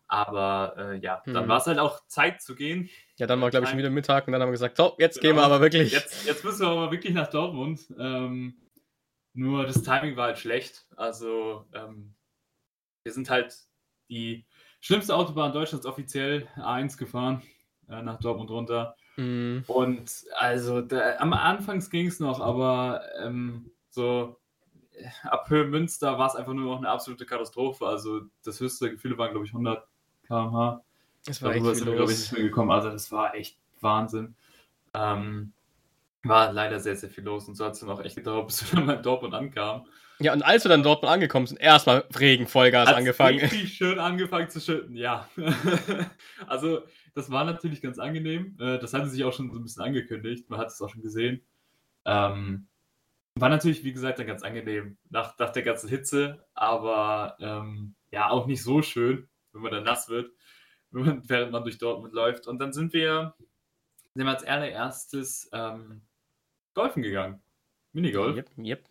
Aber 0.06 0.74
äh, 0.76 0.98
ja, 0.98 1.22
dann 1.26 1.42
hm. 1.42 1.48
war 1.48 1.58
es 1.58 1.66
halt 1.66 1.78
auch 1.78 2.06
Zeit 2.06 2.42
zu 2.42 2.54
gehen. 2.54 2.88
Ja, 3.16 3.26
dann 3.26 3.40
war, 3.40 3.50
glaube 3.50 3.64
ich, 3.64 3.70
schon 3.70 3.78
wieder 3.78 3.90
Mittag 3.90 4.26
und 4.26 4.32
dann 4.32 4.42
haben 4.42 4.48
wir 4.48 4.52
gesagt, 4.52 4.76
so, 4.76 4.94
jetzt 4.98 5.20
genau. 5.20 5.34
gehen 5.34 5.36
wir 5.36 5.44
aber 5.44 5.60
wirklich. 5.60 5.92
Jetzt, 5.92 6.26
jetzt 6.26 6.44
müssen 6.44 6.60
wir 6.60 6.68
aber 6.68 6.90
wirklich 6.90 7.14
nach 7.14 7.28
Dortmund. 7.28 7.80
Ähm, 7.98 8.56
nur 9.32 9.66
das 9.66 9.82
Timing 9.82 10.16
war 10.16 10.26
halt 10.26 10.38
schlecht. 10.38 10.86
Also 10.96 11.66
ähm, 11.72 12.14
wir 13.02 13.12
sind 13.12 13.30
halt 13.30 13.56
die 14.08 14.46
schlimmste 14.80 15.14
Autobahn 15.14 15.52
Deutschlands 15.52 15.86
offiziell 15.86 16.46
A1 16.56 16.96
gefahren, 16.98 17.42
äh, 17.88 18.02
nach 18.02 18.18
Dortmund 18.18 18.50
runter. 18.50 18.96
Mm. 19.16 19.58
Und 19.66 20.10
also 20.36 20.80
da, 20.80 21.16
am 21.18 21.32
Anfang 21.32 21.80
ging 21.90 22.06
es 22.06 22.20
noch, 22.20 22.40
aber 22.40 23.02
ähm, 23.22 23.70
so 23.90 24.38
äh, 24.92 25.08
ab 25.24 25.50
Höhe 25.50 25.64
Münster 25.64 26.18
war 26.18 26.28
es 26.28 26.36
einfach 26.36 26.52
nur 26.52 26.72
noch 26.72 26.78
eine 26.78 26.88
absolute 26.88 27.26
Katastrophe. 27.26 27.86
Also 27.86 28.22
das 28.44 28.60
höchste 28.60 28.90
Gefühl 28.90 29.18
waren, 29.18 29.32
glaube 29.32 29.46
ich, 29.46 29.52
100 29.52 29.86
km/h. 30.26 30.82
Das 31.24 31.42
war 31.42 31.50
Darüber 31.50 31.70
echt 31.70 31.78
sind 31.78 31.88
wir, 31.88 31.96
glaube 31.96 32.12
ich, 32.12 32.18
nicht 32.18 32.32
mehr 32.32 32.42
gekommen. 32.42 32.70
Also 32.70 32.90
das 32.90 33.10
war 33.10 33.34
echt 33.34 33.58
Wahnsinn. 33.80 34.34
Ähm, 34.94 35.52
war 36.22 36.52
leider 36.52 36.80
sehr, 36.80 36.96
sehr 36.96 37.10
viel 37.10 37.24
los 37.24 37.48
und 37.48 37.54
so 37.54 37.64
hat 37.64 37.74
es 37.74 37.80
dann 37.80 37.90
auch 37.90 38.00
echt 38.00 38.16
gedauert, 38.16 38.46
bis 38.48 38.70
wir 38.70 38.76
dann 38.76 38.86
mal 38.86 38.96
in 38.96 39.02
Dortmund 39.02 39.34
ankamen. 39.34 39.86
Ja, 40.20 40.32
und 40.32 40.42
als 40.42 40.64
wir 40.64 40.68
dann 40.68 40.82
dort 40.82 41.04
angekommen 41.04 41.46
sind, 41.46 41.60
erstmal 41.60 42.04
Regen, 42.18 42.48
Vollgas 42.48 42.88
Hat's 42.88 42.98
angefangen. 42.98 43.38
Richtig 43.38 43.74
schön 43.74 43.98
angefangen 44.00 44.50
zu 44.50 44.60
schütten, 44.60 44.96
ja. 44.96 45.28
also, 46.48 46.82
das 47.14 47.30
war 47.30 47.44
natürlich 47.44 47.80
ganz 47.80 47.98
angenehm. 47.98 48.56
Äh, 48.60 48.78
das 48.78 48.94
hatte 48.94 49.08
sich 49.08 49.22
auch 49.24 49.32
schon 49.32 49.50
so 49.52 49.58
ein 49.58 49.62
bisschen 49.62 49.84
angekündigt. 49.84 50.50
Man 50.50 50.58
hat 50.58 50.68
es 50.68 50.82
auch 50.82 50.88
schon 50.88 51.02
gesehen. 51.02 51.42
Ähm, 52.04 52.66
war 53.36 53.48
natürlich, 53.48 53.84
wie 53.84 53.92
gesagt, 53.92 54.18
dann 54.18 54.26
ganz 54.26 54.42
angenehm 54.42 54.98
nach, 55.10 55.38
nach 55.38 55.50
der 55.50 55.62
ganzen 55.62 55.88
Hitze, 55.88 56.44
aber 56.54 57.36
ähm, 57.38 57.94
ja, 58.10 58.30
auch 58.30 58.46
nicht 58.46 58.62
so 58.62 58.82
schön, 58.82 59.28
wenn 59.52 59.62
man 59.62 59.72
dann 59.72 59.84
nass 59.84 60.08
wird, 60.08 60.32
man, 60.90 61.22
während 61.28 61.52
man 61.52 61.62
durch 61.62 61.78
Dortmund 61.78 62.12
läuft. 62.12 62.48
Und 62.48 62.58
dann 62.58 62.72
sind 62.72 62.92
wir, 62.92 63.34
sind 64.14 64.24
wir 64.24 64.30
als 64.30 64.44
allererstes 64.44 65.48
ähm, 65.52 66.02
golfen 66.74 67.02
gegangen. 67.02 67.40
Minigolf. 67.92 68.36
Yep, 68.36 68.50
yep. 68.58 68.87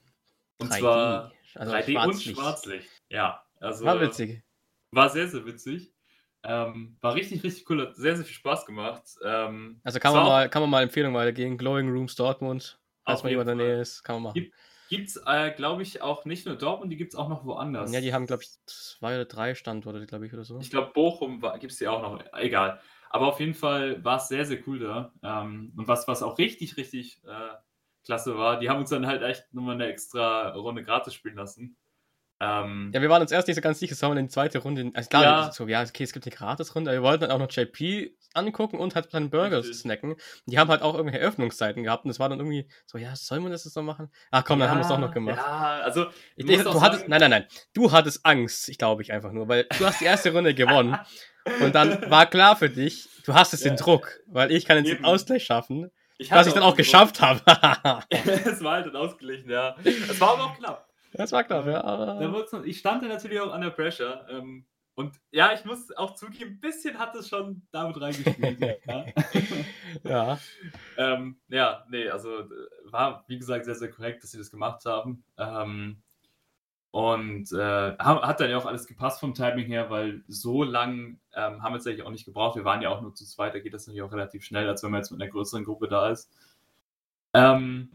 Und 0.60 0.72
3D. 0.72 0.80
zwar 0.80 1.32
also 1.55 1.74
3D 1.74 1.91
Schwarzlicht. 1.91 2.28
und 2.28 2.36
Schwarzlicht. 2.36 2.89
Ja, 3.10 3.43
also. 3.60 3.86
War 3.86 4.01
witzig. 4.01 4.43
War 4.91 5.10
sehr, 5.10 5.28
sehr 5.28 5.45
witzig. 5.45 5.93
Ähm, 6.43 6.97
war 7.01 7.14
richtig, 7.16 7.43
richtig 7.43 7.70
cool, 7.70 7.82
hat 7.82 7.95
sehr, 7.95 8.16
sehr 8.16 8.26
viel 8.26 8.36
Spaß 8.36 8.66
gemacht. 8.66 9.03
Ähm, 9.24 9.82
also 9.84 9.99
kann 9.99 10.14
man, 10.14 10.24
mal, 10.24 10.49
kann 10.49 10.62
man 10.62 10.70
mal 10.70 10.84
Empfehlung 10.84 11.14
weitergehen. 11.14 11.58
Glowing 11.58 11.89
Rooms 11.89 12.16
Dortmund, 12.16 12.80
falls 13.03 13.24
man 13.24 13.32
jemand 13.32 13.49
in 13.49 13.58
der 13.58 13.68
Nähe 13.68 13.82
ist, 13.82 14.03
kann 14.03 14.16
man 14.16 14.24
machen. 14.24 14.51
Gibt 14.89 15.10
es, 15.10 15.22
äh, 15.26 15.51
glaube 15.51 15.82
ich, 15.82 16.01
auch 16.01 16.24
nicht 16.24 16.45
nur 16.45 16.55
Dortmund, 16.55 16.91
die 16.91 16.95
gibt 16.95 17.12
es 17.12 17.20
auch 17.20 17.28
noch 17.28 17.43
woanders. 17.43 17.91
Ja, 17.91 17.99
die 17.99 18.14
haben, 18.14 18.26
glaube 18.26 18.43
ich, 18.43 18.49
zwei 18.66 19.16
oder 19.16 19.26
drei 19.26 19.53
Standorte, 19.53 20.05
glaube 20.05 20.26
ich, 20.26 20.34
oder 20.34 20.45
so. 20.45 20.60
Ich 20.60 20.70
glaube, 20.70 20.91
Bochum 20.93 21.41
gibt 21.60 21.74
es 21.74 21.80
die 21.80 21.88
auch 21.89 22.01
noch. 22.01 22.24
Egal. 22.34 22.80
Aber 23.10 23.28
auf 23.28 23.39
jeden 23.41 23.53
Fall 23.53 24.03
war 24.05 24.18
es 24.18 24.30
sehr, 24.30 24.45
sehr 24.45 24.60
cool 24.68 24.80
da. 24.80 25.12
Ähm, 25.24 25.74
und 25.76 25.88
was, 25.89 26.08
was 26.08 26.24
auch 26.24 26.38
richtig, 26.38 26.78
richtig 26.78 27.22
äh, 27.26 27.55
klasse 28.08 28.38
war, 28.38 28.60
die 28.60 28.70
haben 28.70 28.80
uns 28.80 28.89
dann 28.89 29.05
halt 29.05 29.22
echt 29.22 29.53
nochmal 29.53 29.76
eine 29.76 29.86
extra 29.86 30.49
Runde 30.49 30.84
gratis 30.84 31.14
spielen 31.14 31.36
lassen. 31.36 31.78
Ähm, 32.39 32.91
ja, 32.93 33.01
wir 33.01 33.10
waren 33.10 33.22
uns 33.22 33.32
erst 33.32 33.47
nicht 33.47 33.55
so 33.55 33.62
ganz 33.62 33.80
sicher, 33.80 33.95
sollen 33.95 34.14
wir 34.14 34.20
in 34.20 34.28
die 34.28 34.32
zweite 34.32 34.60
Runde. 34.60 34.91
Also 34.93 35.10
klar, 35.10 35.24
ja. 35.24 35.51
so, 35.51 35.68
ja, 35.68 35.82
okay, 35.82 36.03
es 36.03 36.14
gibt 36.14 36.26
eine 36.26 36.36
Gratis-Runde, 36.36 36.91
wir 36.91 37.01
wollten 37.01 37.22
dann 37.22 37.32
auch 37.32 37.39
noch 37.39 37.51
JP 37.51 38.16
angucken 38.34 38.78
und 38.78 38.93
halt 38.93 39.10
seinen 39.10 39.32
Burger 39.32 39.64
snacken. 39.64 40.16
Die 40.45 40.60
haben 40.60 40.70
halt 40.70 40.84
auch 40.84 40.93
irgendwelche 40.93 41.26
Öffnungszeiten 41.26 41.84
gehabt 41.84 42.05
und 42.05 42.12
es 42.12 42.20
war 42.20 42.30
dann 42.30 42.39
irgendwie 42.39 42.70
so, 42.86 42.99
ja, 42.99 43.16
sollen 43.16 43.43
wir 43.43 43.49
das 43.49 43.66
jetzt 43.66 43.76
noch 43.76 43.84
machen? 43.84 44.12
Ach 44.30 44.45
komm, 44.45 44.60
ja, 44.60 44.66
dann 44.66 44.72
haben 44.72 44.78
wir 44.80 44.84
es 44.84 44.88
doch 44.89 44.99
noch 44.99 45.14
gemacht. 45.14 45.38
Ja, 45.38 45.82
also. 45.84 46.05
Ich, 46.36 46.45
du, 46.45 46.64
du 46.64 46.82
hattest, 46.82 47.08
nein, 47.08 47.20
nein, 47.22 47.32
nein. 47.32 47.45
Du 47.74 47.91
hattest 47.91 48.24
Angst, 48.24 48.70
ich 48.70 48.78
glaube 48.78 49.01
ich 49.01 49.12
einfach 49.12 49.32
nur, 49.32 49.47
weil 49.47 49.66
du 49.78 49.86
hast 49.86 49.99
die 49.99 50.05
erste 50.05 50.32
Runde 50.32 50.53
gewonnen 50.53 50.95
und 51.62 51.74
dann 51.74 52.10
war 52.12 52.28
klar 52.28 52.55
für 52.55 52.70
dich, 52.70 53.10
du 53.26 53.34
hast 53.34 53.53
es 53.53 53.64
ja. 53.64 53.72
den 53.72 53.78
Druck, 53.78 54.20
weil 54.28 54.51
ich 54.51 54.66
kann 54.66 54.78
jetzt 54.78 54.95
den 54.95 55.05
Ausgleich 55.05 55.43
schaffen. 55.43 55.89
Ich 56.20 56.32
was 56.32 56.47
ich 56.47 56.53
dann 56.53 56.63
auch 56.63 56.76
geschafft 56.76 57.22
habe. 57.22 57.41
es 58.09 58.63
war 58.63 58.74
halt 58.74 58.88
dann 58.88 58.95
ausgeglichen, 58.95 59.49
ja. 59.49 59.76
Es 59.84 60.20
war 60.20 60.34
aber 60.34 60.45
auch 60.45 60.57
knapp. 60.57 60.89
Das 61.13 61.32
war 61.32 61.43
knapp, 61.43 61.68
ja. 61.68 61.84
Aber... 61.84 62.65
ich 62.65 62.80
stand 62.80 63.03
da 63.03 63.07
natürlich 63.07 63.39
auch 63.39 63.53
under 63.53 63.70
pressure. 63.70 64.26
Ähm, 64.30 64.65
und 64.95 65.13
ja, 65.30 65.53
ich 65.53 65.63
muss 65.63 65.95
auch 65.95 66.15
zugeben, 66.15 66.53
ein 66.53 66.59
bisschen 66.59 66.97
hat 66.97 67.15
es 67.15 67.30
schon 67.30 67.61
damit 67.72 68.01
reingespielt. 68.01 68.59
ja. 68.88 69.05
ja. 70.03 70.39
Ähm, 70.97 71.39
ja, 71.49 71.86
nee, 71.88 72.09
also 72.09 72.39
äh, 72.39 72.47
war, 72.86 73.24
wie 73.28 73.38
gesagt, 73.38 73.65
sehr, 73.65 73.76
sehr 73.76 73.91
korrekt, 73.91 74.24
dass 74.24 74.32
sie 74.32 74.39
das 74.39 74.49
gemacht 74.49 74.86
haben. 74.86 75.24
Ähm, 75.38 76.01
und 76.91 77.51
äh, 77.51 77.97
hat 77.97 78.39
dann 78.39 78.49
ja 78.49 78.57
auch 78.57 78.65
alles 78.65 78.88
gepasst 78.88 79.19
vom 79.19 79.33
Timing 79.33 79.67
her, 79.67 79.89
weil 79.89 80.23
so 80.27 80.63
lang 80.63 81.19
ähm, 81.33 81.61
haben 81.61 81.73
wir 81.73 81.77
es 81.77 81.88
eigentlich 81.88 82.03
auch 82.03 82.11
nicht 82.11 82.25
gebraucht. 82.25 82.55
Wir 82.55 82.65
waren 82.65 82.81
ja 82.81 82.89
auch 82.89 83.01
nur 83.01 83.13
zu 83.13 83.25
zweit, 83.25 83.53
da 83.53 83.59
geht 83.59 83.73
das 83.73 83.88
natürlich 83.88 84.03
auch 84.03 84.11
relativ 84.11 84.43
schnell, 84.43 84.67
als 84.67 84.83
wenn 84.83 84.91
man 84.91 85.01
jetzt 85.01 85.11
mit 85.11 85.21
einer 85.21 85.31
größeren 85.31 85.65
Gruppe 85.65 85.88
da 85.88 86.09
ist. 86.09 86.31
Ähm, 87.33 87.91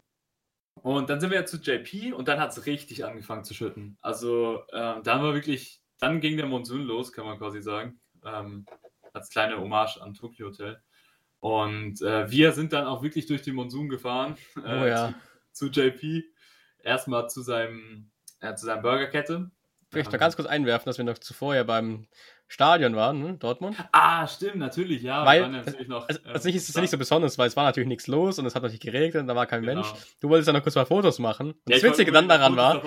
und 0.75 1.09
dann 1.09 1.19
sind 1.19 1.31
wir 1.31 1.39
ja 1.39 1.45
zu 1.45 1.57
JP 1.57 2.13
und 2.13 2.27
dann 2.27 2.39
hat 2.39 2.51
es 2.51 2.65
richtig 2.65 3.05
angefangen 3.05 3.43
zu 3.43 3.53
schütten. 3.53 3.97
Also 4.01 4.63
ähm, 4.73 5.01
dann 5.03 5.21
war 5.23 5.33
wirklich, 5.33 5.81
dann 5.99 6.19
ging 6.19 6.37
der 6.37 6.45
Monsun 6.45 6.81
los, 6.83 7.13
kann 7.13 7.25
man 7.25 7.37
quasi 7.37 7.61
sagen. 7.61 7.99
Ähm, 8.25 8.65
als 9.13 9.29
kleine 9.29 9.59
Hommage 9.59 10.01
an 10.01 10.13
Tokyo 10.13 10.47
Hotel. 10.47 10.81
Und 11.39 12.01
äh, 12.01 12.29
wir 12.31 12.51
sind 12.53 12.73
dann 12.73 12.85
auch 12.85 13.03
wirklich 13.03 13.25
durch 13.27 13.41
den 13.41 13.55
Monsun 13.55 13.89
gefahren. 13.89 14.37
Äh, 14.65 14.81
oh 14.81 14.85
ja. 14.85 15.13
Zu, 15.51 15.69
zu 15.69 15.81
JP. 15.81 16.23
Erstmal 16.79 17.29
zu 17.29 17.41
seinem, 17.41 18.11
äh, 18.43 18.55
zu 18.55 18.65
seiner 18.65 18.81
Burgerkette. 18.81 19.49
Ich 19.89 19.95
möchte 19.95 20.11
noch 20.11 20.19
ganz 20.19 20.35
kurz 20.35 20.47
einwerfen, 20.47 20.87
dass 20.87 20.97
wir 20.97 21.05
noch 21.05 21.19
zuvor 21.19 21.55
ja 21.55 21.63
beim 21.63 22.07
Stadion 22.47 22.95
waren, 22.95 23.19
ne? 23.19 23.37
Dortmund. 23.39 23.75
Ah, 23.91 24.27
stimmt, 24.27 24.57
natürlich, 24.57 25.01
ja. 25.01 25.25
Weil, 25.25 25.49
natürlich 25.49 25.87
noch, 25.87 26.07
also, 26.07 26.19
also 26.25 26.47
nicht, 26.47 26.55
ist 26.55 26.69
es 26.69 26.75
ja 26.75 26.81
nicht 26.81 26.91
so 26.91 26.99
besonders, 26.99 27.37
weil 27.39 27.47
es 27.47 27.55
war 27.55 27.63
natürlich 27.63 27.87
nichts 27.87 28.07
los 28.07 28.37
und 28.37 28.45
es 28.45 28.53
hat 28.53 28.61
natürlich 28.61 28.81
geregnet 28.81 29.21
und 29.21 29.27
da 29.27 29.35
war 29.35 29.47
kein 29.47 29.61
genau. 29.61 29.81
Mensch. 29.81 29.87
Du 30.19 30.29
wolltest 30.29 30.47
ja 30.47 30.53
noch 30.53 30.61
kurz 30.61 30.75
mal 30.75 30.85
Fotos 30.85 31.17
machen. 31.17 31.51
Und 31.51 31.57
ja, 31.67 31.77
das 31.77 31.83
Witzige 31.83 32.11
dann 32.11 32.27
daran 32.27 32.55
war, 32.55 32.83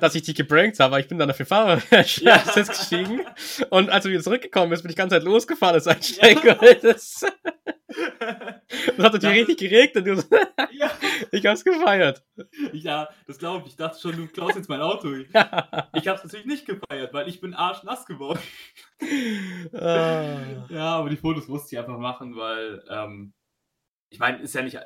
dass 0.00 0.14
ich 0.14 0.22
dich 0.22 0.36
geprankt 0.36 0.78
habe, 0.78 0.92
weil 0.92 1.00
ich 1.00 1.08
bin 1.08 1.18
dann 1.18 1.30
auf 1.30 1.36
den 1.36 1.46
ja. 1.48 2.36
gestiegen 2.54 3.22
und 3.70 3.90
als 3.90 4.04
du 4.04 4.10
wieder 4.10 4.22
zurückgekommen 4.22 4.70
bist, 4.70 4.82
bin 4.82 4.90
ich 4.90 4.94
die 4.94 5.00
ganze 5.00 5.16
Zeit 5.16 5.24
losgefahren 5.24 5.74
als 5.74 5.88
einsteigen 5.88 6.42
ja. 6.44 6.56
Das 8.96 9.06
hat 9.06 9.12
natürlich 9.14 9.48
richtig 9.48 9.58
geregnet. 9.58 10.26
Ja. 10.72 10.90
Ich 11.30 11.46
hab's 11.46 11.64
gefeiert. 11.64 12.24
Ja, 12.72 13.08
das 13.26 13.38
glaube 13.38 13.64
ich. 13.66 13.72
Ich 13.72 13.76
dachte 13.76 14.00
schon, 14.00 14.16
du 14.16 14.26
klaust 14.26 14.56
jetzt 14.56 14.68
mein 14.68 14.80
Auto. 14.80 15.08
Ich 15.94 16.08
hab's 16.08 16.24
natürlich 16.24 16.46
nicht 16.46 16.66
gefeiert, 16.66 17.12
weil 17.12 17.28
ich 17.28 17.40
bin 17.40 17.54
arschnass 17.54 18.06
geworden. 18.06 18.40
Ah. 19.72 20.66
Ja, 20.68 20.96
aber 20.96 21.10
die 21.10 21.16
Fotos 21.16 21.48
musste 21.48 21.74
ich 21.74 21.78
einfach 21.78 21.98
machen, 21.98 22.36
weil 22.36 22.82
ähm, 22.88 23.34
ich 24.10 24.18
meine, 24.18 24.42
ist 24.42 24.54
ja 24.54 24.62
nicht, 24.62 24.78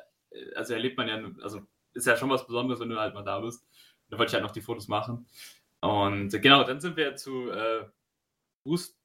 also 0.55 0.73
erlebt 0.73 0.97
man 0.97 1.07
ja, 1.07 1.19
also 1.41 1.61
ist 1.93 2.07
ja 2.07 2.17
schon 2.17 2.29
was 2.29 2.45
Besonderes, 2.45 2.79
wenn 2.79 2.89
du 2.89 2.99
halt 2.99 3.13
mal 3.13 3.23
da 3.23 3.39
bist. 3.39 3.65
Da 4.09 4.17
wollte 4.17 4.29
ich 4.29 4.33
halt 4.33 4.43
noch 4.43 4.51
die 4.51 4.61
Fotos 4.61 4.87
machen. 4.87 5.27
Und 5.81 6.29
genau, 6.41 6.63
dann 6.63 6.79
sind 6.79 6.97
wir 6.97 7.15
zu 7.15 7.49
äh, 7.49 7.85
Boost, 8.63 8.96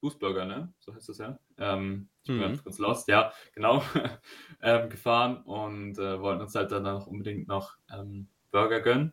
Boostburger, 0.00 0.44
ne? 0.44 0.72
So 0.78 0.94
heißt 0.94 1.08
das 1.08 1.18
ja. 1.18 1.38
Ähm, 1.58 2.08
ich 2.22 2.28
bin 2.28 2.52
mhm. 2.52 2.62
kurz 2.62 2.78
lost, 2.78 3.08
ja, 3.08 3.32
genau. 3.54 3.82
ähm, 4.62 4.88
gefahren 4.88 5.42
und 5.42 5.98
äh, 5.98 6.20
wollten 6.20 6.40
uns 6.42 6.54
halt 6.54 6.72
dann 6.72 6.86
auch 6.86 7.06
unbedingt 7.06 7.48
noch 7.48 7.76
ähm, 7.92 8.28
Burger 8.50 8.80
gönnen. 8.80 9.12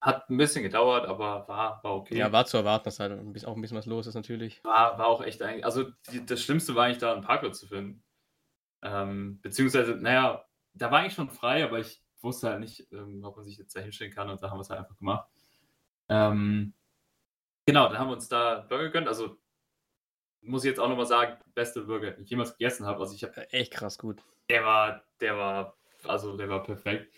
Hat 0.00 0.28
ein 0.28 0.36
bisschen 0.36 0.64
gedauert, 0.64 1.06
aber 1.06 1.46
war, 1.46 1.82
war 1.84 1.94
okay. 1.94 2.18
Ja, 2.18 2.32
war 2.32 2.44
zu 2.44 2.56
erwarten, 2.56 2.84
dass 2.86 2.98
halt 2.98 3.12
auch 3.12 3.54
ein 3.54 3.62
bisschen 3.62 3.76
was 3.76 3.86
los 3.86 4.08
ist 4.08 4.16
natürlich. 4.16 4.62
War, 4.64 4.98
war 4.98 5.06
auch 5.06 5.22
echt 5.22 5.40
eigentlich, 5.42 5.64
also 5.64 5.84
die, 6.10 6.26
das 6.26 6.42
Schlimmste 6.42 6.74
war 6.74 6.86
eigentlich 6.86 6.98
da, 6.98 7.12
einen 7.12 7.22
Parkplatz 7.22 7.60
zu 7.60 7.68
finden. 7.68 8.02
Ähm, 8.82 9.40
beziehungsweise, 9.42 9.92
naja, 9.92 10.44
da 10.74 10.90
war 10.90 10.98
eigentlich 10.98 11.14
schon 11.14 11.30
frei, 11.30 11.62
aber 11.62 11.78
ich 11.78 12.02
wusste 12.20 12.48
halt 12.48 12.60
nicht, 12.60 12.88
ähm, 12.92 13.22
ob 13.24 13.36
man 13.36 13.44
sich 13.44 13.58
jetzt 13.58 13.76
da 13.76 13.80
hinstellen 13.80 14.12
kann 14.12 14.28
und 14.28 14.42
da 14.42 14.50
haben 14.50 14.58
wir 14.58 14.62
es 14.62 14.70
halt 14.70 14.80
einfach 14.80 14.96
gemacht. 14.96 15.28
Ähm, 16.08 16.74
genau, 17.64 17.88
dann 17.88 17.98
haben 17.98 18.08
wir 18.08 18.14
uns 18.14 18.28
da 18.28 18.66
Burger 18.68 18.84
gegönnt. 18.84 19.08
Also 19.08 19.38
muss 20.42 20.64
ich 20.64 20.70
jetzt 20.70 20.80
auch 20.80 20.88
nochmal 20.88 21.06
sagen, 21.06 21.36
beste 21.54 21.82
Burger, 21.82 22.10
den 22.10 22.24
ich 22.24 22.30
jemals 22.30 22.56
gegessen 22.56 22.86
habe. 22.86 23.00
Also 23.00 23.14
ich 23.14 23.22
habe 23.22 23.50
echt 23.52 23.72
krass 23.72 23.98
gut. 23.98 24.22
Der 24.50 24.64
war, 24.64 25.02
der 25.20 25.36
war, 25.38 25.76
also 26.04 26.36
der 26.36 26.48
war 26.48 26.62
perfekt. 26.62 27.14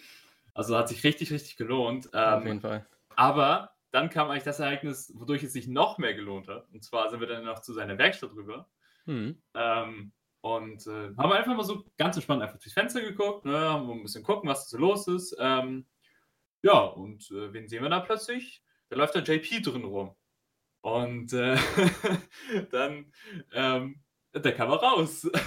Also 0.53 0.77
hat 0.77 0.89
sich 0.89 1.03
richtig, 1.03 1.33
richtig 1.33 1.57
gelohnt. 1.57 2.09
Ähm, 2.13 2.35
Auf 2.35 2.45
jeden 2.45 2.61
Fall. 2.61 2.87
Aber 3.17 3.73
dann 3.91 4.11
kam 4.11 4.31
eigentlich 4.31 4.45
das 4.45 4.61
Ereignis, 4.61 5.13
wodurch 5.17 5.43
es 5.43 5.53
sich 5.53 5.67
noch 5.67 5.99
mehr 5.99 6.15
gelohnt 6.15 6.49
hat. 6.49 6.69
Und 6.73 6.85
zwar 6.85 7.11
sind 7.11 7.21
wir 7.21 7.27
dann 7.27 7.45
noch 7.45 7.61
zu 7.61 7.73
seiner 7.73 7.99
Werkstatt 7.99 8.35
rüber. 8.35 8.69
Hm. 9.07 9.41
Ähm, 9.55 10.13
und 10.41 10.87
äh, 10.87 11.15
haben 11.17 11.33
einfach 11.33 11.57
mal 11.57 11.65
so 11.65 11.85
ganz 11.97 12.17
entspannt 12.17 12.43
einfach 12.43 12.59
durchs 12.59 12.75
Fenster 12.75 13.01
geguckt, 13.01 13.47
ne, 13.47 13.59
haben 13.59 13.91
ein 13.91 14.03
bisschen 14.03 14.23
gucken, 14.23 14.49
was 14.49 14.69
so 14.69 14.77
los 14.79 15.09
ist. 15.09 15.35
Ähm, 15.39 15.87
ja, 16.63 16.81
und 16.81 17.31
äh, 17.31 17.53
wen 17.53 17.69
sehen 17.69 17.83
wir 17.83 17.89
da 17.89 18.01
plötzlich? 18.01 18.63
Da 18.91 18.97
läuft 18.97 19.15
der 19.15 19.23
JP 19.23 19.63
drin 19.63 19.85
rum. 19.85 20.15
Und 20.85 21.33
äh, 21.33 21.57
dann, 22.71 23.11
ähm, 23.55 24.03
der 24.35 24.55
kam 24.55 24.71
er 24.71 24.77
raus. 24.77 25.29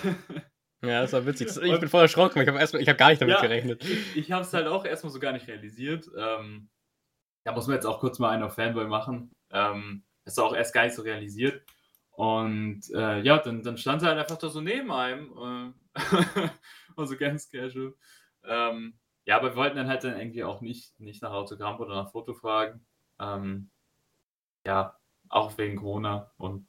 Ja, 0.84 1.02
das 1.02 1.12
war 1.12 1.26
witzig. 1.26 1.48
Ich 1.48 1.74
und, 1.74 1.80
bin 1.80 1.90
voll 1.90 2.04
erschrocken. 2.04 2.40
Ich 2.40 2.48
habe 2.48 2.60
hab 2.60 2.98
gar 3.00 3.10
nicht 3.10 3.20
damit 3.20 3.34
ja, 3.34 3.42
gerechnet. 3.42 3.84
Ich, 3.84 4.16
ich 4.16 4.32
habe 4.32 4.44
es 4.44 4.54
halt 4.54 4.68
auch 4.68 4.86
erstmal 4.86 5.12
so 5.12 5.20
gar 5.20 5.32
nicht 5.32 5.48
realisiert. 5.48 6.08
Ähm, 6.16 6.70
da 7.44 7.52
muss 7.52 7.66
man 7.66 7.78
jetzt 7.78 7.88
auch 7.88 8.00
kurz 8.00 8.20
mal 8.20 8.30
einen 8.30 8.44
auf 8.44 8.54
Fanboy 8.54 8.86
machen. 8.86 9.32
Ähm, 9.50 10.04
ist 10.26 10.40
auch 10.40 10.56
erst 10.56 10.76
gar 10.76 10.84
nicht 10.84 10.94
so 10.94 11.02
realisiert. 11.02 11.64
Und 12.12 12.82
äh, 12.94 13.22
ja, 13.22 13.40
dann, 13.40 13.64
dann 13.64 13.80
stand 13.80 14.04
er 14.04 14.10
halt 14.10 14.20
einfach 14.20 14.38
da 14.38 14.50
so 14.50 14.62
neben 14.62 14.92
einem. 14.92 15.74
Äh, 15.96 16.50
und 16.96 17.08
so 17.08 17.18
ganz 17.18 17.50
casual. 17.50 17.96
Ähm, 18.44 19.00
ja, 19.26 19.38
aber 19.38 19.50
wir 19.50 19.56
wollten 19.56 19.78
dann 19.78 19.88
halt 19.88 20.04
dann 20.04 20.20
irgendwie 20.20 20.44
auch 20.44 20.62
nicht, 20.62 21.00
nicht 21.00 21.24
nach 21.24 21.32
Autogramm 21.32 21.80
oder 21.80 21.96
nach 21.96 22.12
Foto 22.12 22.36
fragen. 22.36 22.86
Ähm, 23.20 23.72
ja, 24.64 24.97
auch 25.30 25.58
wegen 25.58 25.78
Corona. 25.78 26.32
Und 26.38 26.68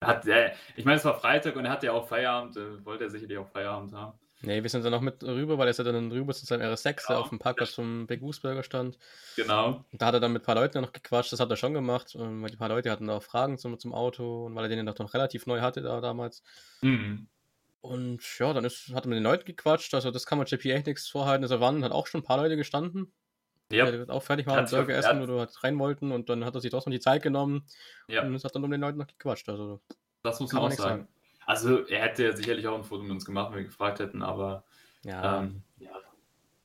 hat, 0.00 0.26
äh, 0.26 0.52
ich 0.76 0.84
meine, 0.84 0.98
es 0.98 1.04
war 1.04 1.18
Freitag 1.18 1.56
und 1.56 1.64
er 1.64 1.72
hatte 1.72 1.86
ja 1.86 1.92
auch 1.92 2.06
Feierabend, 2.06 2.56
äh, 2.56 2.84
wollte 2.84 3.04
er 3.04 3.10
sicherlich 3.10 3.38
auch 3.38 3.48
Feierabend 3.48 3.92
haben. 3.92 4.18
Nee, 4.40 4.62
wir 4.62 4.70
sind 4.70 4.84
dann 4.84 4.92
noch 4.92 5.00
mit 5.00 5.24
rüber, 5.24 5.58
weil 5.58 5.66
er 5.66 5.70
ist 5.70 5.78
ja 5.78 5.84
dann 5.84 6.12
rüber 6.12 6.32
zu 6.32 6.46
seinem 6.46 6.62
RS6, 6.62 6.84
genau. 6.84 7.08
der 7.08 7.18
auf 7.18 7.28
dem 7.30 7.40
Parkplatz 7.40 7.74
vom 7.74 8.06
Big 8.06 8.20
Goose 8.20 8.62
stand. 8.62 8.96
Genau. 9.34 9.84
Und 9.90 10.00
da 10.00 10.06
hat 10.06 10.14
er 10.14 10.20
dann 10.20 10.32
mit 10.32 10.42
ein 10.42 10.44
paar 10.44 10.54
Leuten 10.54 10.80
noch 10.80 10.92
gequatscht, 10.92 11.32
das 11.32 11.40
hat 11.40 11.50
er 11.50 11.56
schon 11.56 11.74
gemacht, 11.74 12.14
ähm, 12.14 12.42
weil 12.42 12.50
die 12.50 12.56
paar 12.56 12.68
Leute 12.68 12.90
hatten 12.90 13.10
auch 13.10 13.22
Fragen 13.22 13.58
zum, 13.58 13.78
zum 13.80 13.92
Auto 13.92 14.46
und 14.46 14.54
weil 14.54 14.66
er 14.66 14.68
den 14.68 14.84
noch, 14.84 14.96
noch 14.96 15.12
relativ 15.12 15.46
neu 15.46 15.60
hatte 15.60 15.82
da 15.82 16.00
damals. 16.00 16.44
Mhm. 16.82 17.26
Und 17.80 18.22
ja, 18.38 18.52
dann 18.52 18.64
ist, 18.64 18.92
hat 18.94 19.06
er 19.06 19.08
mit 19.08 19.16
den 19.16 19.24
Leuten 19.24 19.44
gequatscht, 19.44 19.92
also 19.94 20.12
das 20.12 20.26
kann 20.26 20.38
man 20.38 20.46
JP 20.46 20.70
echt 20.70 20.86
nichts 20.86 21.08
vorhalten. 21.08 21.42
Also 21.42 21.58
waren 21.58 21.82
hat 21.82 21.92
auch 21.92 22.06
schon 22.06 22.20
ein 22.20 22.24
paar 22.24 22.38
Leute 22.38 22.56
gestanden. 22.56 23.12
Ja. 23.70 23.84
Der 23.84 23.98
wird 23.98 24.10
auch 24.10 24.22
fertig 24.22 24.46
war 24.46 24.60
mit 24.60 24.70
Burger 24.70 24.94
essen 24.94 25.22
oder 25.22 25.40
halt 25.40 25.64
rein 25.64 25.78
wollten 25.78 26.10
und 26.12 26.28
dann 26.28 26.44
hat 26.44 26.54
er 26.54 26.60
sich 26.60 26.70
trotzdem 26.70 26.92
die 26.92 27.00
Zeit 27.00 27.22
genommen 27.22 27.66
ja. 28.08 28.22
und 28.22 28.34
es 28.34 28.44
hat 28.44 28.54
dann 28.54 28.64
um 28.64 28.70
den 28.70 28.80
Leuten 28.80 28.98
noch 28.98 29.06
gequatscht. 29.06 29.48
Also, 29.48 29.80
das 30.22 30.40
muss 30.40 30.52
man 30.52 30.62
auch 30.62 30.70
sagen. 30.70 30.78
sagen. 30.78 31.08
Also 31.46 31.86
er 31.86 32.02
hätte 32.02 32.24
ja 32.24 32.36
sicherlich 32.36 32.66
auch 32.66 32.76
ein 32.76 32.84
Foto 32.84 33.02
mit 33.02 33.12
uns 33.12 33.24
gemacht, 33.24 33.50
wenn 33.50 33.58
wir 33.58 33.64
gefragt 33.64 34.00
hätten, 34.00 34.22
aber 34.22 34.64
ja. 35.04 35.40
Ähm, 35.40 35.62
ja. 35.78 35.90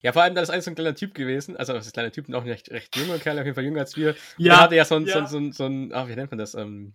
Ja, 0.01 0.11
vor 0.11 0.21
allem, 0.21 0.35
da 0.35 0.41
ist 0.41 0.49
eigentlich 0.49 0.65
so 0.65 0.71
ein 0.71 0.75
kleiner 0.75 0.95
Typ 0.95 1.13
gewesen. 1.13 1.55
Also, 1.55 1.71
das 1.71 1.85
ist 1.85 1.91
ein 1.91 1.93
kleiner 1.93 2.11
Typ, 2.11 2.27
noch 2.27 2.43
nicht 2.43 2.69
recht 2.71 2.93
junger 2.97 3.19
Kerl, 3.19 3.39
auf 3.39 3.45
jeden 3.45 3.55
Fall 3.55 3.63
jünger 3.63 3.79
als 3.79 3.95
wir. 3.95 4.15
Ja. 4.37 4.55
Der 4.55 4.59
hatte 4.59 4.75
ja 4.75 4.83
so 4.83 4.95
ein, 4.95 5.05
ja. 5.05 5.25
so 5.25 5.37
ein, 5.37 5.53
so 5.53 5.65
ein, 5.65 5.93
ach, 5.93 6.09
wie 6.09 6.15
nennt 6.15 6.29
man 6.29 6.39
das? 6.39 6.55
Ähm, 6.55 6.93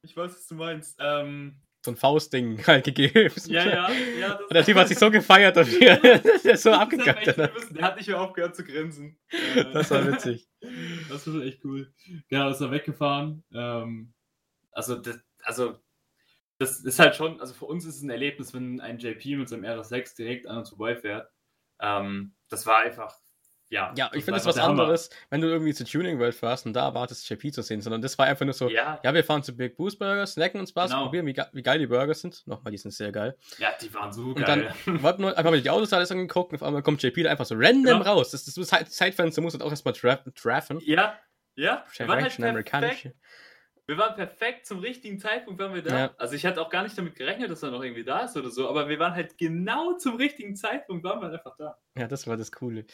ich 0.00 0.16
weiß, 0.16 0.32
was 0.32 0.46
du 0.46 0.54
meinst. 0.54 0.96
Ähm, 0.98 1.56
so 1.86 1.92
ein 1.92 1.96
Faustding 1.96 2.62
halt 2.66 2.84
gegeben. 2.84 3.32
Ja, 3.46 3.64
ja, 3.64 3.90
ja. 3.90 4.34
Und 4.36 4.52
der 4.52 4.64
Typ 4.64 4.76
hat 4.76 4.88
sich 4.88 4.98
so 4.98 5.10
gefeiert 5.10 5.56
und 5.56 5.80
der 5.80 6.52
ist 6.52 6.62
so 6.62 6.72
abgegangen. 6.72 7.50
Der 7.70 7.82
hat 7.82 7.96
nicht 7.96 8.08
mehr 8.08 8.20
aufgehört 8.20 8.54
zu 8.54 8.64
grinsen. 8.64 9.18
Das 9.72 9.90
war 9.90 10.06
witzig. 10.06 10.48
Das 11.08 11.26
war 11.26 11.32
schon 11.34 11.42
echt 11.42 11.64
cool. 11.64 11.92
Genau, 12.28 12.50
ist 12.50 12.60
er 12.60 12.70
weggefahren. 12.70 13.42
Ähm, 13.54 14.12
also, 14.72 14.96
das, 14.96 15.18
also 15.42 15.78
das 16.58 16.80
ist 16.80 16.98
halt 16.98 17.14
schon, 17.16 17.40
also 17.40 17.54
für 17.54 17.66
uns 17.66 17.84
ist 17.84 17.96
es 17.96 18.02
ein 18.02 18.10
Erlebnis, 18.10 18.54
wenn 18.54 18.80
ein 18.80 18.98
JP 18.98 19.36
mit 19.36 19.48
seinem 19.48 19.64
RS6 19.64 20.16
direkt 20.16 20.46
an 20.46 20.58
uns 20.58 20.70
vorbeifährt. 20.70 21.30
Ähm, 21.80 22.34
das 22.48 22.66
war 22.66 22.78
einfach, 22.78 23.14
ja. 23.68 23.92
Ja, 23.96 24.10
ich 24.14 24.24
finde 24.24 24.38
es 24.38 24.46
was 24.46 24.58
anderes, 24.58 25.10
wenn 25.30 25.40
du 25.40 25.48
irgendwie 25.48 25.74
zur 25.74 25.86
Tuning 25.86 26.18
World 26.18 26.34
fährst 26.34 26.66
und 26.66 26.72
da 26.72 26.86
erwartest, 26.86 27.28
JP 27.28 27.52
zu 27.52 27.62
sehen, 27.62 27.80
sondern 27.80 28.00
das 28.00 28.16
war 28.18 28.26
einfach 28.26 28.44
nur 28.44 28.54
so, 28.54 28.68
ja, 28.68 29.00
ja 29.02 29.14
wir 29.14 29.24
fahren 29.24 29.42
zu 29.42 29.56
Big 29.56 29.76
Boost 29.76 29.98
Burger, 29.98 30.26
snacken 30.26 30.60
uns 30.60 30.74
was, 30.76 30.90
genau. 30.90 31.04
probieren, 31.04 31.26
wie, 31.26 31.36
wie, 31.52 31.62
geil 31.62 31.78
die 31.78 31.86
Burger 31.86 32.14
sind. 32.14 32.46
Nochmal, 32.46 32.70
die 32.70 32.78
sind 32.78 32.92
sehr 32.92 33.10
geil. 33.10 33.36
Ja, 33.58 33.70
die 33.80 33.92
waren 33.92 34.12
so 34.12 34.22
und 34.22 34.36
geil. 34.36 34.72
Und 34.86 34.94
dann 34.94 35.02
wollten 35.02 35.22
wir 35.22 35.36
einfach 35.36 35.50
mal 35.50 35.60
die 35.60 35.70
Autos 35.70 35.92
alles 35.92 36.10
angeguckt 36.12 36.52
und 36.52 36.56
auf 36.56 36.62
einmal 36.62 36.82
kommt 36.82 37.02
JP 37.02 37.24
da 37.24 37.30
einfach 37.30 37.46
so 37.46 37.56
random 37.56 37.98
genau. 37.98 38.02
raus. 38.02 38.30
Das, 38.30 38.44
das 38.44 38.56
ist 38.56 38.94
Zeitfenster, 38.94 39.42
muss 39.42 39.54
halt 39.54 39.62
auch 39.62 39.70
erstmal 39.70 39.94
treffen. 39.94 40.80
Ja, 40.84 41.18
ja. 41.56 41.84
War 42.00 42.20
halt 42.20 42.38
amerikanische. 42.38 43.14
Wir 43.88 43.98
waren 43.98 44.16
perfekt 44.16 44.66
zum 44.66 44.80
richtigen 44.80 45.20
Zeitpunkt, 45.20 45.60
waren 45.60 45.72
wir 45.72 45.82
da. 45.82 45.98
Ja. 45.98 46.14
Also 46.18 46.34
ich 46.34 46.44
hatte 46.44 46.60
auch 46.60 46.70
gar 46.70 46.82
nicht 46.82 46.98
damit 46.98 47.14
gerechnet, 47.14 47.52
dass 47.52 47.62
er 47.62 47.70
noch 47.70 47.84
irgendwie 47.84 48.02
da 48.02 48.24
ist 48.24 48.36
oder 48.36 48.50
so, 48.50 48.68
aber 48.68 48.88
wir 48.88 48.98
waren 48.98 49.14
halt 49.14 49.38
genau 49.38 49.96
zum 49.96 50.16
richtigen 50.16 50.56
Zeitpunkt, 50.56 51.04
waren 51.04 51.20
wir 51.20 51.30
einfach 51.30 51.56
da. 51.56 51.78
Ja, 51.96 52.08
das 52.08 52.26
war 52.26 52.36
das 52.36 52.50
Coole. 52.50 52.84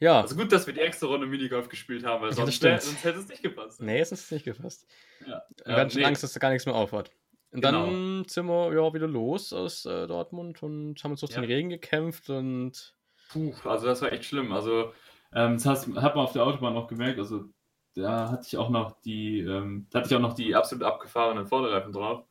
Ja. 0.00 0.20
Also 0.20 0.36
gut, 0.36 0.52
dass 0.52 0.66
wir 0.66 0.74
die 0.74 0.80
extra 0.80 1.08
Runde 1.08 1.26
Minigolf 1.26 1.68
gespielt 1.68 2.04
haben, 2.04 2.22
weil 2.22 2.32
sonst, 2.32 2.62
ja, 2.62 2.78
sonst 2.78 3.04
hätte 3.04 3.18
es 3.18 3.28
nicht 3.28 3.42
gepasst. 3.42 3.80
Nee, 3.80 3.98
es 3.98 4.12
ist 4.12 4.30
nicht 4.30 4.44
gepasst. 4.44 4.86
Ja. 5.26 5.42
Wir 5.64 5.76
hatten 5.76 5.90
schon 5.90 6.00
nee. 6.00 6.06
Angst, 6.06 6.22
dass 6.22 6.32
da 6.32 6.38
gar 6.38 6.50
nichts 6.50 6.66
mehr 6.66 6.74
aufhört. 6.74 7.10
Und 7.50 7.62
genau. 7.62 7.86
dann 7.86 8.24
sind 8.26 8.46
wir 8.46 8.72
ja 8.74 8.92
wieder 8.92 9.08
los 9.08 9.52
aus 9.52 9.86
äh, 9.86 10.06
Dortmund 10.06 10.62
und 10.62 11.02
haben 11.02 11.12
uns 11.12 11.20
durch 11.20 11.32
ja. 11.32 11.40
den 11.40 11.50
Regen 11.50 11.70
gekämpft 11.70 12.30
und. 12.30 12.94
Puh, 13.30 13.54
also 13.64 13.86
das 13.86 14.02
war 14.02 14.12
echt 14.12 14.26
schlimm. 14.26 14.52
Also, 14.52 14.92
ähm, 15.34 15.54
das 15.54 15.66
hast, 15.66 15.86
hat 15.96 16.14
man 16.14 16.24
auf 16.24 16.32
der 16.32 16.44
Autobahn 16.44 16.76
auch 16.76 16.88
gemerkt. 16.88 17.18
Also, 17.18 17.46
da 17.94 18.30
hatte 18.30 18.46
ich 18.46 18.56
auch 18.56 18.70
noch 18.70 19.00
die, 19.00 19.40
ähm, 19.40 19.86
da 19.90 19.98
hatte 19.98 20.08
ich 20.08 20.14
auch 20.14 20.20
noch 20.20 20.34
die 20.34 20.54
absolut 20.54 20.84
abgefahrenen 20.84 21.46
Vorderreifen 21.46 21.92
drauf. 21.92 22.24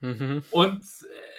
Mhm. 0.00 0.42
Und 0.50 0.84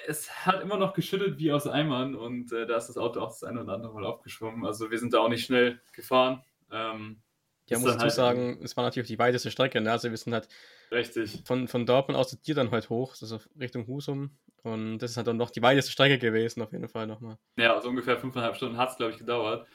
es 0.08 0.46
hat 0.46 0.62
immer 0.62 0.78
noch 0.78 0.94
geschüttet 0.94 1.38
wie 1.38 1.52
aus 1.52 1.68
Eimern 1.68 2.16
und 2.16 2.52
äh, 2.52 2.66
da 2.66 2.78
ist 2.78 2.88
das 2.88 2.98
Auto 2.98 3.20
auch 3.20 3.30
das 3.30 3.44
eine 3.44 3.62
oder 3.64 3.74
andere 3.74 3.94
Mal 3.94 4.06
aufgeschwommen. 4.06 4.66
Also 4.66 4.92
wir 4.92 5.00
sind 5.00 5.14
da 5.14 5.20
auch 5.20 5.30
nicht 5.30 5.46
schnell 5.46 5.82
gefahren. 5.94 6.44
Ähm, 6.72 7.22
ja, 7.70 7.80
muss 7.80 7.96
ich 7.96 8.02
halt 8.02 8.12
sagen, 8.12 8.60
es 8.64 8.76
war 8.76 8.84
natürlich 8.84 9.08
die 9.08 9.20
weiteste 9.20 9.50
Strecke. 9.50 9.80
Ne? 9.80 9.92
Also 9.92 10.10
wir 10.10 10.18
sind 10.18 10.34
halt 10.34 10.50
richtig. 10.92 11.42
Von, 11.46 11.68
von 11.68 11.86
Dortmund 11.86 12.20
aus 12.20 12.30
zu 12.30 12.38
dir 12.38 12.56
dann 12.56 12.72
halt 12.72 12.90
hoch, 12.90 13.16
also 13.22 13.40
Richtung 13.60 13.88
Husum. 13.88 14.38
Und 14.64 15.00
das 15.00 15.12
ist 15.12 15.18
halt 15.18 15.28
dann 15.28 15.38
noch 15.38 15.50
die 15.50 15.62
weiteste 15.62 15.92
Strecke 15.92 16.20
gewesen, 16.20 16.62
auf 16.62 16.72
jeden 16.72 16.88
Fall 16.88 17.08
nochmal. 17.08 17.38
Ja, 17.58 17.74
also 17.76 17.90
ungefähr 17.90 18.18
fünfeinhalb 18.18 18.56
Stunden 18.56 18.78
hat 18.78 18.92
es, 18.92 18.98
glaube 18.98 19.14
ich, 19.14 19.18
gedauert. 19.18 19.68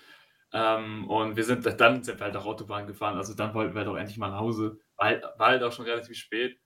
Ähm, 0.52 1.08
und 1.08 1.36
wir 1.36 1.44
sind 1.44 1.66
dann 1.80 2.04
sind 2.04 2.20
wir 2.20 2.24
halt 2.26 2.36
auch 2.36 2.46
Autobahn 2.46 2.86
gefahren. 2.86 3.16
Also 3.16 3.34
dann 3.34 3.54
wollten 3.54 3.74
wir 3.74 3.84
doch 3.84 3.96
endlich 3.96 4.18
mal 4.18 4.30
nach 4.30 4.40
Hause. 4.40 4.78
War 4.96 5.06
halt, 5.06 5.24
war 5.38 5.48
halt 5.48 5.62
auch 5.62 5.72
schon 5.72 5.86
relativ 5.86 6.16
spät. 6.16 6.58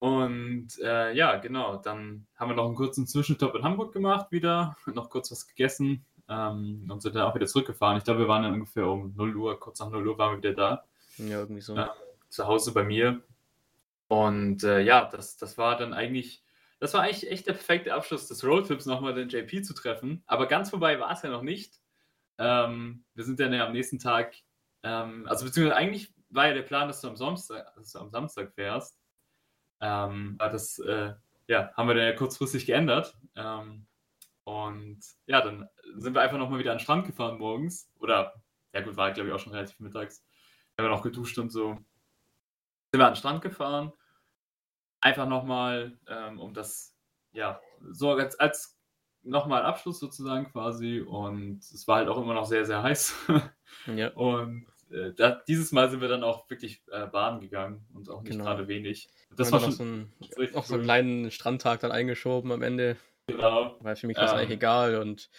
Und 0.00 0.78
äh, 0.82 1.12
ja, 1.12 1.36
genau, 1.36 1.76
dann 1.76 2.26
haben 2.34 2.50
wir 2.50 2.56
noch 2.56 2.66
einen 2.66 2.74
kurzen 2.74 3.06
Zwischenstopp 3.06 3.54
in 3.54 3.62
Hamburg 3.62 3.92
gemacht 3.92 4.32
wieder, 4.32 4.76
noch 4.86 5.10
kurz 5.10 5.30
was 5.30 5.46
gegessen 5.46 6.06
ähm, 6.28 6.86
und 6.90 7.02
sind 7.02 7.14
dann 7.14 7.24
auch 7.24 7.34
wieder 7.34 7.46
zurückgefahren. 7.46 7.98
Ich 7.98 8.04
glaube, 8.04 8.20
wir 8.20 8.28
waren 8.28 8.42
dann 8.42 8.54
ungefähr 8.54 8.86
um 8.86 9.14
0 9.14 9.36
Uhr, 9.36 9.60
kurz 9.60 9.78
nach 9.78 9.90
0 9.90 10.08
Uhr 10.08 10.16
waren 10.16 10.32
wir 10.32 10.38
wieder 10.38 10.54
da. 10.54 10.84
Ja, 11.18 11.40
irgendwie 11.40 11.60
so. 11.60 11.76
Äh, 11.76 11.86
zu 12.30 12.46
Hause 12.46 12.72
bei 12.72 12.82
mir. 12.82 13.20
Und 14.08 14.64
äh, 14.64 14.80
ja, 14.80 15.04
das, 15.04 15.36
das 15.36 15.58
war 15.58 15.76
dann 15.76 15.92
eigentlich, 15.92 16.42
das 16.78 16.94
war 16.94 17.02
eigentlich 17.02 17.30
echt 17.30 17.46
der 17.46 17.52
perfekte 17.52 17.92
Abschluss 17.92 18.26
des 18.26 18.42
Roadtrips, 18.42 18.86
nochmal 18.86 19.14
den 19.14 19.28
JP 19.28 19.62
zu 19.62 19.74
treffen. 19.74 20.22
Aber 20.26 20.46
ganz 20.46 20.70
vorbei 20.70 20.98
war 20.98 21.12
es 21.12 21.22
ja 21.22 21.30
noch 21.30 21.42
nicht. 21.42 21.78
Ähm, 22.38 23.04
wir 23.14 23.24
sind 23.24 23.38
dann 23.38 23.52
ja 23.52 23.66
am 23.66 23.72
nächsten 23.72 23.98
Tag, 23.98 24.34
ähm, 24.82 25.26
also 25.28 25.44
beziehungsweise 25.44 25.76
eigentlich 25.76 26.14
war 26.30 26.46
ja 26.46 26.54
der 26.54 26.62
Plan, 26.62 26.88
dass 26.88 27.02
du 27.02 27.08
am 27.08 27.16
Samstag, 27.16 27.74
dass 27.76 27.92
du 27.92 27.98
am 27.98 28.10
Samstag 28.10 28.52
fährst. 28.54 28.99
Ähm, 29.80 30.36
das 30.38 30.78
äh, 30.78 31.14
ja, 31.46 31.72
haben 31.74 31.88
wir 31.88 31.94
dann 31.94 32.04
ja 32.04 32.12
kurzfristig 32.12 32.66
geändert. 32.66 33.16
Ähm, 33.34 33.86
und 34.44 35.00
ja, 35.26 35.40
dann 35.40 35.68
sind 35.96 36.14
wir 36.14 36.22
einfach 36.22 36.38
nochmal 36.38 36.58
wieder 36.58 36.72
an 36.72 36.78
den 36.78 36.82
Strand 36.82 37.06
gefahren 37.06 37.38
morgens. 37.38 37.90
Oder, 37.98 38.34
ja 38.72 38.80
gut, 38.82 38.96
war 38.96 39.10
glaube 39.12 39.28
ich 39.28 39.34
auch 39.34 39.40
schon 39.40 39.52
relativ 39.52 39.78
mittags. 39.80 40.24
Wir 40.76 40.84
haben 40.84 40.92
noch 40.92 41.02
geduscht 41.02 41.38
und 41.38 41.50
so. 41.50 41.74
Sind 42.92 43.00
wir 43.00 43.06
an 43.06 43.12
den 43.12 43.16
Strand 43.16 43.42
gefahren. 43.42 43.92
Einfach 45.00 45.26
nochmal, 45.26 45.98
ähm, 46.08 46.38
um 46.38 46.54
das, 46.54 46.96
ja, 47.32 47.60
so 47.90 48.12
als, 48.12 48.38
als 48.38 48.78
nochmal 49.22 49.62
Abschluss 49.62 49.98
sozusagen 49.98 50.50
quasi 50.50 51.00
und 51.00 51.58
es 51.58 51.86
war 51.86 51.96
halt 51.96 52.08
auch 52.08 52.20
immer 52.20 52.34
noch 52.34 52.46
sehr, 52.46 52.64
sehr 52.64 52.82
heiß. 52.82 53.14
ja. 53.86 54.08
Und 54.14 54.66
äh, 54.90 55.12
da, 55.16 55.42
dieses 55.46 55.72
Mal 55.72 55.90
sind 55.90 56.00
wir 56.00 56.08
dann 56.08 56.24
auch 56.24 56.48
wirklich 56.50 56.82
äh, 56.90 57.06
baden 57.06 57.40
gegangen 57.40 57.86
und 57.94 58.08
auch 58.08 58.22
nicht 58.22 58.32
genau. 58.32 58.44
gerade 58.44 58.68
wenig. 58.68 59.08
Das 59.36 59.52
war 59.52 59.60
schon 59.60 59.70
noch 59.70 59.76
so, 59.76 59.82
ein, 59.84 60.12
noch 60.52 60.64
so 60.64 60.74
einen 60.74 60.82
kleinen 60.84 61.30
Strandtag 61.30 61.80
dann 61.80 61.92
eingeschoben 61.92 62.52
am 62.52 62.62
Ende. 62.62 62.96
Genau. 63.26 63.76
Weil 63.80 63.96
für 63.96 64.06
mich 64.06 64.16
war 64.16 64.24
es 64.24 64.32
ähm, 64.32 64.38
eigentlich 64.38 64.56
egal 64.56 64.96
und 64.96 65.30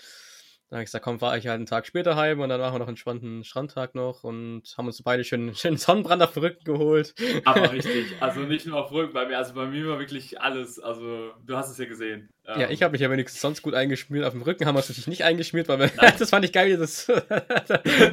dann 0.71 0.77
habe 0.77 0.83
ich 0.83 0.87
gesagt, 0.87 1.03
komm, 1.03 1.19
fahre 1.19 1.37
ich 1.37 1.47
halt 1.47 1.57
einen 1.57 1.65
Tag 1.65 1.85
später 1.85 2.15
heim 2.15 2.39
und 2.39 2.47
dann 2.47 2.61
machen 2.61 2.75
wir 2.75 2.79
noch 2.79 2.87
einen 2.87 2.93
entspannten 2.93 3.43
Strandtag 3.43 3.93
noch 3.93 4.23
und 4.23 4.63
haben 4.77 4.87
uns 4.87 5.03
beide 5.03 5.25
schön, 5.25 5.53
schön 5.55 5.75
Sonnenbrand 5.75 6.23
auf 6.23 6.31
den 6.31 6.43
Rücken 6.43 6.63
geholt. 6.63 7.13
Aber 7.43 7.69
richtig, 7.73 8.15
also 8.21 8.39
nicht 8.39 8.65
nur 8.65 8.79
auf 8.79 8.87
den 8.87 8.99
Rücken, 8.99 9.13
bei 9.13 9.25
mir, 9.25 9.37
also 9.37 9.53
bei 9.53 9.65
mir 9.65 9.85
war 9.89 9.99
wirklich 9.99 10.39
alles, 10.39 10.79
also 10.79 11.33
du 11.45 11.57
hast 11.57 11.71
es 11.71 11.77
ja 11.77 11.83
gesehen. 11.83 12.29
Ja, 12.45 12.55
ähm, 12.61 12.71
ich 12.71 12.83
habe 12.83 12.93
mich 12.93 13.01
ja 13.01 13.11
wenigstens 13.11 13.41
sonst 13.41 13.61
gut 13.63 13.73
eingeschmiert. 13.73 14.23
Auf 14.23 14.31
dem 14.31 14.43
Rücken 14.43 14.65
haben 14.65 14.75
wir 14.75 14.79
es 14.79 14.87
natürlich 14.87 15.07
nicht 15.07 15.25
eingeschmiert, 15.25 15.67
weil 15.67 15.79
wir, 15.79 15.87
das 16.17 16.29
fand 16.29 16.45
ich 16.45 16.53
geil, 16.53 16.71
wie 16.71 16.77
das 16.77 17.05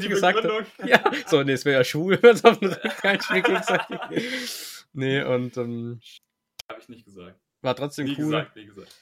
die 0.02 0.08
gesagt 0.08 0.42
hat. 0.42 0.66
Ja, 0.84 1.00
so, 1.28 1.40
nee, 1.44 1.52
es 1.52 1.64
wäre 1.64 1.78
ja 1.78 1.84
schwul, 1.84 2.18
wenn 2.20 2.34
es 2.34 2.44
auf 2.44 2.58
den 2.58 2.72
Rücken 2.72 3.06
einschmiert 3.06 3.46
Nee, 4.94 5.22
und 5.22 5.56
ähm, 5.58 6.00
habe 6.68 6.80
ich 6.80 6.88
nicht 6.88 7.04
gesagt. 7.04 7.38
War 7.62 7.76
trotzdem 7.76 8.06
nie 8.06 8.16
cool. 8.18 8.24
Gesagt, 8.24 8.56
wie 8.56 8.66
gesagt. 8.66 8.96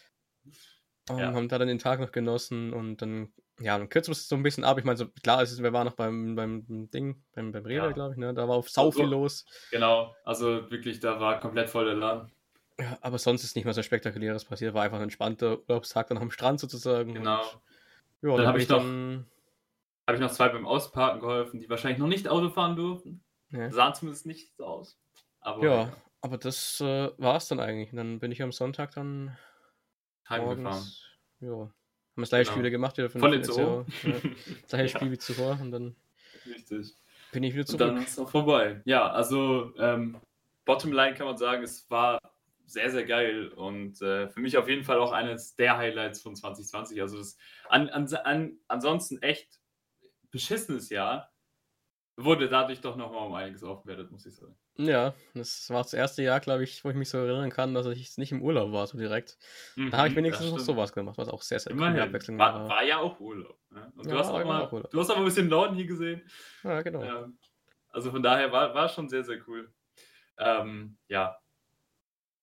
Und 1.09 1.19
ja. 1.19 1.33
haben 1.33 1.49
da 1.49 1.59
dann 1.59 1.69
den 1.69 1.79
Tag 1.79 2.01
noch 2.01 2.13
genossen 2.13 2.73
und 2.73 3.01
dann 3.01 3.33
ja, 3.59 3.79
dann 3.79 3.89
kürzen 3.89 4.09
wir 4.09 4.13
es 4.13 4.29
so 4.29 4.37
ein 4.37 4.43
bisschen 4.43 4.65
ab. 4.65 4.79
Ich 4.79 4.85
meine, 4.85 4.99
so, 4.99 5.07
klar, 5.09 5.43
ist, 5.43 5.63
wir 5.63 5.73
waren 5.73 5.87
noch 5.87 5.95
beim, 5.95 6.35
beim 6.35 6.91
Ding, 6.91 7.23
beim, 7.35 7.53
beim 7.53 7.65
Rewe, 7.65 7.87
ja. 7.87 7.93
glaube 7.93 8.13
ich, 8.13 8.19
ne? 8.19 8.35
Da 8.35 8.47
war 8.49 8.57
auf 8.57 8.69
sau 8.69 8.91
viel 8.91 9.07
los. 9.07 9.47
Genau, 9.71 10.15
also 10.25 10.71
wirklich, 10.71 11.01
da 11.01 11.21
war 11.21 11.41
komplett 11.41 11.71
voll 11.71 11.87
der 11.87 11.95
Laden. 11.95 12.31
Ja, 12.79 12.99
aber 13.01 13.17
sonst 13.19 13.45
ist 13.45 13.57
nicht 13.57 13.65
mehr 13.65 13.73
so 13.73 13.83
spektakuläres 13.83 14.45
passiert. 14.45 14.75
War 14.75 14.83
einfach 14.83 14.99
ein 14.99 15.05
entspannter 15.05 15.61
Urlaubstag 15.61 16.09
dann 16.09 16.19
am 16.19 16.31
Strand 16.31 16.61
sozusagen. 16.61 17.15
Genau. 17.15 17.41
Und, 18.21 18.31
ja, 18.31 18.37
dann, 18.37 18.47
habe 18.47 18.61
ich 18.61 18.69
noch, 18.69 18.83
habe 18.83 20.15
ich 20.15 20.21
noch 20.21 20.31
zwei 20.31 20.51
beim 20.51 20.67
Ausparken 20.67 21.21
geholfen, 21.21 21.59
die 21.59 21.71
wahrscheinlich 21.71 21.99
noch 21.99 22.09
nicht 22.09 22.29
Auto 22.29 22.51
fahren 22.51 22.77
durften. 22.77 23.23
Ja. 23.51 23.71
Sahen 23.71 23.95
zumindest 23.95 24.27
nicht 24.27 24.55
so 24.57 24.67
aus. 24.67 24.99
Aber, 25.41 25.65
ja, 25.65 25.75
ja, 25.85 25.93
aber 26.21 26.37
das 26.37 26.81
äh, 26.83 27.11
war 27.17 27.37
es 27.37 27.49
dann 27.49 27.61
eigentlich. 27.61 27.93
Und 27.93 27.97
dann 27.97 28.19
bin 28.19 28.33
ich 28.33 28.43
am 28.43 28.53
Sonntag 28.53 28.91
dann 28.93 29.35
heimgefahren. 30.29 30.85
Ja, 31.41 31.49
haben 31.49 31.73
das 32.17 32.29
gleiche 32.31 32.51
genau. 32.51 32.61
Spiel 32.61 32.71
gemacht 32.71 32.97
wieder 32.97 33.11
von 33.11 33.21
Voll 33.21 33.35
ins 33.35 33.51
Ohr. 33.51 33.87
Ja, 34.03 34.13
das 34.13 34.69
gleiche 34.69 34.97
Spiel 34.97 35.11
wie 35.11 35.19
zuvor 35.19 35.59
und 35.61 35.71
dann 35.71 35.97
Richtig. 36.47 36.95
bin 37.33 37.43
ich 37.43 37.55
wieder 37.55 37.67
zurück. 37.67 37.81
Und 37.83 37.89
dann 37.89 38.03
ist 38.03 38.11
es 38.11 38.19
auch 38.19 38.31
vorbei. 38.31 38.81
Ja, 38.85 39.11
also 39.11 39.75
ähm, 39.79 40.17
Bottomline 40.65 41.15
kann 41.15 41.27
man 41.27 41.37
sagen, 41.37 41.63
es 41.63 41.89
war 41.91 42.19
sehr, 42.67 42.91
sehr 42.91 43.05
geil 43.05 43.49
und 43.49 44.03
äh, 44.03 44.29
für 44.29 44.41
mich 44.41 44.57
auf 44.57 44.69
jeden 44.69 44.83
Fall 44.83 44.99
auch 44.99 45.13
eines 45.13 45.55
der 45.55 45.77
Highlights 45.77 46.21
von 46.21 46.35
2020. 46.35 47.01
Also 47.01 47.19
das 47.19 47.37
an, 47.69 47.89
an, 47.91 48.13
an, 48.25 48.59
ansonsten 48.67 49.23
echt 49.23 49.61
beschissenes 50.31 50.91
Jahr 50.91 51.31
wurde 52.17 52.49
dadurch 52.49 52.81
doch 52.81 52.97
nochmal 52.97 53.27
um 53.27 53.35
einiges 53.35 53.63
aufgewertet, 53.63 54.11
muss 54.11 54.27
ich 54.27 54.35
sagen. 54.35 54.57
Ja, 54.79 55.15
das 55.35 55.71
war 55.71 55.83
das 55.83 55.95
erste 55.95 56.23
Jahr, 56.23 56.41
glaube 56.41 56.65
ich, 56.65 56.85
wo 56.85 56.91
ich 56.91 56.97
mich 56.97 57.09
so 57.09 57.19
erinnern 57.19 57.51
kann, 57.51 57.75
dass 57.75 57.87
ich 57.87 58.17
nicht 58.19 58.33
im 58.33 58.43
Urlaub 58.43 58.73
war, 58.73 58.87
so 58.87 58.99
direkt. 58.99 59.39
Mhm, 59.77 59.91
da 59.91 59.99
habe 59.99 60.09
ich 60.09 60.17
wenigstens 60.17 60.51
noch 60.51 60.59
sowas 60.59 60.93
gemacht, 60.93 61.19
was 61.19 61.29
auch 61.29 61.43
sehr, 61.43 61.59
sehr 61.59 61.75
cool 61.75 62.01
abwechselnd 62.01 62.39
war. 62.39 62.55
War, 62.55 62.69
war 62.69 62.85
ja 62.85 62.99
auch 62.99 63.19
Urlaub. 63.21 63.59
Ne? 63.71 63.93
Und 63.97 64.07
ja, 64.07 64.13
du, 64.13 64.19
hast 64.19 64.31
auch 64.31 64.45
mal, 64.45 64.69
du 64.69 65.01
hast 65.01 65.11
aber 65.11 65.21
ein 65.21 65.25
bisschen 65.25 65.49
Norden 65.49 65.77
hier 65.77 65.87
gesehen. 65.87 66.29
Ja, 66.63 66.83
genau. 66.83 67.03
Ähm, 67.03 67.39
also 67.89 68.11
von 68.11 68.23
daher 68.23 68.53
war, 68.53 68.75
war 68.75 68.89
schon 68.89 69.09
sehr, 69.09 69.25
sehr 69.25 69.39
cool. 69.47 69.73
Ähm, 70.39 70.99
ja, 71.09 71.39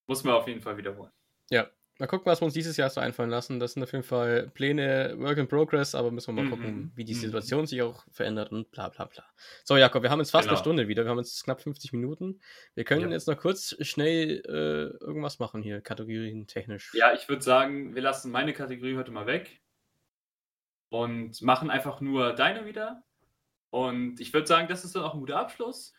muss 0.08 0.24
man 0.24 0.34
auf 0.34 0.48
jeden 0.48 0.62
Fall 0.62 0.78
wiederholen. 0.78 1.12
Ja, 1.50 1.70
Mal 2.00 2.08
gucken, 2.08 2.26
was 2.26 2.42
wir 2.42 2.46
uns 2.46 2.56
dieses 2.56 2.76
Jahr 2.76 2.90
so 2.90 3.00
einfallen 3.00 3.30
lassen. 3.30 3.60
Das 3.60 3.74
sind 3.74 3.84
auf 3.84 3.92
jeden 3.92 4.04
Fall 4.04 4.50
Pläne, 4.56 5.14
Work 5.20 5.38
in 5.38 5.48
Progress, 5.48 5.94
aber 5.94 6.10
müssen 6.10 6.36
wir 6.36 6.42
mal 6.42 6.46
mhm. 6.48 6.50
gucken, 6.50 6.92
wie 6.96 7.06
die 7.06 7.14
mhm. 7.14 7.20
Situation 7.20 7.68
sich 7.68 7.84
auch 7.84 8.04
verändert 8.12 8.52
und 8.52 8.72
bla 8.72 8.90
bla 8.90 9.06
bla. 9.06 9.24
So, 9.64 9.78
Jakob, 9.78 10.02
wir 10.02 10.10
haben 10.10 10.20
jetzt 10.20 10.32
fast 10.32 10.46
genau. 10.46 10.56
eine 10.56 10.60
Stunde 10.60 10.88
wieder. 10.88 11.04
Wir 11.04 11.12
haben 11.12 11.20
jetzt 11.20 11.44
knapp 11.44 11.62
50 11.62 11.94
Minuten. 11.94 12.42
Wir 12.74 12.84
können 12.84 13.02
ja. 13.04 13.10
jetzt 13.10 13.28
noch 13.28 13.38
kurz 13.38 13.76
schnell 13.82 14.42
äh, 14.48 15.06
irgendwas 15.06 15.38
machen 15.38 15.62
hier, 15.62 15.82
Kategorien 15.82 16.48
technisch. 16.48 16.92
Ja, 16.96 17.14
ich 17.14 17.30
würde 17.30 17.44
sagen, 17.44 17.94
wir 17.94 18.02
lassen 18.02 18.32
meine 18.32 18.54
Kategorie 18.54 18.98
heute 18.98 19.12
mal 19.12 19.28
weg 19.28 19.62
und 20.90 21.44
machen 21.44 21.70
einfach 21.70 22.02
nur 22.02 22.34
deine 22.34 22.66
wieder. 22.66 23.04
Und 23.70 24.20
ich 24.20 24.34
würde 24.34 24.48
sagen, 24.48 24.68
das 24.68 24.84
ist 24.84 24.96
dann 24.96 25.04
auch 25.04 25.14
ein 25.14 25.20
guter 25.20 25.40
Abschluss, 25.40 25.94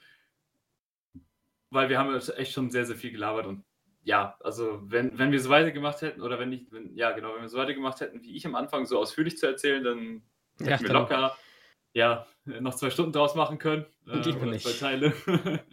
weil 1.70 1.88
wir 1.88 1.98
haben 1.98 2.14
echt 2.36 2.52
schon 2.52 2.70
sehr, 2.70 2.84
sehr 2.84 2.96
viel 2.96 3.12
gelabert 3.12 3.46
und 3.46 3.64
ja, 4.04 4.36
also 4.40 4.80
wenn, 4.84 5.18
wenn 5.18 5.32
wir 5.32 5.40
so 5.40 5.50
weitergemacht 5.50 6.02
hätten, 6.02 6.22
oder 6.22 6.38
wenn 6.38 6.50
nicht, 6.50 6.70
wenn, 6.72 6.94
ja 6.94 7.12
genau, 7.12 7.34
wenn 7.34 7.42
wir 7.42 7.48
so 7.48 7.58
weitergemacht 7.58 8.00
hätten, 8.00 8.22
wie 8.22 8.36
ich 8.36 8.46
am 8.46 8.54
Anfang 8.54 8.86
so 8.86 8.98
ausführlich 8.98 9.38
zu 9.38 9.46
erzählen, 9.46 9.82
dann 9.82 10.22
hätten 10.58 10.70
ja, 10.70 10.80
wir 10.80 10.92
locker 10.92 11.36
ja, 11.94 12.26
noch 12.44 12.74
zwei 12.74 12.90
Stunden 12.90 13.12
draus 13.12 13.34
machen 13.34 13.58
können. 13.58 13.86
Äh, 14.06 14.18
oder 14.18 14.46
nicht. 14.46 14.66
zwei 14.66 14.78
Teile. 14.78 15.14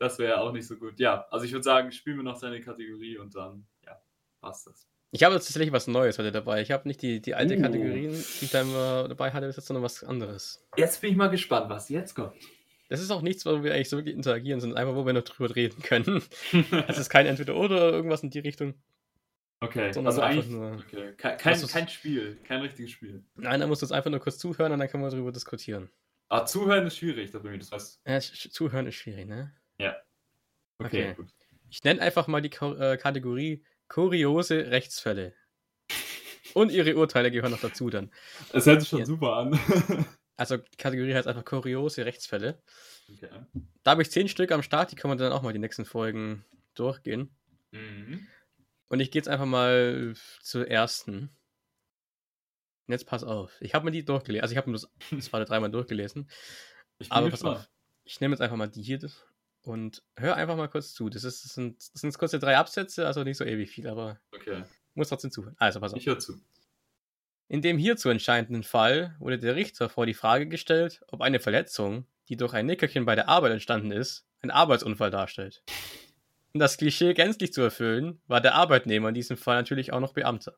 das 0.00 0.18
wäre 0.18 0.40
auch 0.40 0.50
nicht 0.50 0.66
so 0.66 0.76
gut. 0.76 0.98
Ja, 0.98 1.26
also 1.30 1.46
ich 1.46 1.52
würde 1.52 1.62
sagen, 1.62 1.92
spielen 1.92 2.16
wir 2.16 2.24
noch 2.24 2.34
seine 2.34 2.60
Kategorie 2.60 3.18
und 3.18 3.36
dann 3.36 3.68
passt 4.42 4.66
das. 4.66 4.86
Ich 5.12 5.22
habe 5.22 5.34
jetzt 5.34 5.46
tatsächlich 5.46 5.72
was 5.72 5.86
Neues 5.86 6.18
heute 6.18 6.32
dabei. 6.32 6.60
Ich 6.62 6.70
habe 6.70 6.88
nicht 6.88 7.00
die, 7.02 7.20
die 7.20 7.34
alte 7.34 7.56
Uh. 7.56 7.62
Kategorien, 7.62 8.12
die 8.12 8.44
ich 8.44 8.50
da 8.50 8.62
immer 8.62 9.08
dabei 9.08 9.30
hatte, 9.30 9.52
sondern 9.52 9.82
was 9.82 10.02
anderes. 10.02 10.66
Jetzt 10.76 11.00
bin 11.00 11.12
ich 11.12 11.16
mal 11.16 11.28
gespannt, 11.28 11.70
was 11.70 11.88
jetzt 11.88 12.14
kommt. 12.14 12.34
Das 12.92 13.00
ist 13.00 13.10
auch 13.10 13.22
nichts, 13.22 13.46
wo 13.46 13.64
wir 13.64 13.72
eigentlich 13.74 13.88
so 13.88 13.96
wirklich 13.96 14.14
interagieren, 14.14 14.60
sondern 14.60 14.78
einfach, 14.78 14.94
wo 14.94 15.06
wir 15.06 15.12
noch 15.14 15.22
drüber 15.22 15.54
reden 15.56 15.82
können. 15.82 16.22
Es 16.88 16.98
ist 16.98 17.08
kein 17.08 17.26
Entweder-Oder 17.26 17.76
oder 17.88 17.92
irgendwas 17.92 18.22
in 18.22 18.28
die 18.30 18.38
Richtung, 18.40 18.74
okay, 19.60 19.92
sondern 19.92 20.12
also 20.12 20.20
einfach 20.20 20.42
eigentlich 20.44 20.50
nur. 20.54 20.72
okay. 20.72 21.14
kein, 21.16 21.38
kein, 21.38 21.66
kein 21.66 21.88
Spiel, 21.88 22.38
kein 22.44 22.60
richtiges 22.60 22.90
Spiel. 22.90 23.24
Nein, 23.36 23.60
da 23.60 23.66
musst 23.66 23.80
du 23.82 23.86
jetzt 23.86 23.92
einfach 23.92 24.10
nur 24.10 24.20
kurz 24.20 24.36
zuhören 24.38 24.72
und 24.72 24.78
dann 24.78 24.88
können 24.88 25.02
wir 25.02 25.10
darüber 25.10 25.32
diskutieren. 25.32 25.90
Ah, 26.28 26.44
zuhören 26.44 26.86
ist 26.86 26.98
schwierig, 26.98 27.30
das 27.30 27.42
das 27.42 27.72
heißt. 27.72 28.00
Ja, 28.06 28.20
zuhören 28.50 28.86
ist 28.86 28.94
schwierig, 28.96 29.26
ne? 29.26 29.54
Okay, 29.78 29.94
Okay. 30.78 31.14
gut. 31.14 31.28
Ich 31.70 31.82
nenne 31.84 32.02
einfach 32.02 32.26
mal 32.26 32.42
die 32.42 32.50
Ko 32.50 32.74
äh, 32.74 32.96
Kategorie 32.96 33.64
kuriose 33.88 34.70
Rechtsfälle. 34.70 35.34
Und 36.54 36.70
ihre 36.70 36.96
Urteile 36.96 37.30
gehören 37.30 37.52
noch 37.52 37.60
dazu 37.60 37.88
dann. 37.88 38.10
Es 38.52 38.66
hört 38.66 38.80
sich 38.80 38.88
schon 38.90 38.98
Ja. 39.00 39.06
super 39.06 39.36
an. 39.36 39.58
Also 40.36 40.56
die 40.56 40.76
Kategorie 40.76 41.14
heißt 41.14 41.28
einfach 41.28 41.44
kuriose 41.44 42.04
Rechtsfälle. 42.04 42.62
okay. 43.08 43.28
Da 43.82 43.90
habe 43.92 44.02
ich 44.02 44.10
zehn 44.10 44.28
Stück 44.28 44.50
am 44.52 44.62
Start, 44.62 44.90
die 44.90 44.96
können 44.96 45.12
wir 45.12 45.16
dann 45.22 45.32
auch 45.32 45.42
mal 45.42 45.52
die 45.52 45.58
nächsten 45.58 45.84
Folgen 45.84 46.44
durchgehen. 46.74 47.34
Mhm. 47.70 48.26
Und 48.88 49.00
ich 49.00 49.10
gehe 49.10 49.20
jetzt 49.20 49.28
einfach 49.28 49.46
mal 49.46 50.14
zur 50.42 50.68
ersten. 50.68 51.30
Und 52.86 52.92
jetzt 52.92 53.06
pass 53.06 53.24
auf. 53.24 53.56
Ich 53.60 53.74
habe 53.74 53.84
mir 53.84 53.90
die 53.90 54.04
durchgelesen. 54.04 54.42
Also 54.42 54.52
ich 54.52 54.58
habe 54.58 54.70
mir 54.70 54.78
das 54.78 54.90
zwei 55.24 55.38
oder 55.38 55.46
dreimal 55.46 55.70
durchgelesen. 55.70 56.28
Aber 57.08 57.30
pass 57.30 57.44
auf. 57.44 57.68
Ich 58.04 58.20
nehme 58.20 58.34
jetzt 58.34 58.40
einfach 58.40 58.56
mal 58.56 58.68
die 58.68 58.82
hier 58.82 58.98
und 59.62 60.02
hör 60.16 60.36
einfach 60.36 60.56
mal 60.56 60.68
kurz 60.68 60.92
zu. 60.92 61.08
Das, 61.08 61.24
ist, 61.24 61.44
das, 61.44 61.54
sind, 61.54 61.78
das 61.78 62.00
sind 62.00 62.10
jetzt 62.10 62.18
kurze 62.18 62.38
drei 62.38 62.56
Absätze, 62.56 63.06
also 63.06 63.22
nicht 63.22 63.36
so 63.36 63.44
ewig 63.44 63.70
viel, 63.70 63.88
aber 63.88 64.20
Okay, 64.32 64.64
muss 64.94 65.08
trotzdem 65.08 65.30
zuhören. 65.30 65.54
Also 65.58 65.80
pass 65.80 65.92
auf. 65.92 65.98
ich 65.98 66.06
höre 66.06 66.18
zu. 66.18 66.40
In 67.48 67.62
dem 67.62 67.78
hierzu 67.78 68.08
entscheidenden 68.08 68.62
Fall 68.62 69.14
wurde 69.18 69.38
der 69.38 69.56
Richter 69.56 69.88
vor 69.88 70.06
die 70.06 70.14
Frage 70.14 70.48
gestellt, 70.48 71.02
ob 71.08 71.20
eine 71.20 71.40
Verletzung, 71.40 72.06
die 72.28 72.36
durch 72.36 72.54
ein 72.54 72.66
Nickerchen 72.66 73.04
bei 73.04 73.14
der 73.14 73.28
Arbeit 73.28 73.52
entstanden 73.52 73.92
ist, 73.92 74.26
ein 74.40 74.50
Arbeitsunfall 74.50 75.10
darstellt. 75.10 75.62
Um 76.54 76.60
das 76.60 76.76
Klischee 76.76 77.14
gänzlich 77.14 77.52
zu 77.52 77.62
erfüllen, 77.62 78.20
war 78.26 78.40
der 78.40 78.54
Arbeitnehmer 78.54 79.08
in 79.08 79.14
diesem 79.14 79.36
Fall 79.36 79.56
natürlich 79.56 79.92
auch 79.92 80.00
noch 80.00 80.12
Beamter. 80.12 80.56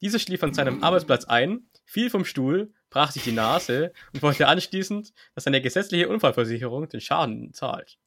Dieser 0.00 0.18
schlief 0.18 0.42
an 0.42 0.54
seinem 0.54 0.82
Arbeitsplatz 0.82 1.24
ein, 1.26 1.68
fiel 1.84 2.08
vom 2.08 2.24
Stuhl, 2.24 2.72
brach 2.88 3.10
sich 3.10 3.24
die 3.24 3.32
Nase 3.32 3.92
und 4.12 4.22
wollte 4.22 4.48
anschließend, 4.48 5.12
dass 5.34 5.44
seine 5.44 5.60
gesetzliche 5.60 6.08
Unfallversicherung 6.08 6.88
den 6.88 7.00
Schaden 7.00 7.52
zahlt. 7.52 7.98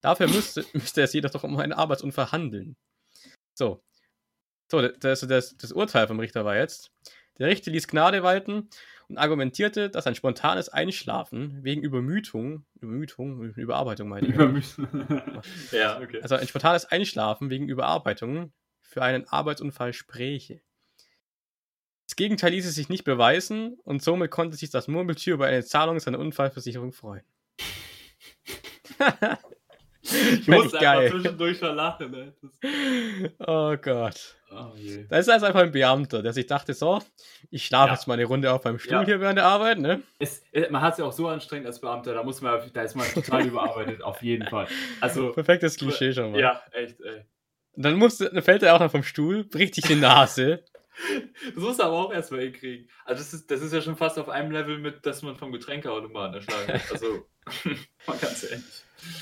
Dafür 0.00 0.28
müsste, 0.28 0.64
müsste 0.72 1.02
es 1.02 1.12
jedoch 1.12 1.30
doch 1.30 1.44
um 1.44 1.58
einen 1.58 1.72
Arbeitsunfall 1.72 2.32
handeln. 2.32 2.76
So. 3.54 3.82
So, 4.70 4.80
das, 4.82 5.20
das, 5.20 5.56
das 5.56 5.72
Urteil 5.72 6.06
vom 6.06 6.20
Richter 6.20 6.44
war 6.44 6.56
jetzt, 6.56 6.92
der 7.38 7.48
Richter 7.48 7.70
ließ 7.70 7.88
Gnade 7.88 8.22
walten 8.22 8.68
und 9.08 9.18
argumentierte, 9.18 9.90
dass 9.90 10.06
ein 10.06 10.14
spontanes 10.14 10.68
Einschlafen 10.68 11.64
wegen 11.64 11.82
Übermütung, 11.82 12.64
Übermütung, 12.80 13.52
Überarbeitung 13.54 14.08
meine 14.08 14.28
ich, 14.28 14.34
Übermüssen. 14.34 14.86
ja, 15.72 16.00
okay. 16.00 16.20
also 16.22 16.36
ein 16.36 16.46
spontanes 16.46 16.84
Einschlafen 16.84 17.50
wegen 17.50 17.68
Überarbeitung 17.68 18.52
für 18.80 19.02
einen 19.02 19.26
Arbeitsunfall 19.26 19.92
spräche. 19.92 20.60
Das 22.06 22.14
Gegenteil 22.16 22.52
ließe 22.52 22.70
sich 22.70 22.88
nicht 22.88 23.04
beweisen 23.04 23.78
und 23.82 24.02
somit 24.02 24.30
konnte 24.30 24.56
sich 24.56 24.70
das 24.70 24.86
Murmeltier 24.86 25.34
über 25.34 25.46
eine 25.46 25.64
Zahlung 25.64 25.98
seiner 25.98 26.18
Unfallversicherung 26.18 26.92
freuen. 26.92 27.24
Ich 30.12 30.46
muss 30.48 30.72
geil. 30.72 31.10
zwischendurch 31.10 31.58
schon 31.58 31.76
lachen. 31.76 32.10
Ne? 32.10 32.32
Oh 33.46 33.76
Gott. 33.80 34.36
oh. 34.50 34.72
Da 35.08 35.18
ist 35.18 35.28
also 35.28 35.46
einfach 35.46 35.60
ein 35.60 35.72
Beamter, 35.72 36.22
der 36.22 36.32
sich 36.32 36.46
dachte, 36.46 36.74
so, 36.74 37.00
ich 37.50 37.66
schlafe 37.66 37.88
Ja. 37.88 37.94
jetzt 37.94 38.06
mal 38.06 38.14
eine 38.14 38.24
Runde 38.24 38.52
auf 38.52 38.62
beim 38.62 38.78
Stuhl 38.78 38.92
Ja. 38.92 39.04
hier 39.04 39.20
während 39.20 39.38
der 39.38 39.46
Arbeit, 39.46 39.78
ne? 39.78 40.02
Es, 40.18 40.42
äh, 40.52 40.68
man 40.70 40.82
hat 40.82 40.92
es 40.94 40.98
ja 40.98 41.04
auch 41.04 41.12
so 41.12 41.28
anstrengend 41.28 41.66
als 41.66 41.80
Beamter, 41.80 42.14
da 42.14 42.22
muss 42.22 42.40
man, 42.40 42.60
da 42.72 42.82
ist 42.82 42.94
man 42.94 43.06
total 43.12 43.46
überarbeitet, 43.46 44.02
auf 44.02 44.22
jeden 44.22 44.46
Fall. 44.48 44.66
Also, 45.00 45.32
Perfektes 45.32 45.76
Klischee 45.76 46.12
schon 46.12 46.32
mal. 46.32 46.40
ja, 46.40 46.62
echt, 46.72 47.00
ey. 47.00 47.24
Und 47.72 47.84
dann, 47.84 47.94
musste, 47.94 48.30
dann 48.32 48.42
fällt 48.42 48.62
er 48.62 48.74
auch 48.74 48.80
noch 48.80 48.90
vom 48.90 49.02
Stuhl, 49.04 49.44
bricht 49.44 49.74
sich 49.74 49.84
die 49.84 49.94
Nase. 49.96 50.64
Das 51.46 51.54
muss 51.64 51.80
aber 51.80 51.94
auch 51.94 52.12
erstmal 52.12 52.42
hinkriegen. 52.42 52.90
Also, 53.06 53.22
das 53.22 53.32
ist, 53.32 53.50
das 53.50 53.62
ist 53.62 53.72
ja 53.72 53.80
schon 53.80 53.96
fast 53.96 54.18
auf 54.18 54.28
einem 54.28 54.50
Level 54.50 54.76
mit, 54.76 55.06
dass 55.06 55.22
man 55.22 55.34
vom 55.34 55.50
Getränkeautomaten 55.50 56.34
erschlagen 56.34 56.68
wird. 56.68 56.92
Also, 56.92 57.26
mal 58.06 58.18
ganz 58.20 58.42
ehrlich. 58.42 58.64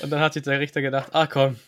Und 0.01 0.09
dann 0.09 0.19
hat 0.19 0.33
sich 0.33 0.43
der 0.43 0.59
Richter 0.59 0.81
gedacht, 0.81 1.09
ach 1.13 1.29
komm, 1.29 1.59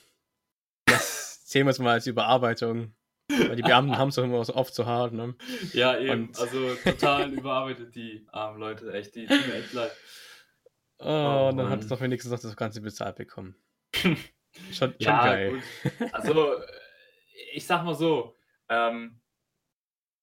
das 0.86 1.46
zählen 1.46 1.66
wir 1.66 1.72
jetzt 1.72 1.80
mal 1.80 1.94
als 1.94 2.08
Überarbeitung. 2.08 2.94
Weil 3.30 3.56
die 3.56 3.62
Beamten 3.62 3.98
haben 3.98 4.10
es 4.10 4.16
doch 4.16 4.24
immer 4.26 4.44
so 4.44 4.56
oft 4.56 4.74
so 4.76 4.86
hart, 4.86 5.14
ne? 5.14 5.36
Ja, 5.72 5.98
eben. 5.98 6.28
Und- 6.28 6.40
Also, 6.40 6.76
total 6.76 7.32
überarbeitet, 7.32 7.96
die 7.96 8.28
armen 8.32 8.60
Leute, 8.60 8.92
echt. 8.94 9.16
Die 9.16 9.26
tun 9.26 9.38
mir 9.48 9.54
echt 9.56 9.72
leid. 9.72 9.92
Oh, 11.00 11.48
und 11.50 11.58
dann 11.58 11.70
hat 11.70 11.80
es 11.80 11.88
doch 11.88 12.02
wenigstens 12.02 12.32
noch 12.32 12.40
das 12.40 12.56
Ganze 12.58 12.82
bezahlt 12.82 13.16
bekommen. 13.16 13.56
Schon, 13.94 14.18
schon 14.74 14.96
Ja, 15.00 15.24
geil. 15.24 15.52
gut. 15.52 16.14
Also, 16.14 16.56
ich 17.54 17.66
sag 17.66 17.86
mal 17.86 17.96
so, 17.96 18.36
ähm, 18.68 19.22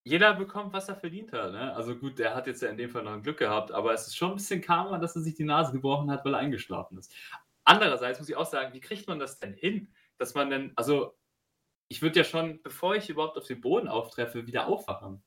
jeder 0.04 0.34
bekommt, 0.34 0.74
was 0.74 0.88
er 0.90 0.96
verdient 0.96 1.32
hat. 1.32 1.52
Ne? 1.52 1.74
Also 1.74 1.96
gut, 1.96 2.18
der 2.18 2.34
hat 2.34 2.46
jetzt 2.46 2.60
ja 2.62 2.68
in 2.68 2.76
dem 2.76 2.90
Fall 2.90 3.04
noch 3.04 3.12
ein 3.12 3.22
Glück 3.22 3.38
gehabt, 3.38 3.72
aber 3.72 3.94
es 3.94 4.06
ist 4.06 4.16
schon 4.16 4.30
ein 4.32 4.36
bisschen 4.36 4.60
Karma, 4.60 4.98
dass 4.98 5.16
er 5.16 5.22
sich 5.22 5.34
die 5.34 5.44
Nase 5.44 5.72
gebrochen 5.72 6.10
hat, 6.10 6.24
weil 6.26 6.34
er 6.34 6.40
eingeschlafen 6.40 6.98
ist. 6.98 7.10
Andererseits 7.68 8.18
muss 8.18 8.30
ich 8.30 8.36
auch 8.36 8.46
sagen, 8.46 8.72
wie 8.72 8.80
kriegt 8.80 9.06
man 9.08 9.18
das 9.18 9.40
denn 9.40 9.52
hin, 9.52 9.92
dass 10.16 10.32
man 10.34 10.48
denn, 10.48 10.72
also 10.74 11.18
ich 11.88 12.00
würde 12.00 12.20
ja 12.20 12.24
schon, 12.24 12.62
bevor 12.62 12.96
ich 12.96 13.10
überhaupt 13.10 13.36
auf 13.36 13.46
den 13.46 13.60
Boden 13.60 13.88
auftreffe, 13.88 14.46
wieder 14.46 14.68
aufwachen. 14.68 15.22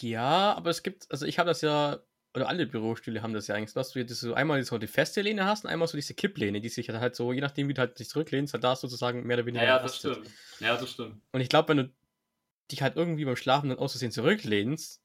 Ja, 0.00 0.52
aber 0.52 0.68
es 0.68 0.82
gibt, 0.82 1.10
also 1.10 1.24
ich 1.24 1.38
habe 1.38 1.48
das 1.48 1.62
ja, 1.62 1.98
oder 2.34 2.46
alle 2.46 2.66
Bürostühle 2.66 3.22
haben 3.22 3.32
das 3.32 3.46
ja 3.46 3.54
eigentlich, 3.54 3.72
dass 3.72 3.92
du 3.92 4.00
jetzt 4.00 4.14
so 4.14 4.34
einmal 4.34 4.62
so 4.64 4.76
die 4.76 4.86
feste 4.86 5.22
Lehne 5.22 5.46
hast 5.46 5.64
und 5.64 5.70
einmal 5.70 5.88
so 5.88 5.96
diese 5.96 6.12
Kipplehne, 6.12 6.60
die 6.60 6.68
sich 6.68 6.90
halt 6.90 7.16
so, 7.16 7.32
je 7.32 7.40
nachdem 7.40 7.68
wie 7.68 7.74
du 7.74 7.80
halt 7.80 7.98
dich 7.98 8.10
zurücklehnst, 8.10 8.52
halt 8.52 8.62
da 8.62 8.76
sozusagen 8.76 9.26
mehr 9.26 9.38
oder 9.38 9.46
weniger 9.46 9.64
Ja, 9.64 9.76
ja, 9.76 9.82
das 9.82 9.96
stimmt. 9.96 10.30
Ja, 10.60 10.76
das 10.76 10.90
stimmt. 10.90 11.22
Und 11.32 11.40
ich 11.40 11.48
glaube, 11.48 11.70
wenn 11.70 11.76
du 11.78 11.94
dich 12.70 12.82
halt 12.82 12.96
irgendwie 12.96 13.24
beim 13.24 13.36
Schlafen 13.36 13.70
dann 13.70 13.78
aus 13.78 13.92
Versehen 13.92 14.12
zurücklehnst, 14.12 15.02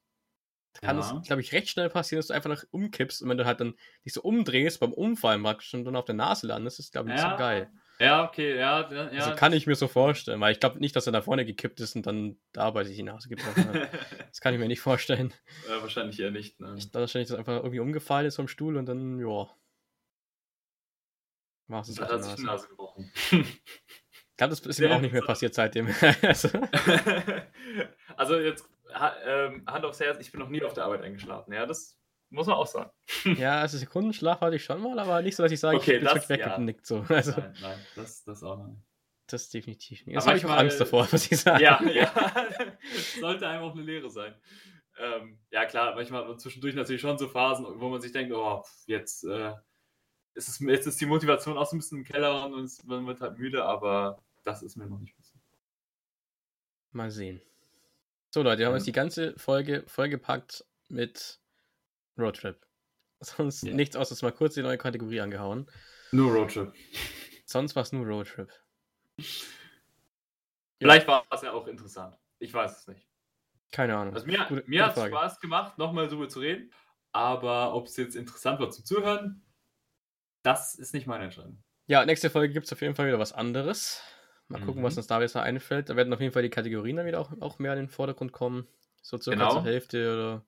kann 0.82 0.98
Ja. 0.98 1.18
es, 1.20 1.28
glaube 1.28 1.42
ich, 1.42 1.52
recht 1.54 1.70
schnell 1.70 1.90
passieren, 1.90 2.20
dass 2.20 2.28
du 2.28 2.34
einfach 2.34 2.50
noch 2.50 2.64
umkippst 2.72 3.22
und 3.22 3.30
wenn 3.30 3.38
du 3.38 3.46
halt 3.46 3.60
dann 3.60 3.76
dich 4.06 4.14
so 4.14 4.22
umdrehst 4.22 4.80
beim 4.80 4.94
Umfallen 4.94 5.44
praktisch 5.44 5.74
und 5.74 5.86
dann 5.86 5.96
auf 5.96 6.06
der 6.06 6.16
Nase 6.16 6.48
landest, 6.48 6.80
ist, 6.80 6.92
glaube 6.92 7.10
ich, 7.10 7.16
nicht 7.16 7.24
Ja, 7.24 7.32
so 7.32 7.38
geil. 7.38 7.72
Ja, 8.02 8.24
okay, 8.26 8.58
ja. 8.58 8.90
ja 8.92 9.08
also 9.10 9.36
kann 9.36 9.52
ich 9.52 9.68
mir 9.68 9.76
so 9.76 9.90
vorstellen, 9.90 10.40
weil 10.40 10.54
ich 10.54 10.62
glaube 10.62 10.80
nicht, 10.80 10.96
dass 10.96 11.06
er 11.06 11.12
da 11.12 11.22
vorne 11.22 11.46
gekippt 11.46 11.82
ist 11.82 11.98
und 11.98 12.08
dann 12.08 12.38
dabei 12.54 12.86
sich 12.86 12.96
die 12.96 13.04
Nase 13.04 13.28
gebrochen 13.28 13.68
hat. 13.74 13.90
Das 14.30 14.40
kann 14.42 14.54
ich 14.54 14.60
mir 14.60 14.68
nicht 14.68 14.80
vorstellen. 14.80 15.34
ja, 15.68 15.82
wahrscheinlich 15.82 16.20
eher 16.20 16.32
nicht. 16.32 16.60
Ne? 16.62 16.76
Ich 16.78 16.94
wahrscheinlich, 16.94 17.28
dass 17.28 17.36
er 17.36 17.40
einfach 17.40 17.58
irgendwie 17.58 17.80
umgefallen 17.80 18.28
ist 18.28 18.38
vom 18.38 18.48
Stuhl 18.48 18.78
und 18.78 18.86
dann, 18.86 19.20
ja. 19.20 19.50
War 21.68 21.82
es 21.82 21.94
Da 21.94 22.08
hat 22.08 22.24
sich 22.24 22.36
die 22.36 22.44
Nase. 22.44 22.46
Nase 22.46 22.68
gebrochen. 22.70 23.12
Ich 24.32 24.42
glaube, 24.42 24.52
das 24.56 24.66
ist 24.66 24.78
Sehr 24.78 24.88
mir 24.88 24.96
auch 24.96 25.02
nicht 25.02 25.12
mehr 25.12 25.22
passiert 25.22 25.54
seitdem. 25.54 25.88
also, 26.22 26.48
also 28.16 28.40
jetzt 28.40 28.64
ha, 28.94 29.16
ähm, 29.26 29.64
Hand 29.68 29.86
aufs 29.86 30.00
Herz, 30.00 30.20
ich 30.20 30.32
bin 30.32 30.40
noch 30.40 30.50
nie 30.50 30.64
auf 30.64 30.74
der 30.74 30.86
Arbeit 30.86 31.02
eingeschlafen. 31.02 31.54
Ja, 31.54 31.66
das 31.66 31.98
muss 32.30 32.48
man 32.48 32.56
auch 32.58 32.68
sagen. 32.68 32.92
ja, 33.38 33.60
also 33.62 33.78
Sekundenschlaf 33.78 34.42
hatte 34.42 34.56
ich 34.56 34.64
schon 34.64 34.82
mal, 34.82 34.98
aber 35.00 35.22
nicht 35.22 35.36
so, 35.36 35.44
dass 35.44 35.52
ich 35.52 35.60
sage, 35.60 35.78
Okay, 35.78 35.94
ich 35.98 36.04
bin 36.04 36.14
das- 36.14 36.28
direkt 36.28 36.46
ja. 36.46 36.74
So. 36.84 37.06
Also, 37.10 37.32
Nein, 37.32 37.54
nein, 37.62 37.80
das, 37.96 38.24
das 38.24 38.44
auch 38.44 38.58
noch 38.58 38.68
nicht. 38.68 38.82
das 39.28 39.50
definitiv 39.50 40.06
nicht. 40.06 40.16
Das 40.18 40.24
Aber 40.26 40.32
habe 40.32 40.38
ich 40.40 40.46
auch 40.46 40.58
Angst 40.58 40.80
davor, 40.80 41.08
muss 41.12 41.32
ich 41.32 41.40
sagen. 41.40 41.64
Ja, 41.64 41.82
ja. 41.84 42.12
Sollte 43.20 43.48
einem 43.48 43.64
auch 43.64 43.74
eine 43.74 43.82
Lehre 43.84 44.10
sein. 44.10 44.36
Ähm, 44.98 45.40
ja, 45.50 45.66
klar, 45.66 45.96
manchmal 45.96 46.22
hat 46.22 46.28
man 46.30 46.40
zwischendurch 46.40 46.76
natürlich 46.76 47.02
schon 47.02 47.18
so 47.18 47.28
Phasen, 47.30 47.66
wo 47.80 47.90
man 47.90 48.02
sich 48.02 48.12
denkt, 48.12 48.34
oh, 48.34 48.64
jetzt, 48.86 49.24
äh, 49.24 49.54
ist 50.34 50.50
es, 50.50 50.60
jetzt 50.60 50.88
ist 50.88 51.00
die 51.00 51.06
Motivation 51.06 51.58
auch 51.58 51.66
so 51.66 51.76
ein 51.76 51.80
bisschen 51.80 52.00
im 52.00 52.04
Keller 52.04 52.46
und 52.46 52.88
man 52.88 53.08
wird 53.08 53.22
halt 53.22 53.38
müde, 53.38 53.64
aber 53.64 54.22
das 54.44 54.62
ist 54.62 54.76
mir 54.76 54.86
noch 54.88 55.00
nicht 55.00 55.16
passiert. 55.16 55.42
Mal 56.92 57.12
sehen. 57.12 57.42
So, 58.32 58.44
Leute, 58.44 58.60
wir 58.60 58.66
haben 58.68 58.74
Ja. 58.74 58.78
jetzt 58.78 58.88
die 58.88 58.92
ganze 58.92 59.38
Folge 59.38 59.84
vollgepackt 59.88 60.64
mit 60.88 61.40
Roadtrip. 62.18 62.66
Sonst 63.22 63.64
Ja. 63.64 63.74
nichts 63.74 63.96
außer 63.96 64.16
mal 64.26 64.32
kurz 64.32 64.54
die 64.56 64.62
neue 64.62 64.78
Kategorie 64.78 65.22
angehauen. 65.22 65.70
Nur 66.12 66.32
Roadtrip. 66.34 66.74
Sonst 67.46 67.76
war 67.76 67.84
es 67.84 67.92
nur 67.92 68.06
Roadtrip. 68.06 68.52
Vielleicht 70.80 71.08
war 71.08 71.26
es 71.32 71.42
ja 71.42 71.52
auch 71.52 71.68
interessant. 71.68 72.16
Ich 72.40 72.54
weiß 72.54 72.80
es 72.80 72.88
nicht. 72.88 73.08
Keine 73.72 73.96
Ahnung. 73.98 74.14
Also 74.14 74.26
mir, 74.26 74.46
Gute- 74.48 74.64
mir 74.68 74.86
hat 74.86 74.98
es. 74.98 75.04
Spaß 75.06 75.40
gemacht, 75.40 75.78
nochmal 75.78 76.08
darüber 76.08 76.30
zu 76.30 76.40
reden. 76.40 76.72
Aber 77.12 77.74
ob 77.74 77.88
es 77.88 77.98
jetzt 77.98 78.16
interessant 78.16 78.60
war 78.60 78.70
zum 78.70 78.86
Zuhören, 78.86 79.44
das 80.44 80.76
ist 80.76 80.94
nicht 80.94 81.06
meine 81.08 81.26
Entscheidung. 81.26 81.62
Ja, 81.88 82.06
nächste 82.06 82.30
Folge 82.30 82.54
gibt 82.54 82.68
es 82.68 82.74
auf 82.74 82.82
jeden 82.82 82.96
Fall 82.96 83.08
wieder 83.08 83.20
was 83.20 83.34
anderes. 83.34 84.02
Mal 84.50 84.60
gucken, 84.62 84.82
Mhm. 84.82 84.86
was 84.86 84.98
uns 84.98 85.08
da 85.08 85.22
jetzt 85.22 85.36
noch 85.36 85.44
einfällt. 85.44 85.90
Da 85.90 85.96
werden 85.96 86.12
auf 86.14 86.20
jeden 86.20 86.34
Fall 86.34 86.42
die 86.44 86.50
Kategorien 86.50 86.96
dann 86.98 87.06
wieder 87.06 87.20
auch, 87.22 87.32
auch 87.40 87.60
mehr 87.60 87.74
in 87.74 87.80
den 87.80 87.88
Vordergrund 87.88 88.32
kommen. 88.32 88.68
So 89.02 89.18
circa 89.18 89.38
Genau. 89.40 89.52
zur 89.54 89.64
Hälfte 89.64 90.12
oder 90.14 90.46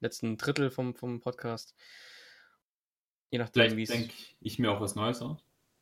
letzten 0.00 0.36
Drittel 0.36 0.70
vom, 0.70 0.94
vom 0.94 1.20
Podcast. 1.20 1.74
Je 3.30 3.38
nachdem, 3.38 3.76
wie 3.76 3.82
es. 3.84 3.90
denke 3.90 4.12
ich 4.40 4.58
mir 4.58 4.70
auch 4.70 4.80
was 4.80 4.94
Neues 4.94 5.22
aus. 5.22 5.38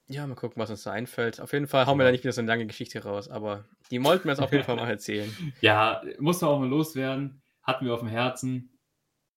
Ja, 0.08 0.26
mal 0.26 0.34
gucken, 0.36 0.60
was 0.62 0.70
uns 0.70 0.82
da 0.84 0.92
einfällt. 0.92 1.40
Auf 1.40 1.52
jeden 1.52 1.66
Fall 1.66 1.86
hauen 1.86 1.98
wir 1.98 2.04
da 2.04 2.12
nicht 2.12 2.22
wieder 2.24 2.32
so 2.32 2.40
eine 2.40 2.48
lange 2.48 2.66
Geschichte 2.66 3.02
raus, 3.02 3.28
aber 3.28 3.64
die 3.90 4.02
wollten 4.04 4.24
wir 4.24 4.32
jetzt 4.32 4.40
auf 4.40 4.52
jeden 4.52 4.64
Fall 4.64 4.76
mal 4.76 4.88
erzählen. 4.88 5.30
Ja, 5.60 6.02
muss 6.18 6.42
auch 6.42 6.58
mal 6.60 6.68
loswerden. 6.68 7.42
Hatten 7.62 7.86
wir 7.86 7.94
auf 7.94 8.00
dem 8.00 8.08
Herzen. 8.08 8.78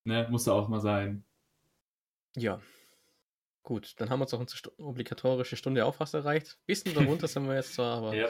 Ne, 0.03 0.28
muss 0.30 0.47
auch 0.47 0.67
mal 0.67 0.80
sein. 0.82 1.24
Ja. 2.36 2.61
Gut, 3.64 3.93
dann 3.97 4.10
haben 4.10 4.20
wir 4.20 4.24
uns 4.24 4.34
auch 4.34 4.39
unsere 4.39 4.80
obligatorische 4.80 5.55
Stunde 5.55 5.86
auch 5.86 5.95
fast 5.95 6.14
erreicht. 6.14 6.57
Bisschen 6.66 6.93
darunter 6.93 7.28
sind 7.28 7.47
wir 7.47 7.55
jetzt 7.55 7.74
zwar, 7.74 7.97
aber. 7.97 8.16
Ja. 8.16 8.30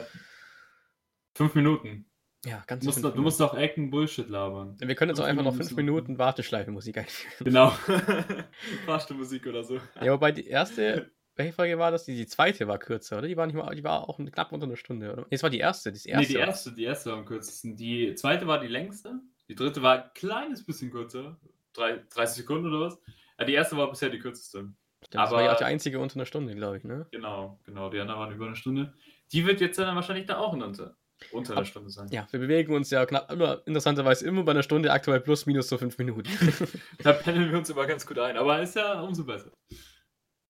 Fünf 1.34 1.54
Minuten. 1.54 2.10
Ja, 2.44 2.62
ganz 2.66 2.80
du 2.80 2.86
musst, 2.86 3.04
doch, 3.04 3.14
du 3.14 3.22
musst 3.22 3.38
doch 3.38 3.54
Ecken 3.54 3.90
Bullshit 3.90 4.28
labern. 4.28 4.76
Wir 4.80 4.94
können 4.94 5.10
jetzt 5.10 5.20
auch 5.20 5.26
einfach 5.26 5.44
noch 5.44 5.54
fünf 5.54 5.76
Minuten 5.76 6.18
Warteschleife-Musik 6.18 6.98
einführen. 6.98 7.44
Genau. 7.44 7.70
Fahrstuhlmusik 8.86 9.46
oder 9.46 9.62
so. 9.62 9.78
Ja, 10.00 10.12
wobei 10.12 10.32
die 10.32 10.46
erste, 10.46 11.10
welche 11.36 11.52
Folge 11.52 11.78
war 11.78 11.90
das? 11.90 12.06
Die, 12.06 12.16
die 12.16 12.26
zweite 12.26 12.66
war 12.66 12.78
kürzer, 12.78 13.18
oder? 13.18 13.28
Die 13.28 13.36
war, 13.36 13.46
nicht 13.46 13.56
mal, 13.56 13.74
die 13.74 13.84
war 13.84 14.08
auch 14.08 14.16
knapp 14.16 14.52
unter 14.52 14.66
einer 14.66 14.76
Stunde, 14.76 15.12
oder? 15.12 15.22
Nee, 15.22 15.36
es 15.36 15.42
war 15.42 15.50
die 15.50 15.58
erste. 15.58 15.92
Die 15.92 16.08
erste 16.08 16.16
nee, 16.16 16.26
die 16.26 16.34
erste, 16.40 16.72
die 16.72 16.84
erste 16.84 17.10
war 17.10 17.18
am 17.18 17.26
kürzesten. 17.26 17.76
Die 17.76 18.14
zweite 18.14 18.46
war 18.46 18.58
die 18.58 18.68
längste. 18.68 19.20
Die 19.48 19.54
dritte 19.54 19.82
war 19.82 20.04
ein 20.04 20.10
kleines 20.14 20.64
bisschen 20.64 20.90
kürzer. 20.90 21.38
Drei, 21.74 22.02
30 22.08 22.38
Sekunden 22.38 22.68
oder 22.68 22.86
was? 22.86 22.98
Ja, 23.38 23.44
die 23.44 23.54
erste 23.54 23.76
war 23.76 23.90
bisher 23.90 24.08
die 24.08 24.18
kürzeste. 24.18 24.72
Stimmt, 25.06 25.16
Aber, 25.16 25.24
das 25.24 25.32
war 25.32 25.42
ja 25.42 25.52
auch 25.52 25.58
die 25.58 25.64
einzige 25.64 25.98
unter 25.98 26.16
einer 26.16 26.26
Stunde, 26.26 26.54
glaube 26.54 26.78
ich, 26.78 26.84
ne? 26.84 27.06
Genau, 27.10 27.58
genau. 27.64 27.88
Die 27.90 27.98
anderen 27.98 28.20
waren 28.20 28.34
über 28.34 28.46
eine 28.46 28.56
Stunde. 28.56 28.94
Die 29.32 29.46
wird 29.46 29.60
jetzt 29.60 29.78
dann 29.78 29.94
wahrscheinlich 29.96 30.26
da 30.26 30.38
auch 30.38 30.52
unter. 30.52 30.96
Unter 31.32 31.56
einer 31.56 31.66
Stunde 31.66 31.90
sein. 31.90 32.08
Ja, 32.10 32.26
wir 32.30 32.40
bewegen 32.40 32.74
uns 32.74 32.90
ja 32.90 33.04
knapp 33.04 33.30
immer, 33.30 33.62
interessanterweise 33.66 34.26
immer 34.26 34.42
bei 34.42 34.52
einer 34.52 34.62
Stunde, 34.62 34.90
aktuell 34.90 35.20
plus 35.20 35.46
minus 35.46 35.68
so 35.68 35.76
fünf 35.76 35.98
Minuten. 35.98 36.30
da 37.02 37.12
pendeln 37.12 37.50
wir 37.50 37.58
uns 37.58 37.68
immer 37.70 37.86
ganz 37.86 38.06
gut 38.06 38.18
ein, 38.18 38.36
aber 38.36 38.60
ist 38.60 38.76
ja 38.76 39.00
umso 39.00 39.24
besser. 39.24 39.52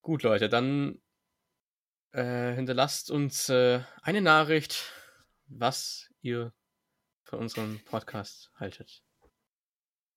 Gut, 0.03 0.23
Leute, 0.23 0.49
dann 0.49 1.01
äh, 2.13 2.55
hinterlasst 2.55 3.11
uns 3.11 3.49
äh, 3.49 3.81
eine 4.03 4.21
Nachricht, 4.21 4.93
was 5.47 6.11
ihr 6.23 6.53
von 7.25 7.41
unserem 7.41 7.81
Podcast 7.85 8.51
haltet. 8.57 9.03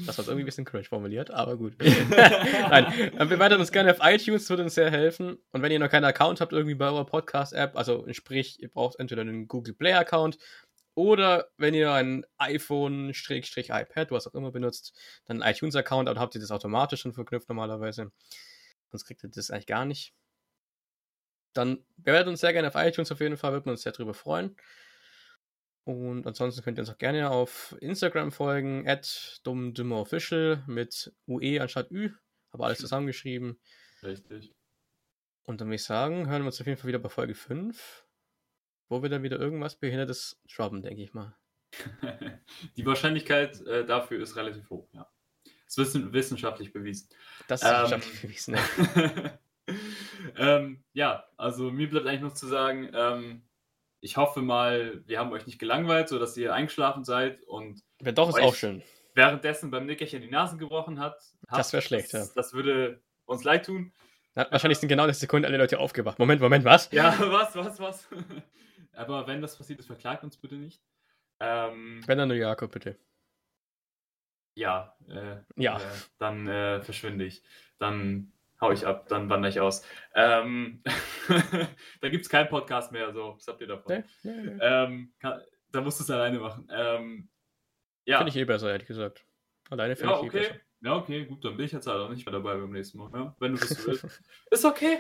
Das 0.06 0.18
war 0.18 0.26
irgendwie 0.26 0.44
ein 0.44 0.46
bisschen 0.46 0.66
cringe 0.66 0.84
formuliert, 0.84 1.32
aber 1.32 1.58
gut. 1.58 1.74
Nein, 1.80 3.12
bewertet 3.18 3.60
uns 3.60 3.72
gerne 3.72 3.92
auf 3.92 4.00
iTunes, 4.02 4.50
würde 4.50 4.64
uns 4.64 4.76
sehr 4.76 4.92
helfen. 4.92 5.38
Und 5.52 5.62
wenn 5.62 5.72
ihr 5.72 5.80
noch 5.80 5.90
keinen 5.90 6.06
Account 6.06 6.42
habt, 6.42 6.52
irgendwie 6.52 6.76
bei 6.76 6.88
eurer 6.88 7.06
Podcast-App, 7.06 7.76
also 7.76 8.06
sprich, 8.12 8.62
ihr 8.62 8.70
braucht 8.70 9.00
entweder 9.00 9.22
einen 9.22 9.48
Google 9.48 9.74
Play-Account 9.74 10.38
oder 10.96 11.50
wenn 11.58 11.74
ihr 11.74 11.92
ein 11.92 12.26
iPhone-iPad, 12.38 14.12
was 14.12 14.28
auch 14.28 14.34
immer 14.36 14.52
benutzt, 14.52 14.96
dann 15.26 15.42
einen 15.42 15.54
iTunes-Account, 15.54 16.08
dann 16.08 16.20
habt 16.20 16.36
ihr 16.36 16.42
das 16.42 16.52
automatisch 16.52 17.02
schon 17.02 17.14
verknüpft 17.14 17.50
normalerweise. 17.50 18.12
Sonst 18.92 19.06
kriegt 19.06 19.24
ihr 19.24 19.30
das 19.30 19.50
eigentlich 19.50 19.68
gar 19.68 19.86
nicht. 19.86 20.14
Dann 21.54 21.84
bewertet 21.98 22.28
uns 22.28 22.42
sehr 22.42 22.54
gerne 22.54 22.68
auf 22.68 22.76
iTunes 22.76 23.12
auf 23.12 23.20
jeden 23.20 23.38
Fall, 23.38 23.54
würde 23.54 23.66
man 23.66 23.74
uns 23.74 23.84
sehr 23.84 23.92
drüber 23.92 24.14
freuen. 24.14 24.56
Und 25.86 26.26
ansonsten 26.26 26.64
könnt 26.64 26.78
ihr 26.78 26.82
uns 26.82 26.90
auch 26.90 26.98
gerne 26.98 27.30
auf 27.30 27.76
Instagram 27.82 28.32
folgen, 28.32 28.88
at 28.88 29.42
dummdümmerofficial 29.44 30.64
mit 30.66 31.14
UE 31.28 31.62
anstatt 31.62 31.92
Ü, 31.92 32.12
aber 32.52 32.66
alles 32.66 32.80
zusammengeschrieben. 32.80 33.60
Richtig. 34.02 34.54
Und 35.44 35.60
dann 35.60 35.68
würde 35.68 35.76
ich 35.76 35.84
sagen, 35.84 36.30
hören 36.30 36.44
wir 36.44 36.48
uns 36.48 36.62
auf 36.62 36.68
jeden 36.68 36.80
Fall 36.80 36.88
wieder 36.88 37.00
bei 37.00 37.10
Folge 37.10 37.36
5, 37.36 38.06
wo 38.88 39.04
wir 39.04 39.10
dann 39.10 39.24
wieder 39.24 39.40
irgendwas 39.40 39.76
Behindertes 39.76 40.42
droppen, 40.56 40.82
denke 40.82 41.04
ich 41.04 41.14
mal. 41.14 41.36
Die 42.78 42.86
Wahrscheinlichkeit 42.86 43.60
äh, 43.68 43.86
dafür 43.86 44.22
ist 44.22 44.38
relativ 44.38 44.70
hoch, 44.70 44.88
ja. 44.94 45.10
Das 45.66 45.78
ist 45.78 46.14
wissenschaftlich 46.14 46.72
bewiesen. 46.72 47.10
Das 47.48 47.62
ist 47.62 47.68
wissenschaftlich 47.68 48.16
ähm, 48.16 48.22
bewiesen, 48.22 48.56
ja. 48.56 49.40
ähm, 50.58 50.84
ja, 50.94 51.28
also 51.36 51.72
mir 51.72 51.90
bleibt 51.90 52.06
eigentlich 52.06 52.22
noch 52.22 52.36
zu 52.36 52.48
sagen, 52.48 52.90
ähm, 52.94 53.42
ich 54.04 54.18
hoffe 54.18 54.42
mal, 54.42 55.02
wir 55.08 55.18
haben 55.18 55.32
euch 55.32 55.46
nicht 55.46 55.60
gelangweilt, 55.60 56.10
sodass 56.10 56.36
ihr 56.36 56.54
eingeschlafen 56.54 57.06
seid 57.06 57.42
und. 57.44 57.82
Ja, 58.02 58.12
doch, 58.12 58.28
ist 58.28 58.44
auch 58.44 58.54
schön. 58.54 58.84
Währenddessen 59.16 59.72
beim 59.72 59.86
Nickerchen 59.86 60.22
die 60.22 60.30
Nasen 60.30 60.60
gebrochen 60.60 61.00
hat. 61.00 61.16
hat 61.48 61.60
das 61.60 61.72
wäre 61.72 61.82
schlecht, 61.82 62.14
das, 62.14 62.28
ja. 62.28 62.34
Das 62.36 62.54
würde 62.54 63.02
uns 63.26 63.46
leid 63.46 63.66
tun. 63.66 63.94
Hat 64.36 64.52
wahrscheinlich 64.52 64.80
sind 64.80 64.90
genau 64.90 65.04
in 65.04 65.08
der 65.08 65.14
Sekunde 65.14 65.48
alle 65.48 65.58
Leute 65.58 65.80
aufgewacht. 65.80 66.20
Moment, 66.20 66.42
Moment, 66.42 66.66
was? 66.66 66.92
Ja, 66.92 67.18
was, 67.32 67.56
was, 67.56 67.80
was? 67.80 68.10
Aber 68.94 69.26
wenn 69.26 69.42
das 69.42 69.58
passiert 69.58 69.80
ist, 69.80 69.86
verklagt 69.86 70.26
uns 70.26 70.36
bitte 70.36 70.56
nicht. 70.56 70.82
Ähm, 71.40 72.04
wenn 72.06 72.18
dann 72.18 72.28
nur 72.28 72.38
Jakob, 72.38 72.72
bitte. 72.74 72.98
Ja, 74.56 74.98
äh, 75.08 75.38
ja. 75.56 75.78
Äh, 75.78 75.82
dann 76.18 76.48
äh, 76.48 76.82
verschwinde 76.82 77.24
ich. 77.24 77.42
Dann 77.80 78.34
hau 78.64 78.72
ich 78.72 78.88
ab, 78.88 79.08
dann 79.10 79.30
wandere 79.30 79.52
ich 79.52 79.60
aus. 79.60 79.86
Ähm, 80.16 80.82
da 82.02 82.10
gibt 82.10 82.24
es 82.24 82.30
keinen 82.30 82.48
Podcast 82.48 82.92
mehr, 82.92 83.14
so, 83.14 83.36
was 83.36 83.48
habt 83.48 83.62
ihr 83.62 83.68
davon? 83.68 83.94
Nee, 83.94 84.04
nee, 84.24 84.42
nee. 84.42 84.58
Ähm, 84.62 85.14
kann, 85.20 85.42
da 85.72 85.82
musst 85.82 86.00
du 86.00 86.04
es 86.04 86.10
alleine 86.10 86.40
machen. 86.40 86.68
Ähm, 86.74 87.30
ja. 88.06 88.18
Finde 88.18 88.32
ich 88.32 88.38
eh 88.38 88.46
besser, 88.46 88.72
ehrlich 88.72 88.88
gesagt. 88.88 89.26
Alleine 89.70 89.96
finde 89.96 90.14
ja, 90.14 90.20
ich 90.20 90.28
okay. 90.28 90.38
eh 90.38 90.42
besser. 90.42 90.56
Ja, 90.82 90.96
okay, 90.96 91.26
gut, 91.26 91.46
dann 91.46 91.56
bin 91.56 91.66
ich 91.66 91.72
jetzt 91.72 91.88
halt 91.88 92.00
auch 92.00 92.10
nicht 92.10 92.26
mehr 92.26 92.34
dabei 92.34 92.56
beim 92.56 92.72
nächsten 92.72 92.98
Mal. 92.98 93.10
Ja, 93.14 93.36
wenn 93.40 93.54
du 93.54 93.60
das 93.60 93.88
willst. 93.88 94.22
Ist 94.50 94.66
okay. 94.66 95.00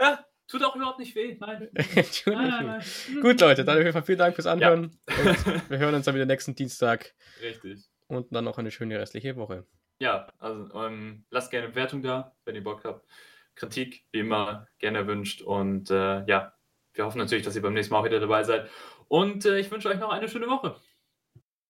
Ja, 0.00 0.24
tut 0.46 0.62
auch 0.64 0.76
überhaupt 0.76 0.98
nicht 0.98 1.14
weh. 1.14 1.36
Nein. 1.38 1.70
nein, 1.74 2.04
nein, 2.26 2.66
nein. 2.66 2.82
Gut, 3.20 3.40
Leute, 3.40 3.64
dann 3.64 3.76
auf 3.76 3.82
jeden 3.82 3.92
Fall 3.92 4.02
vielen 4.02 4.18
Dank 4.18 4.34
fürs 4.34 4.46
Anhören. 4.46 4.98
Ja. 5.08 5.70
Wir 5.70 5.78
hören 5.78 5.94
uns 5.94 6.04
dann 6.04 6.14
wieder 6.14 6.26
nächsten 6.26 6.54
Dienstag. 6.54 7.14
Richtig. 7.40 7.90
Und 8.08 8.34
dann 8.34 8.44
noch 8.44 8.58
eine 8.58 8.70
schöne 8.70 8.98
restliche 8.98 9.36
Woche 9.36 9.66
ja, 10.02 10.26
also 10.40 10.68
ähm, 10.74 11.24
lasst 11.30 11.52
gerne 11.52 11.68
eine 11.68 11.76
Wertung 11.76 12.02
da, 12.02 12.34
wenn 12.44 12.56
ihr 12.56 12.64
Bock 12.64 12.84
habt. 12.84 13.06
Kritik, 13.54 14.04
wie 14.10 14.20
immer, 14.20 14.66
gerne 14.78 14.98
erwünscht. 14.98 15.42
Und 15.42 15.90
äh, 15.90 16.24
ja, 16.26 16.54
wir 16.94 17.04
hoffen 17.04 17.18
natürlich, 17.18 17.44
dass 17.44 17.54
ihr 17.54 17.62
beim 17.62 17.74
nächsten 17.74 17.94
Mal 17.94 18.00
auch 18.00 18.04
wieder 18.04 18.18
dabei 18.18 18.42
seid. 18.42 18.68
Und 19.06 19.44
äh, 19.46 19.60
ich 19.60 19.70
wünsche 19.70 19.88
euch 19.88 20.00
noch 20.00 20.10
eine 20.10 20.28
schöne 20.28 20.48
Woche. 20.48 20.76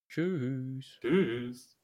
Tschüss. 0.08 0.98
Tschüss. 1.00 1.81